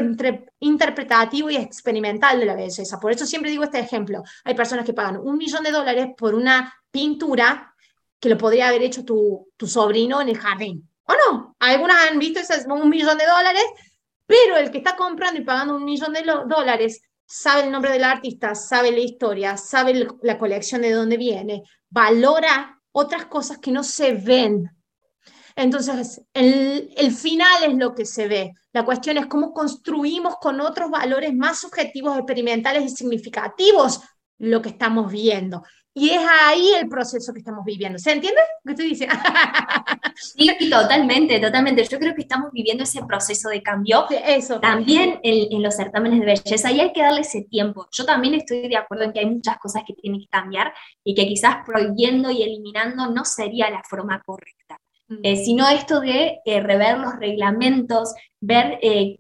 interpretativo 0.59 1.49
y 1.49 1.57
experimental 1.57 2.39
de 2.39 2.45
la 2.45 2.55
belleza. 2.55 2.99
Por 2.99 3.12
eso 3.12 3.26
siempre 3.26 3.51
digo 3.51 3.64
este 3.64 3.80
ejemplo. 3.80 4.24
Hay 4.43 4.55
personas 4.55 4.86
que 4.86 4.93
pagan 4.93 5.18
un 5.18 5.38
millón 5.38 5.64
de 5.64 5.72
dólares 5.72 6.07
por 6.18 6.34
una 6.34 6.74
pintura 6.91 7.74
que 8.20 8.30
lo 8.30 8.38
podría 8.38 8.70
haber 8.70 8.84
hecho 8.84 9.03
tu, 9.03 9.47
sobrino 9.66 10.22
en 10.22 10.30
el 10.30 10.38
jardín 10.38 10.88
¿O 11.06 11.14
no? 11.14 11.56
Algunas 11.60 12.10
han 12.10 12.20
visto 12.20 12.39
ese 12.39 12.66
un 12.68 12.89
millón 12.89 13.18
de 13.18 13.26
dólares, 13.26 13.64
pero 14.26 14.58
el 14.58 14.72
que 14.72 14.78
está 14.80 14.95
comprando 14.95 15.41
y 15.41 15.43
pagando 15.43 15.76
un 15.76 15.84
millón 15.84 16.14
de 16.14 16.24
dólares 16.24 17.02
sabe 17.26 17.64
el 17.64 17.72
nombre 17.72 17.91
del 17.91 18.04
artista, 18.04 18.56
sabe 18.56 18.91
la 18.91 18.99
historia, 18.99 19.58
sabe 19.58 20.08
la 20.22 20.38
colección 20.38 20.82
de 20.82 20.91
dónde 20.91 21.18
viene, 21.18 21.64
valora 21.89 22.80
otras 22.91 23.26
cosas 23.26 23.58
que 23.60 23.72
no 23.72 23.84
se 23.84 24.14
ven. 24.14 24.70
Entonces, 25.56 26.22
el, 26.34 26.93
el, 26.95 27.12
final 27.12 27.64
es 27.64 27.76
lo 27.76 27.93
que 27.93 28.06
se 28.06 28.28
ve. 28.28 28.54
La 28.74 28.86
cuestión 28.86 29.18
es 29.18 29.28
cómo 29.28 29.54
construimos 29.54 30.36
con 30.38 30.60
otros 30.62 30.89
valores 30.89 31.34
más 31.34 31.60
subjetivos, 31.60 32.18
experimentales 32.18 32.84
y 32.84 32.95
significativos 32.95 34.02
lo 34.38 34.62
que 34.62 34.70
estamos 34.70 35.12
viendo. 35.12 35.64
Y 35.94 36.12
es 36.12 36.22
ahí 36.46 36.74
el 36.80 36.88
proceso 36.88 37.34
que 37.34 37.39
estamos 37.39 37.66
viviendo. 37.66 38.00
¿Se 38.00 38.14
entiende 38.14 38.39
lo 38.64 38.70
que 38.70 38.72
estoy 38.72 38.89
diciendo? 38.89 39.16
Sí, 40.16 40.70
totalmente, 40.70 41.39
totalmente. 41.39 41.84
Yo 41.86 41.98
creo 41.98 42.14
que 42.14 42.22
estamos 42.22 42.52
viviendo 42.52 42.84
ese 42.84 43.04
proceso 43.04 43.50
de 43.50 43.64
cambio 43.64 44.06
eso. 44.10 44.60
también 44.60 45.20
en, 45.24 45.64
los 45.64 45.76
certámenes 45.76 46.20
de 46.20 46.26
belleza 46.26 46.72
y 46.72 46.80
hay 46.80 46.94
que 46.94 47.02
darle 47.02 47.22
ese 47.22 47.44
tiempo. 47.44 47.88
Yo 47.92 48.06
también 48.06 48.36
estoy 48.36 48.68
de 48.68 48.78
acuerdo 48.78 49.06
en 49.06 49.14
que 49.14 49.20
hay 49.20 49.26
muchas 49.26 49.58
cosas 49.58 49.84
que 49.86 49.94
tienen 49.94 50.22
que 50.22 50.28
cambiar 50.28 50.74
y 51.04 51.16
que 51.16 51.26
quizás 51.26 51.58
prohibiendo 51.66 52.30
y 52.30 52.44
eliminando 52.44 53.08
no 53.08 53.26
sería 53.26 53.70
la 53.72 53.82
forma 53.89 54.22
correcta, 54.24 54.78
mm. 55.08 55.16
eh, 55.24 55.36
sino 55.38 55.68
esto 55.68 56.00
de 56.00 56.39
eh, 56.46 56.60
rever 56.62 57.00
los 57.00 57.16
reglamentos, 57.18 58.14
ver 58.39 58.78
eh, 58.82 59.18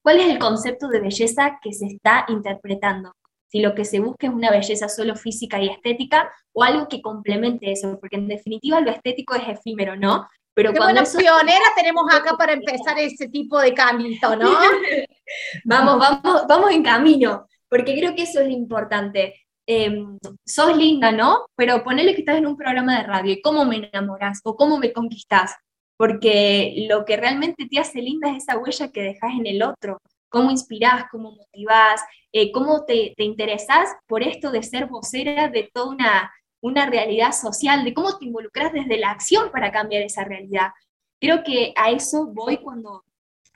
cuál 0.00 0.20
es 0.20 0.30
el 0.30 0.38
concepto 0.38 0.88
de 0.88 1.00
belleza 1.00 1.58
que 1.60 1.72
se 1.72 1.86
está 1.86 2.24
interpretando 2.28 3.14
si 3.54 3.60
lo 3.60 3.72
que 3.72 3.84
se 3.84 4.00
busca 4.00 4.26
es 4.26 4.32
una 4.32 4.50
belleza 4.50 4.88
solo 4.88 5.14
física 5.14 5.62
y 5.62 5.68
estética 5.68 6.28
o 6.52 6.64
algo 6.64 6.88
que 6.88 7.00
complemente 7.00 7.70
eso, 7.70 8.00
porque 8.00 8.16
en 8.16 8.26
definitiva 8.26 8.80
lo 8.80 8.90
estético 8.90 9.36
es 9.36 9.46
efímero, 9.46 9.94
¿no? 9.94 10.26
Pero 10.54 10.72
Qué 10.72 10.78
cuando 10.78 11.02
pionera 11.16 11.64
tenemos 11.76 12.12
acá 12.12 12.36
para 12.36 12.54
empezar 12.54 12.98
ese 12.98 13.28
tipo 13.28 13.60
de 13.60 13.72
cambio, 13.72 14.08
¿no? 14.40 14.50
vamos, 15.64 15.98
vamos, 16.00 16.46
vamos 16.48 16.72
en 16.72 16.82
camino, 16.82 17.46
porque 17.68 17.94
creo 17.96 18.16
que 18.16 18.22
eso 18.22 18.40
es 18.40 18.48
lo 18.48 18.52
importante. 18.52 19.40
Em, 19.66 20.18
sos 20.44 20.76
linda, 20.76 21.12
¿no? 21.12 21.46
Pero 21.54 21.84
ponele 21.84 22.12
que 22.12 22.22
estás 22.22 22.38
en 22.38 22.46
un 22.46 22.56
programa 22.56 22.98
de 22.98 23.04
radio 23.04 23.34
y 23.34 23.40
cómo 23.40 23.64
me 23.64 23.88
enamoras 23.88 24.40
o 24.42 24.56
cómo 24.56 24.78
me 24.78 24.92
conquistás, 24.92 25.54
porque 25.96 26.86
lo 26.88 27.04
que 27.04 27.16
realmente 27.16 27.68
te 27.70 27.78
hace 27.78 28.02
linda 28.02 28.30
es 28.30 28.42
esa 28.42 28.58
huella 28.58 28.90
que 28.90 29.00
dejas 29.00 29.30
en 29.38 29.46
el 29.46 29.62
otro 29.62 30.00
cómo 30.34 30.50
inspirás, 30.50 31.04
cómo 31.12 31.30
motivás, 31.30 32.00
eh, 32.34 32.50
cómo 32.50 32.84
te, 32.84 33.14
te, 33.16 33.22
interesás 33.22 33.94
por 34.08 34.24
esto 34.24 34.50
de 34.50 34.64
ser 34.64 34.86
vocera 34.86 35.46
de 35.46 35.70
toda 35.72 35.90
una, 35.90 36.32
una 36.60 36.84
realidad 36.86 37.30
social, 37.30 37.84
de 37.84 37.94
cómo 37.94 38.18
te 38.18 38.24
involucras 38.24 38.72
desde 38.72 38.98
la 38.98 39.10
acción 39.10 39.52
para 39.52 39.70
cambiar 39.70 40.02
esa 40.02 40.24
realidad. 40.24 40.72
Creo 41.20 41.44
que 41.44 41.72
a 41.76 41.92
eso 41.92 42.26
voy 42.26 42.56
cuando 42.56 43.04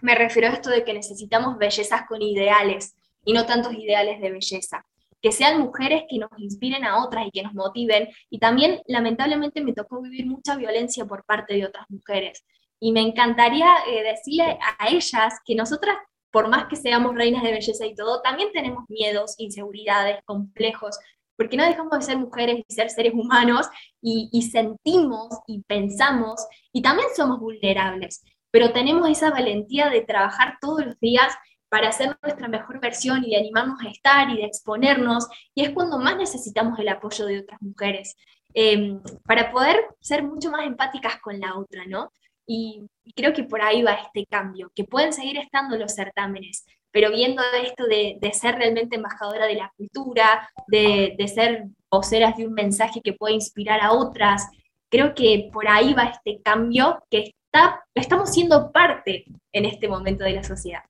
me 0.00 0.14
refiero 0.14 0.46
a 0.46 0.52
esto 0.52 0.70
de 0.70 0.84
que 0.84 0.94
necesitamos 0.94 1.58
bellezas 1.58 2.02
con 2.06 2.22
ideales 2.22 2.94
y 3.24 3.32
no 3.32 3.46
tantos 3.46 3.74
ideales 3.74 4.20
de 4.20 4.30
belleza. 4.30 4.86
Que 5.20 5.32
sean 5.32 5.58
mujeres 5.58 6.04
que 6.08 6.18
nos 6.18 6.30
inspiren 6.38 6.84
a 6.84 7.04
otras 7.04 7.26
y 7.26 7.32
que 7.32 7.42
nos 7.42 7.54
motiven. 7.54 8.08
Y 8.30 8.38
también, 8.38 8.80
lamentablemente, 8.86 9.60
me 9.60 9.72
tocó 9.72 10.00
vivir 10.00 10.26
mucha 10.26 10.54
violencia 10.54 11.04
por 11.04 11.24
parte 11.24 11.54
de 11.54 11.66
otras 11.66 11.86
mujeres. 11.88 12.44
Y 12.78 12.92
me 12.92 13.00
encantaría 13.00 13.66
eh, 13.88 14.04
decirle 14.04 14.56
a 14.78 14.88
ellas 14.88 15.40
que 15.44 15.56
nosotras 15.56 15.96
por 16.30 16.48
más 16.48 16.66
que 16.66 16.76
seamos 16.76 17.14
reinas 17.14 17.42
de 17.42 17.52
belleza 17.52 17.86
y 17.86 17.94
todo, 17.94 18.20
también 18.22 18.50
tenemos 18.52 18.84
miedos, 18.88 19.34
inseguridades, 19.38 20.22
complejos, 20.24 20.98
porque 21.36 21.56
no 21.56 21.64
dejamos 21.64 21.96
de 21.98 22.02
ser 22.04 22.18
mujeres 22.18 22.64
y 22.66 22.74
ser 22.74 22.90
seres 22.90 23.14
humanos 23.14 23.66
y, 24.02 24.42
sentimos 24.50 25.28
y 25.46 25.62
pensamos 25.62 26.44
y 26.72 26.82
también 26.82 27.08
somos 27.16 27.38
vulnerables, 27.38 28.24
pero 28.50 28.72
tenemos 28.72 29.08
esa 29.08 29.30
valentía 29.30 29.88
de 29.88 30.02
trabajar 30.02 30.58
todos 30.60 30.84
los 30.84 30.98
días 31.00 31.32
para 31.68 31.90
hacer 31.90 32.16
nuestra 32.22 32.48
mejor 32.48 32.80
versión 32.80 33.24
y 33.24 33.30
de 33.30 33.38
animarnos 33.38 33.80
a 33.82 33.90
estar 33.90 34.30
y 34.30 34.38
de 34.38 34.46
exponernos, 34.46 35.28
y 35.54 35.64
es 35.64 35.70
cuando 35.70 35.98
más 35.98 36.16
necesitamos 36.16 36.78
el 36.78 36.88
apoyo 36.88 37.26
de 37.26 37.40
otras 37.40 37.60
mujeres, 37.62 38.16
em, 38.54 39.00
para 39.24 39.52
poder 39.52 39.76
ser 40.00 40.22
mucho 40.24 40.50
más 40.50 40.66
empáticas 40.66 41.20
con 41.20 41.38
la 41.38 41.56
otra, 41.56 41.84
¿no? 41.86 42.10
Y, 42.50 42.88
creo 43.14 43.32
que 43.32 43.44
por 43.44 43.60
ahí 43.60 43.82
va 43.82 43.92
este 43.92 44.26
cambio, 44.26 44.72
que 44.74 44.84
pueden 44.84 45.12
seguir 45.12 45.38
estando 45.38 45.76
los 45.76 45.94
certámenes, 45.94 46.64
pero 46.90 47.10
viendo 47.10 47.42
esto 47.62 47.86
de, 47.86 48.18
ser 48.32 48.56
realmente 48.56 48.96
embajadora 48.96 49.46
de 49.46 49.54
la 49.54 49.72
cultura, 49.76 50.48
de, 50.66 51.16
ser 51.32 51.66
voceras 51.90 52.36
de 52.36 52.46
un 52.46 52.54
mensaje 52.54 53.00
que 53.02 53.12
puede 53.12 53.34
inspirar 53.34 53.80
a 53.82 53.92
otras, 53.92 54.48
creo 54.88 55.14
que 55.14 55.50
por 55.52 55.68
ahí 55.68 55.92
va 55.92 56.04
este 56.04 56.40
cambio 56.42 57.02
que 57.10 57.34
está, 57.44 57.84
estamos 57.94 58.32
siendo 58.32 58.72
parte 58.72 59.24
en 59.52 59.64
este 59.66 59.88
momento 59.88 60.24
de 60.24 60.32
la 60.32 60.44
sociedad. 60.44 60.82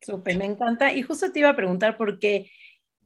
Súper, 0.00 0.38
me 0.38 0.46
encanta. 0.46 0.92
Y 0.92 1.02
justo 1.02 1.30
te 1.30 1.40
iba 1.40 1.50
a 1.50 1.56
preguntar 1.56 1.96
porque 1.96 2.50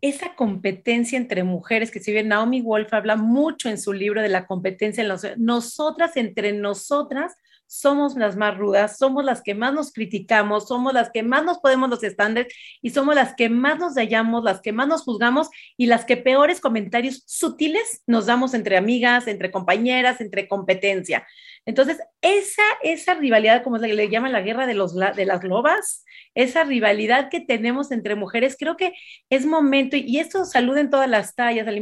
esa 0.01 0.35
competencia 0.35 1.17
entre 1.17 1.43
mujeres, 1.43 1.91
que 1.91 2.01
si 2.01 2.13
bien 2.13 2.29
Naomi 2.29 2.61
Wolf 2.61 2.93
habla 2.93 3.17
mucho 3.17 3.69
en 3.69 3.79
su 3.79 3.93
libro 3.93 4.23
de 4.23 4.29
la 4.29 4.47
competencia 4.47 5.03
en 5.03 5.45
nosotras 5.45 6.17
entre 6.17 6.53
nosotras, 6.53 7.35
somos 7.69 8.17
las 8.17 8.35
más 8.37 8.57
rudas, 8.57 8.97
somos 8.97 9.25
las 9.25 9.43
que 9.43 9.55
más 9.55 9.73
nos 9.75 9.93
criticamos, 9.93 10.67
somos 10.67 10.93
las 10.95 11.11
que 11.11 11.23
más 11.23 11.45
nos 11.45 11.59
podemos 11.59 11.91
los 11.91 12.03
estándares 12.03 12.53
y 12.83 12.91
somos 12.91 13.15
las 13.15 13.35
que 13.35 13.51
más 13.51 13.79
nos 13.79 13.95
hallamos, 13.95 14.43
las 14.43 14.61
que 14.61 14.73
más 14.73 14.89
nos 14.89 15.03
juzgamos 15.03 15.51
y 15.77 15.87
las 15.87 16.05
que 16.05 16.17
peores 16.17 16.61
comentarios 16.61 17.23
sutiles 17.27 18.03
nos 18.07 18.27
damos 18.27 18.55
entre 18.55 18.77
amigas, 18.77 19.27
entre 19.29 19.51
compañeras, 19.51 20.21
entre 20.21 20.49
competencia. 20.49 21.27
Entonces, 21.67 21.99
esa, 22.21 22.63
esa 22.83 23.15
rivalidad, 23.15 23.63
como 23.63 23.79
se 23.79 23.89
le 23.89 24.09
llama 24.09 24.29
la 24.29 24.41
guerra 24.41 24.67
de, 24.67 24.75
los, 24.75 24.95
de 24.95 25.27
las 25.27 25.45
lobas, 25.45 26.05
esa 26.35 26.65
rivalidad 26.65 27.29
que 27.31 27.41
tenemos 27.41 27.91
entre 27.91 28.15
mujeres, 28.15 28.57
creo 28.59 28.77
que 28.77 28.93
es 29.31 29.45
momento, 29.47 29.97
y 29.97 30.19
esto 30.19 30.45
salud 30.45 30.77
en 30.79 30.91
todas 30.91 31.09
las 31.09 31.35
tallas, 31.35 31.67
la 31.67 31.73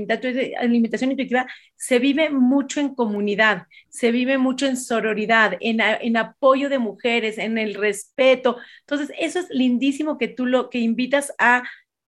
alimentación 0.60 1.10
intuitiva, 1.10 1.46
se 1.76 1.98
vive 1.98 2.30
mucho 2.30 2.80
en 2.80 2.94
comunidad, 2.94 3.64
se 3.88 4.10
vive 4.10 4.38
mucho 4.38 4.66
en 4.66 4.76
sororidad, 4.76 5.56
en, 5.60 5.80
en 5.80 6.16
apoyo 6.16 6.68
de 6.68 6.78
mujeres, 6.78 7.38
en 7.38 7.58
el 7.58 7.74
respeto. 7.74 8.56
Entonces, 8.80 9.14
eso 9.18 9.40
es 9.40 9.48
lindísimo 9.50 10.18
que 10.18 10.28
tú 10.28 10.46
lo 10.46 10.70
que 10.70 10.78
invitas 10.78 11.32
a 11.38 11.62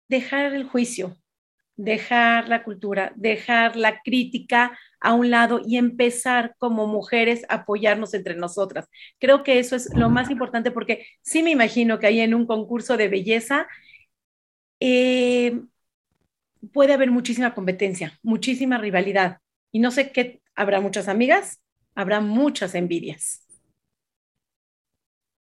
dejar 0.08 0.52
el 0.54 0.64
juicio, 0.64 1.16
dejar 1.76 2.48
la 2.48 2.62
cultura, 2.64 3.12
dejar 3.16 3.76
la 3.76 4.02
crítica 4.02 4.78
a 5.00 5.14
un 5.14 5.30
lado 5.30 5.60
y 5.64 5.76
empezar 5.76 6.54
como 6.58 6.86
mujeres 6.86 7.44
a 7.48 7.56
apoyarnos 7.56 8.14
entre 8.14 8.34
nosotras. 8.36 8.88
Creo 9.18 9.42
que 9.42 9.58
eso 9.58 9.74
es 9.76 9.92
lo 9.94 10.10
más 10.10 10.30
importante 10.30 10.70
porque 10.70 11.06
sí 11.22 11.42
me 11.42 11.50
imagino 11.50 11.98
que 11.98 12.06
ahí 12.06 12.20
en 12.20 12.34
un 12.34 12.46
concurso 12.46 12.96
de 12.96 13.08
belleza 13.08 13.66
eh, 14.80 15.60
puede 16.72 16.92
haber 16.92 17.10
muchísima 17.10 17.54
competencia, 17.54 18.18
muchísima 18.22 18.78
rivalidad. 18.78 19.38
Y 19.72 19.80
no 19.80 19.90
sé 19.90 20.12
qué, 20.12 20.40
habrá 20.54 20.80
muchas 20.80 21.08
amigas, 21.08 21.60
habrá 21.94 22.20
muchas 22.20 22.74
envidias. 22.74 23.46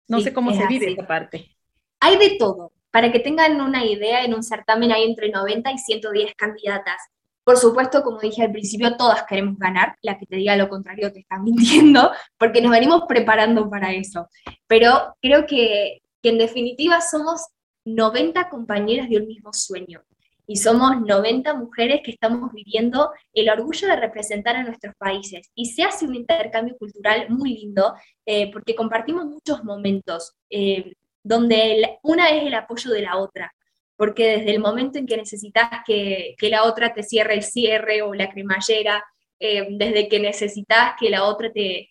No 0.08 0.20
sé 0.20 0.32
cómo 0.32 0.52
se 0.54 0.66
vive 0.66 0.92
esa 0.92 1.06
parte. 1.06 1.56
Hay 2.00 2.18
de 2.18 2.36
todo. 2.36 2.72
Para 2.90 3.12
que 3.12 3.20
tengan 3.20 3.60
una 3.60 3.84
idea, 3.84 4.24
en 4.24 4.34
un 4.34 4.42
certamen 4.42 4.92
hay 4.92 5.04
entre 5.04 5.30
90 5.30 5.72
y 5.72 5.78
110 5.78 6.34
candidatas. 6.34 7.00
Por 7.44 7.56
supuesto, 7.56 8.02
como 8.02 8.20
dije 8.20 8.42
al 8.42 8.52
principio, 8.52 8.96
todas 8.96 9.24
queremos 9.24 9.58
ganar. 9.58 9.96
La 10.02 10.18
que 10.18 10.26
te 10.26 10.36
diga 10.36 10.56
lo 10.56 10.68
contrario 10.68 11.12
te 11.12 11.20
está 11.20 11.38
mintiendo, 11.42 12.10
porque 12.38 12.60
nos 12.60 12.72
venimos 12.72 13.02
preparando 13.08 13.68
para 13.68 13.92
eso. 13.92 14.28
Pero 14.66 15.16
creo 15.20 15.46
que, 15.46 16.00
que 16.22 16.28
en 16.30 16.38
definitiva 16.38 17.00
somos 17.00 17.46
90 17.84 18.48
compañeras 18.50 19.08
de 19.08 19.18
un 19.18 19.26
mismo 19.26 19.52
sueño. 19.52 20.02
Y 20.46 20.56
somos 20.56 21.00
90 21.00 21.54
mujeres 21.54 22.00
que 22.04 22.10
estamos 22.10 22.52
viviendo 22.52 23.12
el 23.32 23.48
orgullo 23.48 23.86
de 23.86 23.94
representar 23.94 24.56
a 24.56 24.64
nuestros 24.64 24.96
países. 24.96 25.48
Y 25.54 25.66
se 25.66 25.84
hace 25.84 26.06
un 26.06 26.16
intercambio 26.16 26.76
cultural 26.76 27.26
muy 27.30 27.54
lindo, 27.54 27.94
eh, 28.26 28.50
porque 28.52 28.74
compartimos 28.74 29.26
muchos 29.26 29.62
momentos. 29.62 30.34
Eh, 30.50 30.94
donde 31.22 31.98
una 32.02 32.30
es 32.30 32.44
el 32.44 32.54
apoyo 32.54 32.90
de 32.90 33.02
la 33.02 33.18
otra, 33.18 33.52
porque 33.96 34.38
desde 34.38 34.50
el 34.52 34.60
momento 34.60 34.98
en 34.98 35.06
que 35.06 35.16
necesitas 35.16 35.68
que, 35.86 36.34
la 36.40 36.64
otra 36.64 36.94
te 36.94 37.02
cierre 37.02 37.34
el 37.34 37.42
cierre 37.42 38.02
o 38.02 38.14
la 38.14 38.30
cremallera, 38.30 39.04
eh, 39.38 39.66
desde 39.70 40.08
que 40.08 40.20
necesitas 40.20 40.94
que 40.98 41.10
la 41.10 41.24
otra 41.24 41.52
te, 41.52 41.90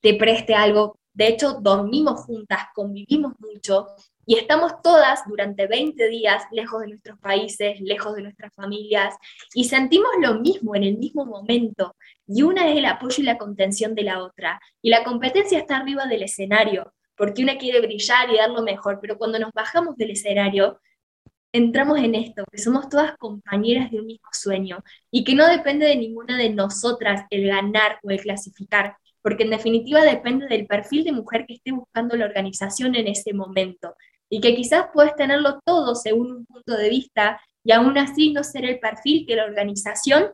te 0.00 0.14
preste 0.14 0.54
algo, 0.54 0.98
de 1.12 1.28
hecho 1.28 1.54
dormimos 1.60 2.20
juntas, 2.20 2.66
convivimos 2.74 3.34
mucho 3.38 3.88
y 4.24 4.36
estamos 4.38 4.80
todas 4.82 5.20
durante 5.26 5.66
20 5.66 6.08
días 6.08 6.44
lejos 6.52 6.80
de 6.82 6.88
nuestros 6.88 7.18
países, 7.18 7.80
lejos 7.80 8.14
de 8.14 8.22
nuestras 8.22 8.54
familias 8.54 9.14
y 9.54 9.64
sentimos 9.64 10.10
lo 10.20 10.34
mismo 10.34 10.74
en 10.76 10.84
el 10.84 10.98
mismo 10.98 11.24
momento 11.24 11.96
y 12.26 12.42
una 12.42 12.70
es 12.70 12.76
el 12.76 12.86
apoyo 12.86 13.16
y 13.18 13.26
la 13.26 13.38
contención 13.38 13.94
de 13.94 14.04
la 14.04 14.22
otra 14.22 14.60
y 14.80 14.90
la 14.90 15.04
competencia 15.04 15.58
está 15.58 15.76
arriba 15.76 16.06
del 16.06 16.22
escenario 16.22 16.92
porque 17.16 17.42
una 17.42 17.58
quiere 17.58 17.80
brillar 17.80 18.30
y 18.30 18.36
dar 18.36 18.50
lo 18.50 18.62
mejor, 18.62 18.98
pero 19.00 19.18
cuando 19.18 19.38
nos 19.38 19.52
bajamos 19.52 19.96
del 19.96 20.10
escenario, 20.10 20.80
entramos 21.52 21.98
en 21.98 22.14
esto, 22.14 22.44
que 22.50 22.58
somos 22.58 22.88
todas 22.88 23.16
compañeras 23.18 23.90
de 23.90 24.00
un 24.00 24.06
mismo 24.06 24.28
sueño 24.32 24.82
y 25.10 25.22
que 25.24 25.34
no 25.34 25.46
depende 25.46 25.86
de 25.86 25.96
ninguna 25.96 26.36
de 26.38 26.50
nosotras 26.50 27.26
el 27.30 27.46
ganar 27.46 27.98
o 28.02 28.10
el 28.10 28.20
clasificar, 28.20 28.96
porque 29.20 29.44
en 29.44 29.50
definitiva 29.50 30.02
depende 30.02 30.46
del 30.48 30.66
perfil 30.66 31.04
de 31.04 31.12
mujer 31.12 31.44
que 31.46 31.54
esté 31.54 31.72
buscando 31.72 32.16
la 32.16 32.24
organización 32.24 32.94
en 32.94 33.06
ese 33.06 33.34
momento 33.34 33.94
y 34.30 34.40
que 34.40 34.54
quizás 34.54 34.86
puedes 34.94 35.14
tenerlo 35.14 35.60
todo 35.64 35.94
según 35.94 36.32
un 36.32 36.46
punto 36.46 36.74
de 36.74 36.88
vista 36.88 37.40
y 37.62 37.72
aún 37.72 37.98
así 37.98 38.32
no 38.32 38.42
ser 38.42 38.64
el 38.64 38.80
perfil 38.80 39.26
que 39.26 39.36
la 39.36 39.44
organización 39.44 40.32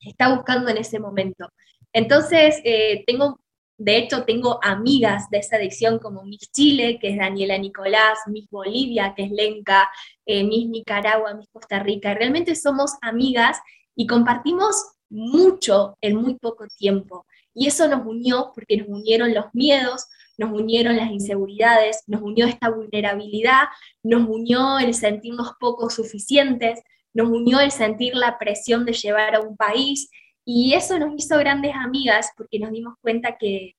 está 0.00 0.34
buscando 0.34 0.70
en 0.70 0.78
ese 0.78 0.98
momento. 0.98 1.50
Entonces, 1.92 2.60
eh, 2.64 3.04
tengo 3.06 3.40
de 3.82 3.96
hecho, 3.96 4.24
tengo 4.24 4.60
amigas 4.62 5.30
de 5.30 5.38
esa 5.38 5.56
adicción 5.56 5.98
como 5.98 6.22
Miss 6.22 6.52
Chile, 6.52 6.98
que 7.00 7.12
es 7.12 7.16
Daniela 7.16 7.56
Nicolás, 7.56 8.18
Miss 8.26 8.46
Bolivia, 8.50 9.14
que 9.16 9.22
es 9.22 9.30
Lenca, 9.30 9.90
eh, 10.26 10.44
Miss 10.44 10.68
Nicaragua, 10.68 11.32
Miss 11.32 11.48
Costa 11.50 11.78
Rica. 11.78 12.12
Realmente 12.12 12.54
somos 12.56 12.92
amigas 13.00 13.58
y 13.96 14.06
compartimos 14.06 14.76
mucho 15.08 15.96
en 16.02 16.16
muy 16.16 16.34
poco 16.34 16.66
tiempo. 16.76 17.24
Y 17.54 17.68
eso 17.68 17.88
nos 17.88 18.04
unió 18.04 18.52
porque 18.54 18.76
nos 18.76 18.88
unieron 18.88 19.32
los 19.32 19.46
miedos, 19.54 20.08
nos 20.36 20.52
unieron 20.52 20.96
las 20.96 21.10
inseguridades, 21.10 22.02
nos 22.06 22.20
unió 22.20 22.44
esta 22.44 22.68
vulnerabilidad, 22.68 23.62
nos 24.02 24.28
unió 24.28 24.78
el 24.78 24.92
sentirnos 24.92 25.52
poco 25.58 25.88
suficientes, 25.88 26.82
nos 27.14 27.30
unió 27.30 27.60
el 27.60 27.70
sentir 27.70 28.14
la 28.14 28.38
presión 28.38 28.84
de 28.84 28.92
llevar 28.92 29.36
a 29.36 29.40
un 29.40 29.56
país 29.56 30.10
y 30.44 30.74
eso 30.74 30.98
nos 30.98 31.12
hizo 31.16 31.38
grandes 31.38 31.74
amigas 31.74 32.32
porque 32.36 32.58
nos 32.58 32.70
dimos 32.70 32.94
cuenta 33.00 33.36
que, 33.36 33.76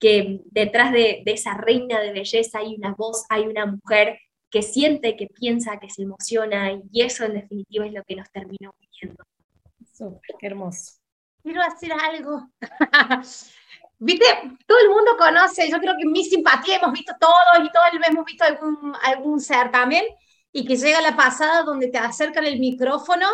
detrás 0.00 0.92
de, 0.92 1.22
esa 1.26 1.54
reina 1.54 2.00
de 2.00 2.12
belleza 2.12 2.58
hay 2.58 2.74
una 2.74 2.92
voz, 2.92 3.24
hay 3.28 3.46
una 3.46 3.66
mujer 3.66 4.18
que 4.50 4.62
siente, 4.62 5.16
que 5.16 5.28
piensa, 5.28 5.78
que 5.78 5.88
se 5.88 6.02
emociona 6.02 6.72
y 6.90 7.02
eso 7.02 7.24
en 7.24 7.34
definitiva 7.34 7.86
es 7.86 7.92
lo 7.92 8.02
que 8.02 8.16
nos 8.16 8.30
terminó 8.30 8.74
uniendo. 8.78 9.24
Súper, 9.92 10.36
qué 10.38 10.46
hermoso. 10.48 10.94
Quiero 11.42 11.62
hacer 11.62 11.92
algo. 11.92 12.48
Viste, 13.98 14.26
todo 14.66 14.78
el 14.80 14.88
mundo 14.88 15.12
conoce, 15.16 15.70
yo 15.70 15.78
creo 15.78 15.94
que 15.96 16.04
mi 16.04 16.24
simpatía 16.24 16.78
hemos 16.78 16.92
visto 16.92 17.12
todos 17.20 17.64
y 17.64 17.70
todos 17.70 17.86
hemos 18.08 18.24
visto 18.24 18.44
algún, 18.44 18.92
algún 19.00 19.40
certamen 19.40 20.04
y 20.50 20.64
que 20.64 20.76
llega 20.76 21.00
la 21.00 21.16
pasada 21.16 21.62
donde 21.62 21.88
te 21.88 21.98
acercan 21.98 22.44
el 22.44 22.58
micrófono 22.58 23.28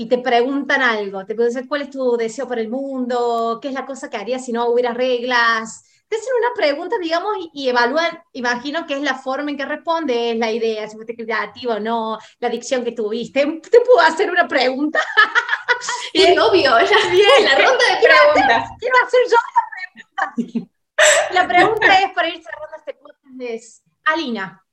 y 0.00 0.06
te 0.06 0.18
preguntan 0.18 0.80
algo, 0.80 1.26
te 1.26 1.34
pueden 1.34 1.52
decir 1.52 1.68
cuál 1.68 1.82
es 1.82 1.90
tu 1.90 2.16
deseo 2.16 2.46
por 2.46 2.60
el 2.60 2.68
mundo, 2.68 3.58
qué 3.60 3.66
es 3.66 3.74
la 3.74 3.84
cosa 3.84 4.08
que 4.08 4.16
harías 4.16 4.44
si 4.44 4.52
no 4.52 4.68
hubiera 4.68 4.94
reglas. 4.94 5.84
Te 6.06 6.14
hacen 6.16 6.32
una 6.38 6.54
pregunta, 6.54 6.96
digamos, 7.02 7.36
y, 7.52 7.68
evalúan, 7.68 8.22
imagino 8.32 8.86
que 8.86 8.94
es 8.94 9.02
la 9.02 9.16
forma 9.16 9.50
en 9.50 9.56
que 9.56 9.66
respondes, 9.66 10.38
la 10.38 10.52
idea, 10.52 10.88
si 10.88 10.94
fuiste 10.94 11.16
creativo 11.16 11.72
o 11.72 11.80
no, 11.80 12.16
la 12.38 12.48
dicción 12.48 12.84
que 12.84 12.92
tuviste. 12.92 13.44
¿Te 13.44 13.80
puedo 13.80 14.00
hacer 14.00 14.30
una 14.30 14.46
pregunta? 14.46 15.00
y 16.12 16.22
es 16.22 16.38
obvio, 16.38 16.78
ya 16.78 17.10
bien, 17.10 17.44
la 17.44 17.56
ronda 17.56 17.84
de 17.90 18.06
preguntas. 18.06 18.70
Quiero 18.78 18.94
hacer 19.04 19.20
yo 19.28 19.36
la 20.16 20.34
pregunta. 20.36 20.72
La 21.32 21.48
pregunta 21.48 22.00
es, 22.02 22.12
para 22.12 22.28
ir 22.28 22.40
cerrando 22.42 22.76
este 22.76 22.94
podcast, 22.94 23.40
es, 23.40 23.82
Alina, 24.04 24.64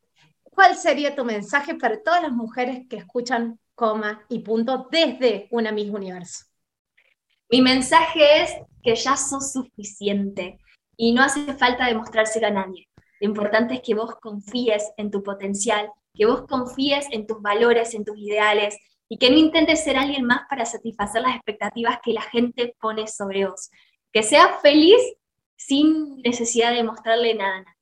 ¿cuál 0.43 0.77
sería 0.77 1.15
tu 1.15 1.25
mensaje 1.25 1.73
para 1.73 2.01
todas 2.01 2.21
las 2.21 2.31
mujeres 2.31 2.83
que 2.87 2.97
escuchan 2.97 3.59
coma 3.75 4.25
y 4.29 4.39
punto 4.39 4.87
desde 4.89 5.47
una 5.51 5.71
misma 5.71 5.97
universo. 5.97 6.45
Mi 7.49 7.61
mensaje 7.61 8.41
es 8.41 8.55
que 8.81 8.95
ya 8.95 9.15
sos 9.15 9.51
suficiente 9.51 10.57
y 10.97 11.13
no 11.13 11.21
hace 11.21 11.53
falta 11.53 11.85
demostrárselo 11.85 12.47
a 12.47 12.51
nadie. 12.51 12.87
Lo 13.19 13.27
importante 13.27 13.75
es 13.75 13.81
que 13.81 13.93
vos 13.93 14.15
confíes 14.15 14.91
en 14.97 15.11
tu 15.11 15.21
potencial, 15.21 15.89
que 16.13 16.25
vos 16.25 16.45
confíes 16.47 17.07
en 17.11 17.27
tus 17.27 17.41
valores, 17.41 17.93
en 17.93 18.03
tus 18.03 18.17
ideales 18.17 18.77
y 19.07 19.17
que 19.17 19.29
no 19.29 19.37
intentes 19.37 19.83
ser 19.83 19.97
alguien 19.97 20.25
más 20.25 20.41
para 20.49 20.65
satisfacer 20.65 21.21
las 21.21 21.35
expectativas 21.35 21.99
que 22.03 22.13
la 22.13 22.21
gente 22.21 22.75
pone 22.79 23.07
sobre 23.07 23.45
vos. 23.47 23.69
Que 24.11 24.23
seas 24.23 24.61
feliz 24.61 24.99
sin 25.55 26.21
necesidad 26.21 26.73
de 26.73 26.83
mostrarle 26.83 27.35
nada 27.35 27.57
a 27.57 27.61
nadie. 27.61 27.74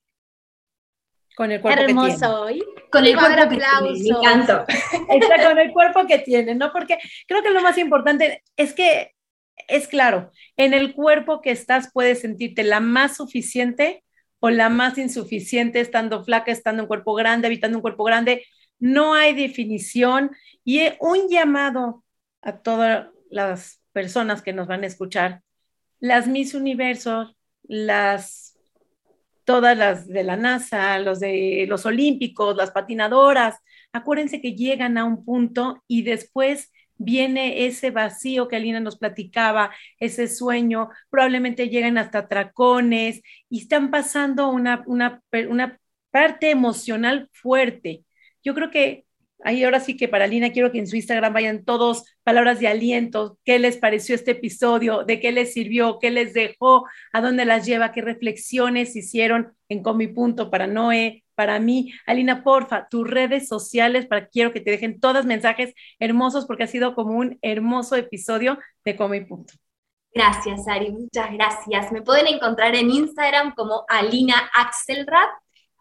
Con 1.36 1.52
el 1.52 1.62
cuerpo 1.62 1.82
Hermoso 1.82 2.10
que 2.10 2.18
tiene. 2.18 2.34
hoy. 2.36 2.64
Con 2.92 3.06
el 3.06 3.16
cuerpo 3.16 3.50
que 3.50 3.58
tiene, 3.58 4.20
Está 5.10 5.50
con 5.50 5.58
el 5.58 5.72
cuerpo 5.72 6.08
que 6.08 6.20
tiene, 6.20 6.56
¿no? 6.56 6.72
Porque 6.72 6.98
creo 7.28 7.42
que 7.42 7.50
lo 7.50 7.62
más 7.62 7.78
importante 7.78 8.44
es 8.56 8.74
que 8.74 9.12
es 9.68 9.88
claro, 9.88 10.32
en 10.58 10.74
el 10.74 10.94
cuerpo 10.94 11.42
que 11.42 11.52
estás 11.52 11.92
puedes 11.94 12.22
sentirte 12.22 12.64
la 12.64 12.80
más 12.80 13.18
suficiente 13.18 14.04
o 14.40 14.50
la 14.50 14.70
más 14.70 14.98
insuficiente 14.98 15.80
estando 15.80 16.24
flaca, 16.24 16.52
estando 16.52 16.84
en 16.84 16.88
cuerpo 16.88 17.14
grande, 17.14 17.48
habitando 17.48 17.78
un 17.78 17.82
cuerpo 17.82 18.04
grande. 18.04 18.46
No 18.80 19.14
hay 19.14 19.34
definición 19.34 20.32
y 20.64 20.82
un 21.00 21.30
llamado 21.30 22.04
a 22.42 22.58
todas 22.58 23.08
las 23.30 23.82
personas 23.94 24.42
que 24.42 24.54
nos 24.54 24.68
van 24.68 24.84
a 24.84 24.88
escuchar. 24.88 25.42
Las 26.00 26.28
Miss 26.28 26.54
Universo, 26.54 27.36
las 27.64 28.53
todas 29.46 29.78
las 29.78 30.08
de 30.08 30.24
la 30.24 30.38
NASA, 30.38 31.00
los 31.00 31.20
de 31.20 31.66
los 31.68 31.86
olímpicos, 31.86 32.56
las 32.56 32.72
patinadoras, 32.72 33.58
acuérdense 33.92 34.42
que 34.42 34.56
llegan 34.56 34.98
a 34.98 35.06
un 35.06 35.26
punto 35.26 35.84
y 35.88 36.04
después 36.04 36.72
viene 36.98 37.66
ese 37.66 37.92
vacío 37.92 38.48
que 38.48 38.56
Alina 38.56 38.80
nos 38.80 38.98
platicaba, 38.98 39.72
ese 40.00 40.28
sueño, 40.28 40.90
probablemente 41.10 41.70
llegan 41.70 41.98
hasta 41.98 42.28
tracones 42.28 43.22
y 43.50 43.62
están 43.62 43.92
pasando 43.92 44.50
una, 44.50 44.84
una, 44.88 45.22
una 45.50 45.80
parte 46.12 46.52
emocional 46.52 47.30
fuerte. 47.34 48.06
Yo 48.44 48.54
creo 48.54 48.72
que 48.72 49.06
ahí 49.44 49.64
ahora 49.64 49.80
sí 49.80 49.98
que 49.98 50.08
para 50.08 50.28
Lina 50.28 50.52
quiero 50.52 50.72
que 50.72 50.80
en 50.80 50.88
su 50.88 50.96
Instagram 50.96 51.34
vayan 51.34 51.64
todos 51.66 52.06
palabras 52.24 52.60
de 52.60 52.68
aliento, 52.68 53.38
qué 53.44 53.60
les 53.60 53.78
pareció 53.78 54.16
este 54.16 54.32
episodio, 54.32 55.04
de 55.04 55.20
qué 55.20 55.32
les 55.32 55.54
sirvió, 55.54 56.00
qué 56.00 56.12
les 56.12 56.34
dejó, 56.34 56.86
a 57.12 57.22
dónde 57.22 57.46
las 57.46 57.66
lleva, 57.66 57.92
qué 57.92 58.02
reflexiones 58.02 58.96
hicieron 58.96 59.54
en 59.70 59.84
Comi 59.84 60.08
Punto 60.08 60.50
para 60.50 60.68
Noé, 60.68 61.24
para 61.36 61.60
mí. 61.60 61.94
Alina, 62.06 62.44
porfa, 62.44 62.88
tus 62.90 63.10
redes 63.10 63.48
sociales 63.48 64.06
para 64.06 64.28
quiero 64.28 64.54
que 64.54 64.62
te 64.62 64.72
dejen 64.72 65.00
todos 65.00 65.26
mensajes 65.26 65.74
hermosos 66.00 66.46
porque 66.46 66.64
ha 66.64 66.68
sido 66.68 66.96
como 66.96 67.18
un 67.18 67.40
hermoso 67.42 67.96
episodio 67.96 68.60
de 68.86 68.96
Comi 68.96 69.22
Punto. 69.22 69.54
Gracias, 70.14 70.68
Ari, 70.68 70.92
muchas 70.92 71.34
gracias. 71.34 71.92
Me 71.92 72.04
pueden 72.04 72.28
encontrar 72.28 72.76
en 72.76 72.92
Instagram 72.92 73.56
como 73.56 73.84
Alina 73.88 74.36
Axelrad 74.54 75.30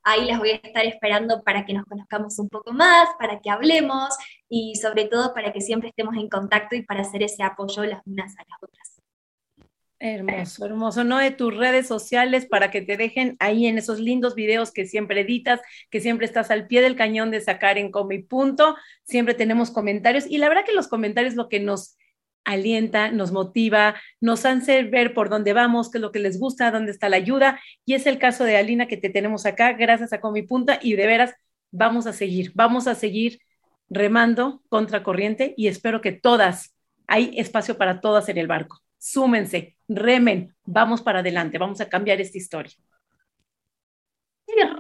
Ahí 0.05 0.25
les 0.25 0.39
voy 0.39 0.51
a 0.51 0.55
estar 0.57 0.85
esperando 0.85 1.43
para 1.43 1.65
que 1.65 1.75
nos 1.75 1.85
conozcamos 1.87 2.39
un 2.39 2.49
poco 2.49 2.73
más, 2.73 3.09
para 3.19 3.41
que 3.41 3.51
hablemos 3.51 4.09
y 4.49 4.75
sobre 4.77 5.07
todo 5.07 5.33
para 5.35 5.53
que 5.53 5.61
siempre 5.61 5.91
estemos 5.91 6.17
en 6.17 6.29
contacto 6.29 6.77
y 6.77 6.83
para 6.83 7.03
hacer 7.03 7.23
ese 7.23 7.43
apoyo 7.43 7.85
las 7.85 8.03
unas 8.07 8.33
a 8.39 8.45
las 8.49 8.63
otras. 8.63 9.03
Hermoso, 10.05 10.67
hermoso, 10.67 11.05
¿no? 11.05 11.19
De 11.19 11.31
tus 11.31 11.57
redes 11.57 11.87
sociales 11.87 12.47
para 12.47 12.73
que 12.73 12.83
te 12.83 12.97
dejen 12.97 13.37
ahí 13.39 13.69
en 13.69 13.79
esos 13.79 14.01
lindos 14.01 14.35
videos 14.35 14.73
que 14.73 14.85
siempre 14.85 15.21
editas, 15.21 15.61
que 15.91 16.01
siempre 16.01 16.27
estás 16.27 16.51
al 16.51 16.67
pie 16.67 16.83
del 16.83 16.97
cañón 16.97 17.31
de 17.31 17.41
sacar 17.41 17.79
en 17.79 17.93
Comi 17.93 18.19
Punto. 18.19 18.75
Siempre 19.05 19.35
tenemos 19.35 19.71
comentarios 19.71 20.27
y 20.27 20.39
la 20.39 20.49
verdad 20.49 20.65
que 20.65 20.73
los 20.73 20.89
comentarios 20.89 21.37
lo 21.37 21.49
que 21.49 21.61
nos 21.61 21.97
alienta, 22.45 23.11
nos 23.11 23.33
motiva, 23.33 23.95
nos 24.21 24.45
hace 24.45 24.85
ver 24.85 25.15
por 25.15 25.29
dónde 25.29 25.53
vamos, 25.53 25.91
qué 25.91 25.99
es 25.99 26.03
lo 26.03 26.13
que 26.13 26.19
les 26.19 26.39
gusta, 26.39 26.71
dónde 26.71 26.93
está 26.93 27.09
la 27.09 27.17
ayuda. 27.17 27.61
Y 27.85 27.95
es 27.95 28.07
el 28.07 28.19
caso 28.19 28.45
de 28.45 28.57
Alina 28.57 28.87
que 28.87 28.97
te 28.97 29.11
tenemos 29.11 29.47
acá, 29.47 29.73
gracias 29.73 30.13
a 30.13 30.21
Comi 30.21 30.43
Punta, 30.43 30.79
y 30.83 30.95
de 30.95 31.07
veras 31.07 31.35
vamos 31.71 32.07
a 32.07 32.13
seguir, 32.13 32.53
vamos 32.55 32.87
a 32.87 32.95
seguir 32.95 33.41
remando 33.89 34.63
contra 34.69 35.03
corriente 35.03 35.55
y 35.57 35.67
espero 35.69 36.01
que 36.01 36.13
todas, 36.13 36.75
hay 37.07 37.33
espacio 37.37 37.77
para 37.77 38.01
todas 38.01 38.29
en 38.29 38.39
el 38.39 38.47
barco. 38.47 38.81
Súmense, 38.99 39.77
remen, 39.89 40.55
vamos 40.65 41.03
para 41.03 41.21
adelante, 41.21 41.59
vamos 41.59 41.81
a 41.81 41.89
cambiar 41.89 42.21
esta 42.21 42.39
historia 42.39 42.73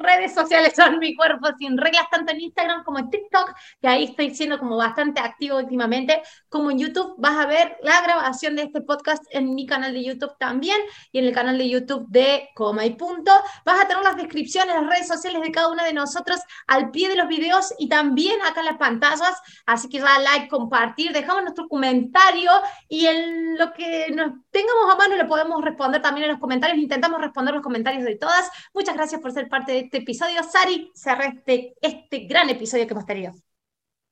redes 0.00 0.34
sociales 0.34 0.72
son 0.74 0.98
mi 0.98 1.14
cuerpo 1.14 1.48
sin 1.58 1.76
reglas, 1.76 2.08
tanto 2.10 2.32
en 2.32 2.40
Instagram 2.40 2.84
como 2.84 2.98
en 2.98 3.10
TikTok, 3.10 3.54
que 3.80 3.88
ahí 3.88 4.04
estoy 4.04 4.34
siendo 4.34 4.58
como 4.58 4.76
bastante 4.76 5.20
activo 5.20 5.58
últimamente, 5.58 6.22
como 6.48 6.70
en 6.70 6.78
YouTube. 6.78 7.14
Vas 7.18 7.36
a 7.36 7.46
ver 7.46 7.76
la 7.82 8.00
grabación 8.02 8.56
de 8.56 8.62
este 8.62 8.80
podcast 8.80 9.24
en 9.30 9.54
mi 9.54 9.66
canal 9.66 9.92
de 9.92 10.04
YouTube 10.04 10.36
también 10.38 10.78
y 11.10 11.18
en 11.18 11.26
el 11.26 11.32
canal 11.32 11.58
de 11.58 11.68
YouTube 11.68 12.06
de 12.08 12.48
Coma 12.54 12.84
y 12.84 12.94
Punto. 12.94 13.32
Vas 13.64 13.80
a 13.80 13.88
tener 13.88 14.02
las 14.02 14.16
descripciones, 14.16 14.74
las 14.74 14.86
redes 14.86 15.08
sociales 15.08 15.42
de 15.42 15.52
cada 15.52 15.68
uno 15.68 15.82
de 15.84 15.92
nosotros 15.92 16.40
al 16.66 16.90
pie 16.90 17.08
de 17.08 17.16
los 17.16 17.28
videos 17.28 17.74
y 17.78 17.88
también 17.88 18.40
acá 18.42 18.60
en 18.60 18.66
las 18.66 18.78
pantallas. 18.78 19.40
Así 19.66 19.88
que 19.88 20.00
da 20.00 20.18
like, 20.18 20.48
compartir, 20.48 21.12
dejamos 21.12 21.42
nuestro 21.42 21.68
comentario 21.68 22.50
y 22.88 23.06
en 23.06 23.58
lo 23.58 23.72
que 23.72 24.08
nos 24.14 24.32
tengamos 24.50 24.92
a 24.92 24.96
mano 24.96 25.16
le 25.16 25.24
podemos 25.24 25.62
responder 25.62 26.02
también 26.02 26.24
en 26.24 26.32
los 26.32 26.40
comentarios. 26.40 26.78
Intentamos 26.78 27.20
responder 27.20 27.54
los 27.54 27.62
comentarios 27.62 28.04
de 28.04 28.16
todas. 28.16 28.50
Muchas 28.74 28.94
gracias 28.94 29.20
por 29.20 29.32
ser 29.32 29.48
parte 29.62 29.72
de 29.72 29.78
este 29.80 29.98
episodio. 29.98 30.42
Sari, 30.42 30.90
cerré 30.94 31.26
este, 31.26 31.74
este 31.80 32.18
gran 32.26 32.50
episodio 32.50 32.86
que 32.86 32.94
hemos 32.94 33.06
tenido. 33.06 33.32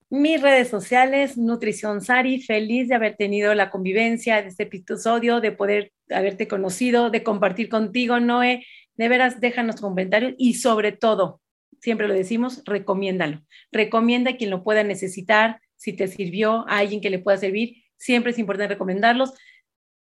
Mis 0.08 0.40
redes 0.40 0.68
sociales, 0.68 1.36
Nutrición 1.36 2.00
Sari, 2.00 2.40
feliz 2.40 2.88
de 2.88 2.94
haber 2.94 3.16
tenido 3.16 3.54
la 3.54 3.70
convivencia 3.70 4.42
de 4.42 4.48
este 4.48 4.64
episodio, 4.64 5.40
de 5.40 5.52
poder 5.52 5.92
haberte 6.08 6.46
conocido, 6.46 7.10
de 7.10 7.22
compartir 7.22 7.68
contigo, 7.68 8.20
Noé. 8.20 8.64
De 8.94 9.08
veras, 9.08 9.40
déjanos 9.40 9.80
comentarios 9.80 10.34
y 10.36 10.54
sobre 10.54 10.92
todo, 10.92 11.40
siempre 11.80 12.06
lo 12.06 12.14
decimos, 12.14 12.62
recomiéndalo. 12.66 13.40
Recomienda 13.72 14.32
a 14.32 14.36
quien 14.36 14.50
lo 14.50 14.62
pueda 14.62 14.84
necesitar, 14.84 15.60
si 15.76 15.94
te 15.94 16.06
sirvió, 16.06 16.68
a 16.68 16.78
alguien 16.78 17.00
que 17.00 17.10
le 17.10 17.18
pueda 17.18 17.38
servir. 17.38 17.82
Siempre 17.96 18.32
es 18.32 18.38
importante 18.38 18.74
recomendarlos. 18.74 19.32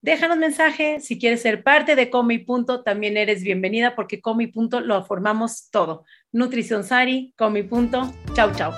Déjanos 0.07 0.39
mensaje, 0.39 1.01
si 1.01 1.19
quieres 1.19 1.43
ser 1.43 1.65
parte 1.65 1.97
de 1.97 2.11
Come 2.11 2.35
y 2.35 2.39
Punto, 2.39 2.85
también 2.85 3.17
eres 3.17 3.43
bienvenida 3.43 3.97
porque 3.97 4.21
Come 4.21 4.45
y 4.45 4.47
Punto 4.47 4.79
lo 4.79 5.05
formamos 5.05 5.69
todo. 5.73 6.05
Nutrición 6.31 6.85
Sari, 6.85 7.35
Come 7.37 7.59
y 7.59 7.63
Punto, 7.65 8.13
chau 8.33 8.53
chau. 8.55 8.73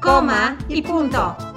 Coma 0.00 0.56
y 0.70 0.80
Punto. 0.80 1.51